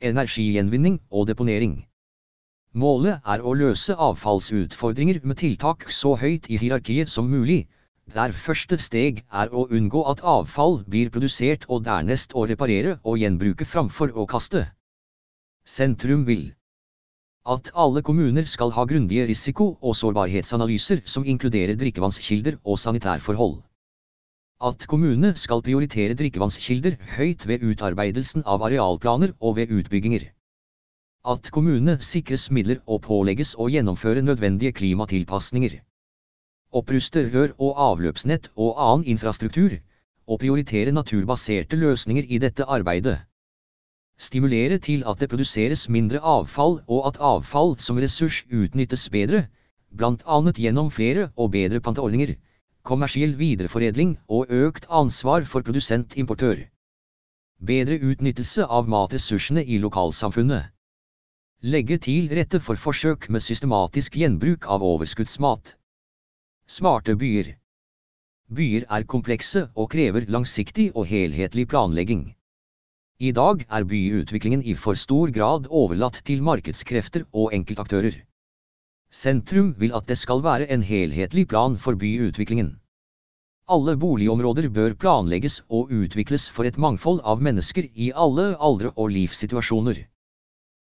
[0.00, 1.74] energigjenvinning og deponering.
[2.74, 7.64] Målet er å løse avfallsutfordringer med tiltak så høyt i hierarkiet som mulig,
[8.14, 13.18] der første steg er å unngå at avfall blir produsert og dernest å reparere og
[13.22, 14.66] gjenbruke framfor å kaste.
[15.66, 16.52] Sentrum vil
[17.54, 23.58] at alle kommuner skal ha grundige risiko- og sårbarhetsanalyser som inkluderer drikkevannskilder og sanitærforhold.
[24.60, 30.30] At kommunene skal prioritere drikkevannskilder høyt ved utarbeidelsen av arealplaner og ved utbygginger
[31.24, 35.78] at kommunene sikres midler og pålegges å gjennomføre nødvendige klimatilpasninger.
[36.80, 39.78] Oppruste rør- og avløpsnett og annen infrastruktur,
[40.26, 43.22] og prioritere naturbaserte løsninger i dette arbeidet.
[44.16, 49.46] Stimulere til at det produseres mindre avfall og at avfall som ressurs utnyttes bedre,
[49.90, 50.36] bl.a.
[50.54, 52.34] gjennom flere og bedre panteordninger,
[52.82, 56.62] kommersiell videreforedling og økt ansvar for produsent-importør.
[57.64, 60.70] Bedre utnyttelse av matressursene i lokalsamfunnet.
[61.64, 65.74] Legge til rette for forsøk med systematisk gjenbruk av overskuddsmat.
[66.68, 67.54] Smarte byer.
[68.54, 72.34] Byer er komplekse og krever langsiktig og helhetlig planlegging.
[73.22, 78.16] I dag er byutviklingen i for stor grad overlatt til markedskrefter og enkeltaktører.
[79.14, 82.72] Sentrum vil at det skal være en helhetlig plan for byutviklingen.
[83.70, 89.14] Alle boligområder bør planlegges og utvikles for et mangfold av mennesker i alle aldre og
[89.14, 90.00] livssituasjoner.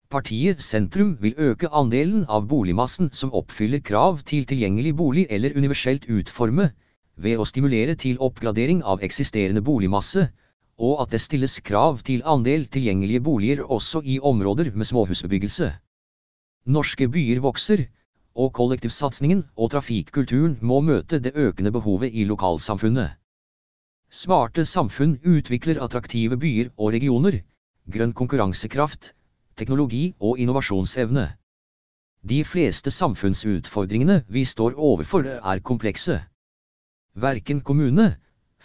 [0.09, 6.09] Partiet Sentrum vil øke andelen av boligmassen som oppfyller krav til tilgjengelig bolig eller universelt
[6.09, 6.71] utforme,
[7.15, 10.31] ved å stimulere til oppgradering av eksisterende boligmasse,
[10.77, 15.73] og at det stilles krav til andel tilgjengelige boliger også i områder med småhusbebyggelse.
[16.65, 17.85] Norske byer vokser,
[18.35, 23.15] og kollektivsatsingen og trafikkulturen må møte det økende behovet i lokalsamfunnet.
[24.11, 27.39] Smarte samfunn utvikler attraktive byer og regioner,
[27.91, 29.13] grønn konkurransekraft,
[29.55, 31.29] teknologi og innovasjonsevne.
[32.25, 36.19] De fleste samfunnsutfordringene vi står overfor er komplekse.
[37.15, 38.15] Verken kommune,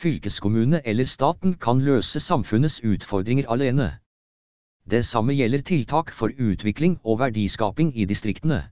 [0.00, 3.90] fylkeskommune eller staten kan løse samfunnets utfordringer alene.
[4.90, 8.62] Det samme gjelder tiltak for utvikling og verdiskaping i distriktene.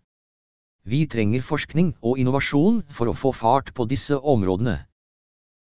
[0.89, 4.78] Vi trenger forskning og innovasjon for å få fart på disse områdene.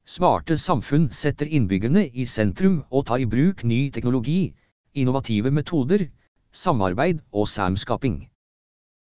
[0.05, 4.55] Smarte samfunn setter innbyggerne i sentrum og tar i bruk ny teknologi,
[4.97, 6.07] innovative metoder,
[6.51, 8.17] samarbeid og samskaping.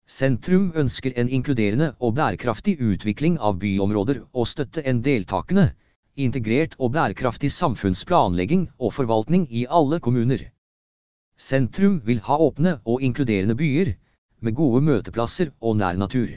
[0.09, 5.75] Sentrum ønsker en inkluderende og bærekraftig utvikling av byområder og støtte en deltakende,
[6.25, 10.43] integrert og bærekraftig samfunnsplanlegging og forvaltning i alle kommuner.
[11.39, 13.93] Sentrum vil ha åpne og inkluderende byer,
[14.41, 16.29] med gode møteplasser og nær natur.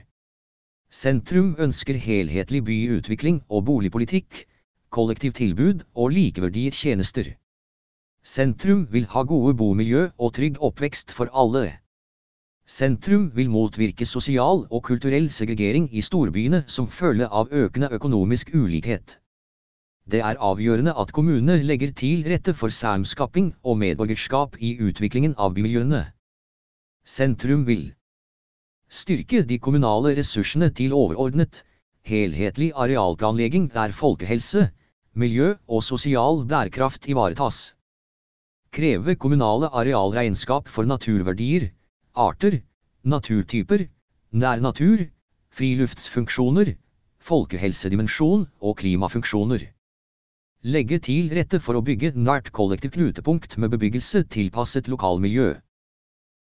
[0.91, 4.43] Sentrum ønsker helhetlig byutvikling og boligpolitikk,
[4.89, 7.29] kollektivtilbud og likeverdige tjenester.
[8.23, 11.71] Sentrum vil ha gode bomiljø og trygg oppvekst for alle.
[12.67, 19.20] Sentrum vil motvirke sosial og kulturell segregering i storbyene som følge av økende økonomisk ulikhet.
[20.11, 25.53] Det er avgjørende at kommunene legger til rette for samskaping og medborgerskap i utviklingen av
[25.55, 26.01] bymiljøene.
[27.07, 27.85] Sentrum vil
[28.91, 31.63] styrke de kommunale ressursene til overordnet,
[32.03, 34.67] helhetlig arealplanlegging der folkehelse,
[35.15, 37.63] miljø og sosial bærekraft ivaretas.
[38.75, 41.71] Kreve kommunale arealregnskap for naturverdier,
[42.15, 42.59] arter,
[43.03, 43.87] naturtyper,
[44.31, 45.07] nærnatur,
[45.55, 46.75] friluftsfunksjoner,
[47.19, 49.71] folkehelsedimensjon og klimafunksjoner.
[50.61, 55.55] Legge til rette for å bygge nært kollektivt knutepunkt med bebyggelse tilpasset lokalmiljø.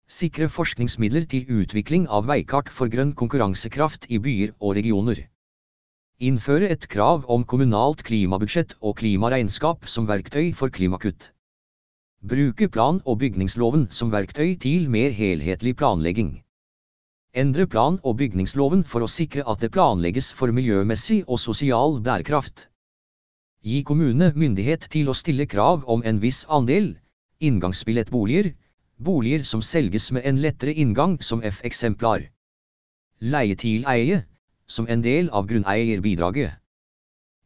[0.09, 5.19] Sikre forskningsmidler til utvikling av veikart for grønn konkurransekraft i byer og regioner.
[6.17, 11.27] Innføre et krav om kommunalt klimabudsjett og klimaregnskap som verktøy for klimakutt.
[12.25, 16.31] Bruke plan- og bygningsloven som verktøy til mer helhetlig planlegging.
[17.37, 22.65] Endre plan- og bygningsloven for å sikre at det planlegges for miljømessig og sosial bærekraft.
[23.67, 26.85] Gi kommunene myndighet til å stille krav om en viss andel,
[27.43, 28.53] inngangsbillettboliger,
[29.07, 32.23] boliger som selges med en lettere inngang som F-eksemplar.
[33.33, 34.21] Leie til eie,
[34.75, 36.53] som en del av grunneierbidraget.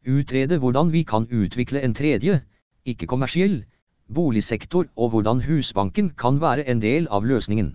[0.06, 2.38] Utrede hvordan vi kan utvikle en tredje,
[2.86, 3.58] ikke-kommersiell,
[4.06, 7.74] boligsektor og hvordan Husbanken kan være en del av løsningen.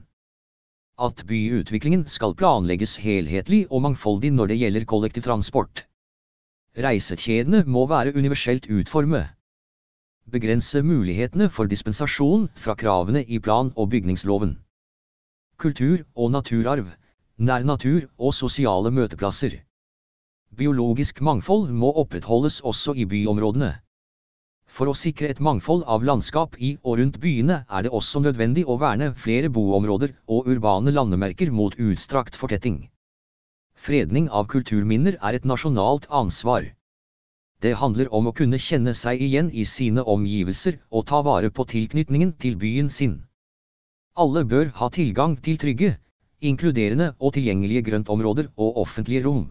[1.10, 5.88] At byutviklingen skal planlegges helhetlig og mangfoldig når det gjelder kollektivtransport.
[6.78, 9.32] Reisekjedene må være universelt utformet.
[10.30, 14.52] Begrense mulighetene for dispensasjon fra kravene i plan- og bygningsloven.
[15.58, 16.92] Kultur og naturarv,
[17.38, 19.56] nær natur og sosiale møteplasser.
[20.58, 23.72] Biologisk mangfold må opprettholdes også i byområdene.
[24.68, 28.68] For å sikre et mangfold av landskap i og rundt byene er det også nødvendig
[28.70, 32.84] å verne flere boområder og urbane landemerker mot utstrakt fortetting.
[33.86, 36.66] Fredning av kulturminner er et nasjonalt ansvar.
[37.62, 41.66] Det handler om å kunne kjenne seg igjen i sine omgivelser og ta vare på
[41.72, 43.16] tilknytningen til byen sin.
[44.24, 45.96] Alle bør ha tilgang til trygge,
[46.42, 49.48] inkluderende og tilgjengelige grøntområder og offentlige rom.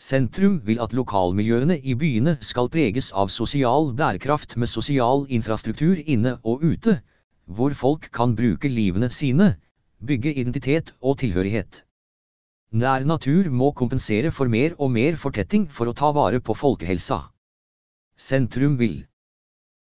[0.00, 6.38] Sentrum vil at lokalmiljøene i byene skal preges av sosial bærekraft med sosial infrastruktur inne
[6.42, 7.00] og ute,
[7.46, 9.54] hvor folk kan bruke livene sine,
[10.00, 11.84] bygge identitet og tilhørighet.
[12.70, 17.16] Nær natur må kompensere for mer og mer fortetting for å ta vare på folkehelsa.
[18.14, 19.00] Sentrum vil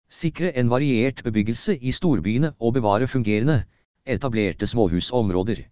[0.08, 3.64] sikre en variert bebyggelse i storbyene og bevare fungerende,
[4.06, 5.64] etablerte småhusområder.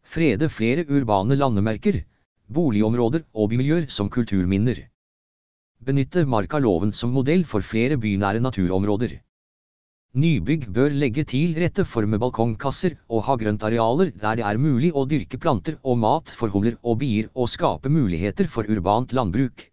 [0.00, 2.00] Frede flere urbane landemerker,
[2.48, 4.80] boligområder og bymiljøer som kulturminner.
[5.84, 9.18] Benytte markaloven som modell for flere bynære naturområder.
[10.14, 14.92] Nybygg bør legge til rette for med balkongkasser og ha grøntarealer der det er mulig
[14.94, 19.64] å dyrke planter og mat for humler og bier og skape muligheter for urbant landbruk.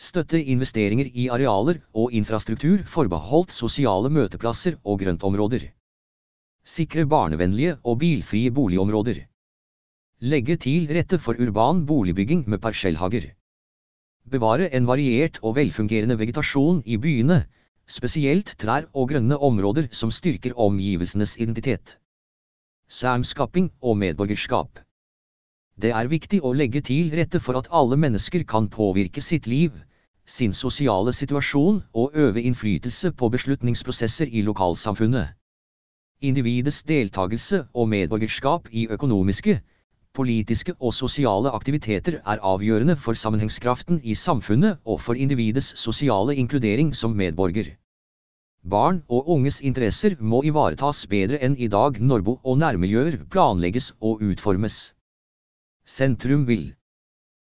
[0.00, 5.68] Støtte investeringer i arealer og infrastruktur forbeholdt sosiale møteplasser og grøntområder.
[6.64, 9.26] Sikre barnevennlige og bilfrie boligområder.
[10.32, 13.34] Legge til rette for urban boligbygging med parsellhager.
[14.24, 17.44] Bevare en variert og velfungerende vegetasjon i byene
[17.86, 21.98] spesielt trær og grønne områder som styrker omgivelsenes identitet.
[22.88, 24.78] Samskaping og medborgerskap.
[25.82, 29.72] Det er viktig å legge til rette for at alle mennesker kan påvirke sitt liv,
[30.26, 35.32] sin sosiale situasjon og øve innflytelse på beslutningsprosesser i lokalsamfunnet.
[36.20, 39.60] Individets deltakelse og medborgerskap i økonomiske,
[40.18, 46.90] Politiske og sosiale aktiviteter er avgjørende for sammenhengskraften i samfunnet og for individets sosiale inkludering
[46.94, 47.70] som medborger.
[48.74, 53.88] Barn og unges interesser må ivaretas bedre enn i dag når bo- og nærmiljøer planlegges
[54.00, 54.78] og utformes.
[55.96, 56.68] Sentrum vil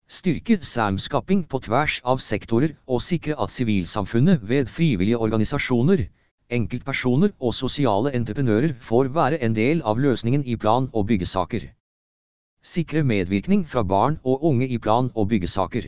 [0.07, 6.07] styrke samskaping på tvers av sektorer og sikre at sivilsamfunnet ved frivillige organisasjoner,
[6.49, 11.73] enkeltpersoner og sosiale entreprenører får være en del av løsningen i plan- og byggesaker.
[12.65, 15.83] Sikre medvirkning fra barn og unge i plan- og byggesaker.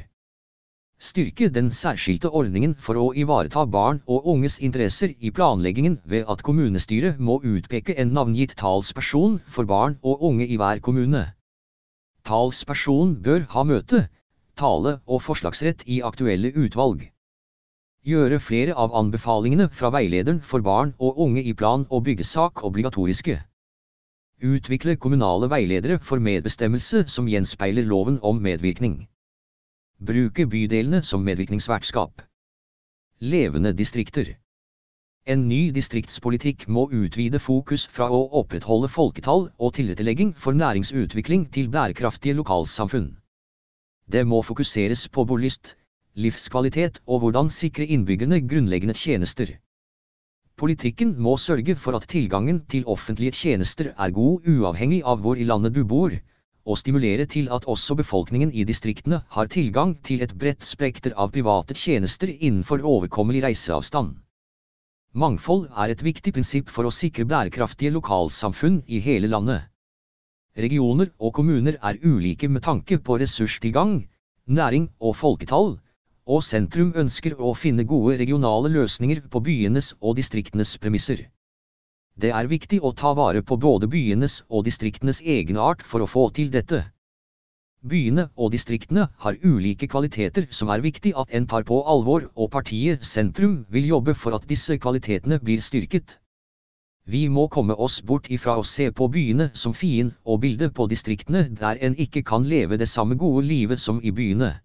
[1.00, 6.44] Styrke den særskilte ordningen for å ivareta barn og unges interesser i planleggingen ved at
[6.46, 11.24] kommunestyret må utpeke en navngitt talsperson for barn og unge i hver kommune.
[12.30, 14.06] Talsperson bør ha møte,
[14.56, 17.10] tale og forslagsrett i aktuelle utvalg.
[18.06, 23.42] Gjøre flere av anbefalingene fra veilederen for barn og unge i plan- og byggesak obligatoriske.
[24.38, 29.08] Utvikle kommunale veiledere for medbestemmelse som gjenspeiler loven om medvirkning.
[29.98, 32.22] Bruke bydelene som medvirkningsvertskap.
[33.20, 34.36] Levende distrikter.
[35.26, 41.74] En ny distriktspolitikk må utvide fokus fra å opprettholde folketall og tilrettelegging for næringsutvikling til
[41.74, 43.16] bærekraftige lokalsamfunn.
[44.06, 45.74] Det må fokuseres på bolyst,
[46.14, 49.58] livskvalitet og hvordan sikre innbyggerne grunnleggende tjenester.
[50.58, 55.46] Politikken må sørge for at tilgangen til offentlige tjenester er god uavhengig av hvor i
[55.46, 56.16] landet du bor,
[56.66, 61.30] og stimulere til at også befolkningen i distriktene har tilgang til et bredt spekter av
[61.36, 64.16] private tjenester innenfor overkommelig reiseavstand.
[65.14, 69.70] Mangfold er et viktig prinsipp for å sikre bærekraftige lokalsamfunn i hele landet.
[70.58, 74.00] Regioner og kommuner er ulike med tanke på ressurstilgang,
[74.50, 75.78] næring og folketall,
[76.28, 81.24] og sentrum ønsker å finne gode regionale løsninger på byenes og distriktenes premisser.
[82.20, 86.28] Det er viktig å ta vare på både byenes og distriktenes egenart for å få
[86.40, 86.84] til dette.
[87.88, 92.50] Byene og distriktene har ulike kvaliteter som er viktig at en tar på alvor, og
[92.52, 96.18] partiet Sentrum vil jobbe for at disse kvalitetene blir styrket.
[97.06, 100.90] Vi må komme oss bort ifra å se på byene som fiend og bilde på
[100.92, 104.58] distriktene der en ikke kan leve det samme gode livet som i byene.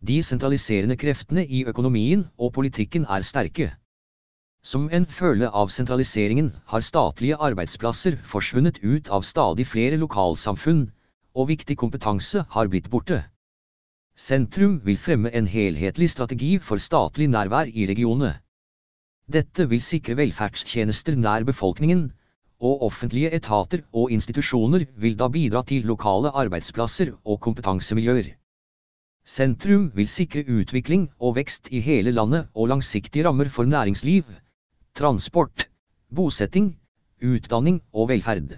[0.00, 3.72] De sentraliserende kreftene i økonomien og politikken er sterke.
[4.62, 10.84] Som en følge av sentraliseringen har statlige arbeidsplasser forsvunnet ut av stadig flere lokalsamfunn,
[11.34, 13.24] og viktig kompetanse har blitt borte.
[14.18, 18.36] Sentrum vil fremme en helhetlig strategi for statlig nærvær i regionene.
[19.26, 22.08] Dette vil sikre velferdstjenester nær befolkningen,
[22.58, 28.37] og offentlige etater og institusjoner vil da bidra til lokale arbeidsplasser og kompetansemiljøer.
[29.28, 34.24] Sentrum vil sikre utvikling og vekst i hele landet og langsiktige rammer for næringsliv,
[34.96, 35.66] transport,
[36.16, 36.70] bosetting,
[37.20, 38.56] utdanning og velferd.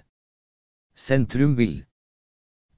[0.94, 1.74] Sentrum vil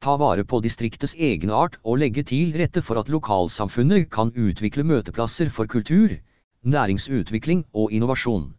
[0.01, 5.53] ta vare på distriktets egenart og legge til rette for at lokalsamfunnet kan utvikle møteplasser
[5.53, 6.17] for kultur,
[6.65, 8.55] næringsutvikling og innovasjon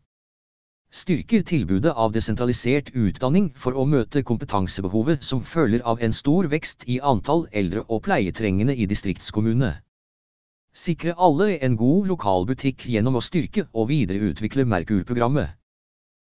[0.93, 6.85] styrker tilbudet av desentralisert utdanning for å møte kompetansebehovet som følger av en stor vekst
[6.85, 9.72] i antall eldre og pleietrengende i distriktskommunene.
[10.73, 15.57] Sikre alle en god lokalbutikk gjennom å styrke og videreutvikle Merkur-programmet.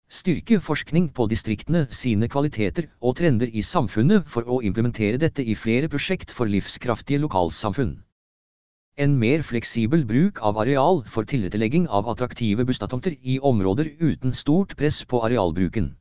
[0.09, 5.53] Styrke forskning på distriktene sine kvaliteter og trender i samfunnet for å implementere dette i
[5.53, 7.97] flere prosjekt for livskraftige lokalsamfunn.
[9.00, 14.74] En mer fleksibel bruk av areal for tilrettelegging av attraktive bustatomter i områder uten stort
[14.80, 15.92] press på arealbruken.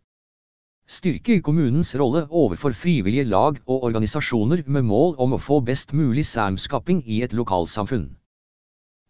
[0.89, 6.25] Styrke kommunens rolle overfor frivillige lag og organisasjoner med mål om å få best mulig
[6.31, 8.09] samskaping i et lokalsamfunn.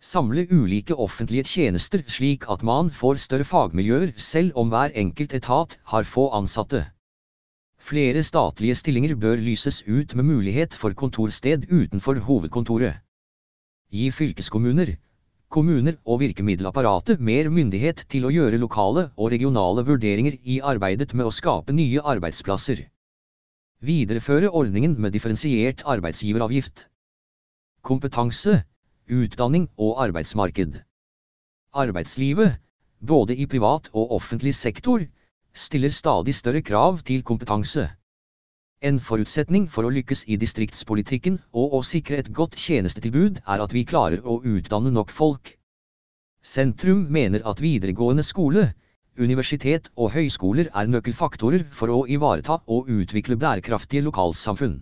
[0.03, 5.79] Samle ulike offentlige tjenester slik at man får større fagmiljøer selv om hver enkelt etat
[5.95, 6.89] har få ansatte.
[7.79, 13.06] Flere statlige stillinger bør lyses ut med mulighet for kontorsted utenfor hovedkontoret
[13.93, 14.97] gi fylkeskommuner,
[15.49, 21.29] kommuner og virkemiddelapparatet mer myndighet til å gjøre lokale og regionale vurderinger i arbeidet med
[21.29, 22.83] å skape nye arbeidsplasser.
[23.87, 26.89] Videreføre ordningen med differensiert arbeidsgiveravgift.
[27.87, 28.65] Kompetanse,
[29.07, 30.81] utdanning og arbeidsmarked.
[31.77, 32.57] Arbeidslivet,
[32.99, 35.05] både i privat og offentlig sektor,
[35.55, 37.87] stiller stadig større krav til kompetanse.
[38.85, 43.73] En forutsetning for å lykkes i distriktspolitikken og å sikre et godt tjenestetilbud er at
[43.73, 45.55] vi klarer å utdanne nok folk.
[46.45, 48.67] Sentrum mener at videregående skole,
[49.17, 54.77] universitet og høyskoler er nøkkelfaktorer for å ivareta og utvikle bærekraftige lokalsamfunn.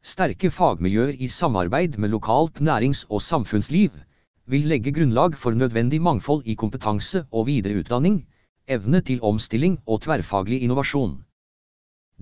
[0.00, 4.00] Sterke fagmiljøer i samarbeid med lokalt nærings- og samfunnsliv
[4.48, 8.22] vil legge grunnlag for nødvendig mangfold i kompetanse og videreutdanning,
[8.66, 11.18] evne til omstilling og tverrfaglig innovasjon.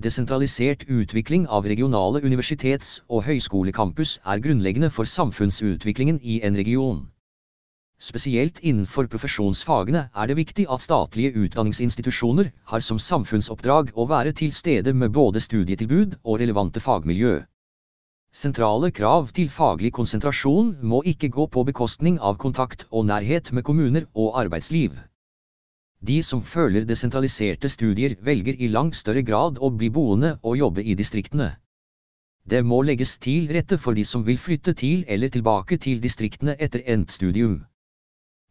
[0.01, 7.03] Desentralisert utvikling av regionale universitets- og høyskolecampus er grunnleggende for samfunnsutviklingen i en region.
[8.01, 14.51] Spesielt innenfor profesjonsfagene er det viktig at statlige utdanningsinstitusjoner har som samfunnsoppdrag å være til
[14.51, 17.37] stede med både studietilbud og relevante fagmiljø.
[18.33, 23.63] Sentrale krav til faglig konsentrasjon må ikke gå på bekostning av kontakt og nærhet med
[23.63, 24.97] kommuner og arbeidsliv.
[26.03, 30.83] De som føler desentraliserte studier, velger i langt større grad å bli boende og jobbe
[30.83, 31.53] i distriktene.
[32.43, 36.57] Det må legges til rette for de som vil flytte til eller tilbake til distriktene
[36.59, 37.61] etter endt studium.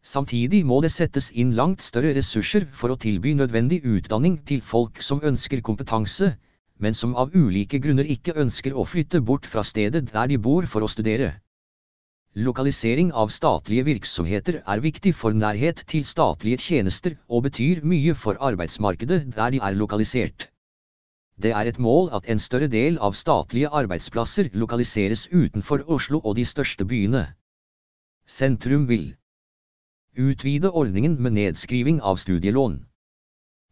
[0.01, 5.03] Samtidig må det settes inn langt større ressurser for å tilby nødvendig utdanning til folk
[5.05, 6.33] som ønsker kompetanse,
[6.81, 10.65] men som av ulike grunner ikke ønsker å flytte bort fra stedet der de bor
[10.65, 11.35] for å studere.
[12.35, 18.39] Lokalisering av statlige virksomheter er viktig for nærhet til statlige tjenester og betyr mye for
[18.41, 20.47] arbeidsmarkedet der de er lokalisert.
[21.37, 26.35] Det er et mål at en større del av statlige arbeidsplasser lokaliseres utenfor Oslo og
[26.35, 27.27] de største byene.
[28.25, 29.15] Sentrum vil
[30.17, 32.79] Utvide ordningen med nedskriving av studielån.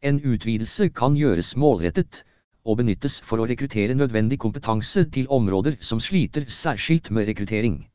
[0.02, 2.24] En utvidelse kan gjøres målrettet,
[2.66, 7.88] og benyttes for å rekruttere nødvendig kompetanse til områder som sliter særskilt med rekruttering.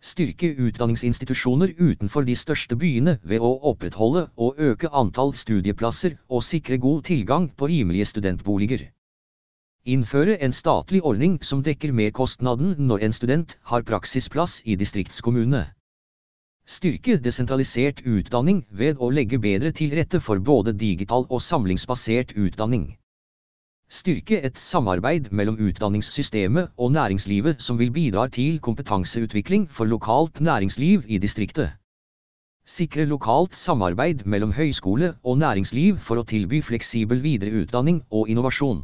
[0.00, 6.78] Styrke utdanningsinstitusjoner utenfor de største byene ved å opprettholde og øke antall studieplasser og sikre
[6.78, 8.84] god tilgang på rimelige studentboliger.
[9.86, 15.64] Innføre en statlig ordning som dekker merkostnaden når en student har praksisplass i distriktskommune.
[16.66, 22.96] Styrke desentralisert utdanning ved å legge bedre til rette for både digital og samlingsbasert utdanning.
[23.88, 31.04] Styrke et samarbeid mellom utdanningssystemet og næringslivet som vil bidra til kompetanseutvikling for lokalt næringsliv
[31.06, 31.70] i distriktet.
[32.66, 38.82] Sikre lokalt samarbeid mellom høyskole og næringsliv for å tilby fleksibel videreutdanning og innovasjon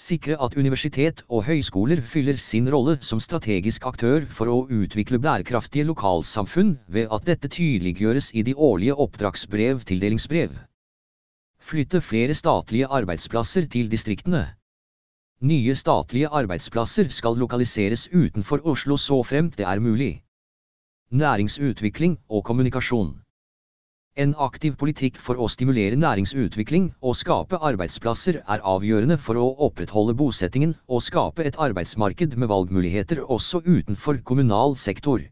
[0.00, 5.84] sikre at universitet og høyskoler fyller sin rolle som strategisk aktør for å utvikle bærekraftige
[5.90, 10.56] lokalsamfunn ved at dette tydeliggjøres i de årlige oppdragsbrev-tildelingsbrev.
[11.60, 14.42] Flytte flere statlige arbeidsplasser til distriktene.
[15.40, 20.22] Nye statlige arbeidsplasser skal lokaliseres utenfor Oslo så fremt det er mulig.
[21.10, 23.14] Næringsutvikling og kommunikasjon.
[24.16, 30.16] En aktiv politikk for å stimulere næringsutvikling og skape arbeidsplasser er avgjørende for å opprettholde
[30.18, 35.22] bosettingen og skape et arbeidsmarked med valgmuligheter også utenfor kommunal sektor.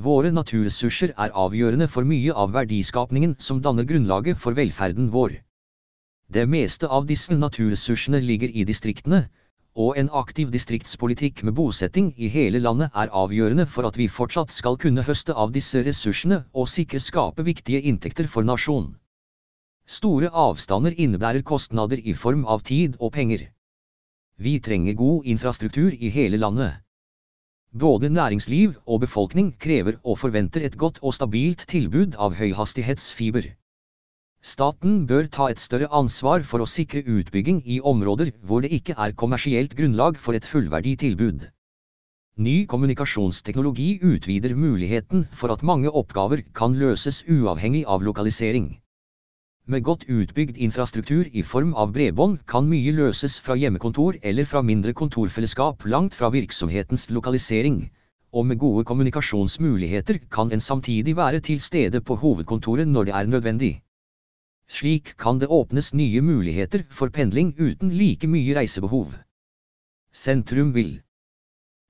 [0.00, 5.34] Våre naturressurser er avgjørende for mye av verdiskapningen som danner grunnlaget for velferden vår.
[6.32, 9.26] Det meste av disse naturressursene ligger i distriktene,
[9.74, 14.56] og en aktiv distriktspolitikk med bosetting i hele landet er avgjørende for at vi fortsatt
[14.56, 18.96] skal kunne høste av disse ressursene og sikre skape viktige inntekter for nasjonen.
[19.86, 23.50] Store avstander innebærer kostnader i form av tid og penger.
[24.38, 26.80] Vi trenger god infrastruktur i hele landet.
[27.72, 33.46] Både næringsliv og befolkning krever og forventer et godt og stabilt tilbud av høyhastighetsfiber.
[34.42, 38.98] Staten bør ta et større ansvar for å sikre utbygging i områder hvor det ikke
[38.98, 41.46] er kommersielt grunnlag for et fullverdig tilbud.
[42.42, 48.80] Ny kommunikasjonsteknologi utvider muligheten for at mange oppgaver kan løses uavhengig av lokalisering.
[49.70, 54.62] Med godt utbygd infrastruktur i form av bredbånd kan mye løses fra hjemmekontor eller fra
[54.66, 57.76] mindre kontorfellesskap langt fra virksomhetens lokalisering,
[58.34, 63.30] og med gode kommunikasjonsmuligheter kan en samtidig være til stede på hovedkontoret når det er
[63.36, 63.72] nødvendig.
[64.66, 69.14] Slik kan det åpnes nye muligheter for pendling uten like mye reisebehov.
[70.12, 70.96] Sentrum vil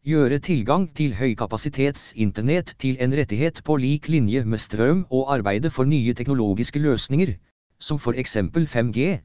[0.05, 5.89] gjøre tilgang til høykapasitetsinternett til en rettighet på lik linje med strøm og arbeide for
[5.89, 7.39] nye teknologiske løsninger,
[7.81, 9.19] som for eksempel 5G,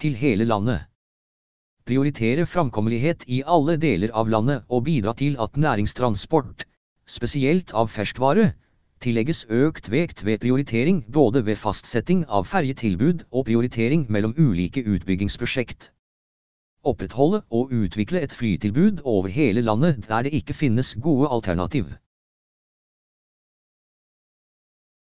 [0.00, 0.86] til hele landet.
[1.88, 6.64] Prioritere framkommelighet i alle deler av landet og bidra til at næringstransport,
[7.08, 8.52] spesielt av ferskvare,
[9.00, 15.92] tillegges økt vekt ved prioritering både ved fastsetting av ferjetilbud og prioritering mellom ulike utbyggingsprosjekt.
[16.84, 21.88] Opprettholde og utvikle et flytilbud over hele landet der det ikke finnes gode alternativ.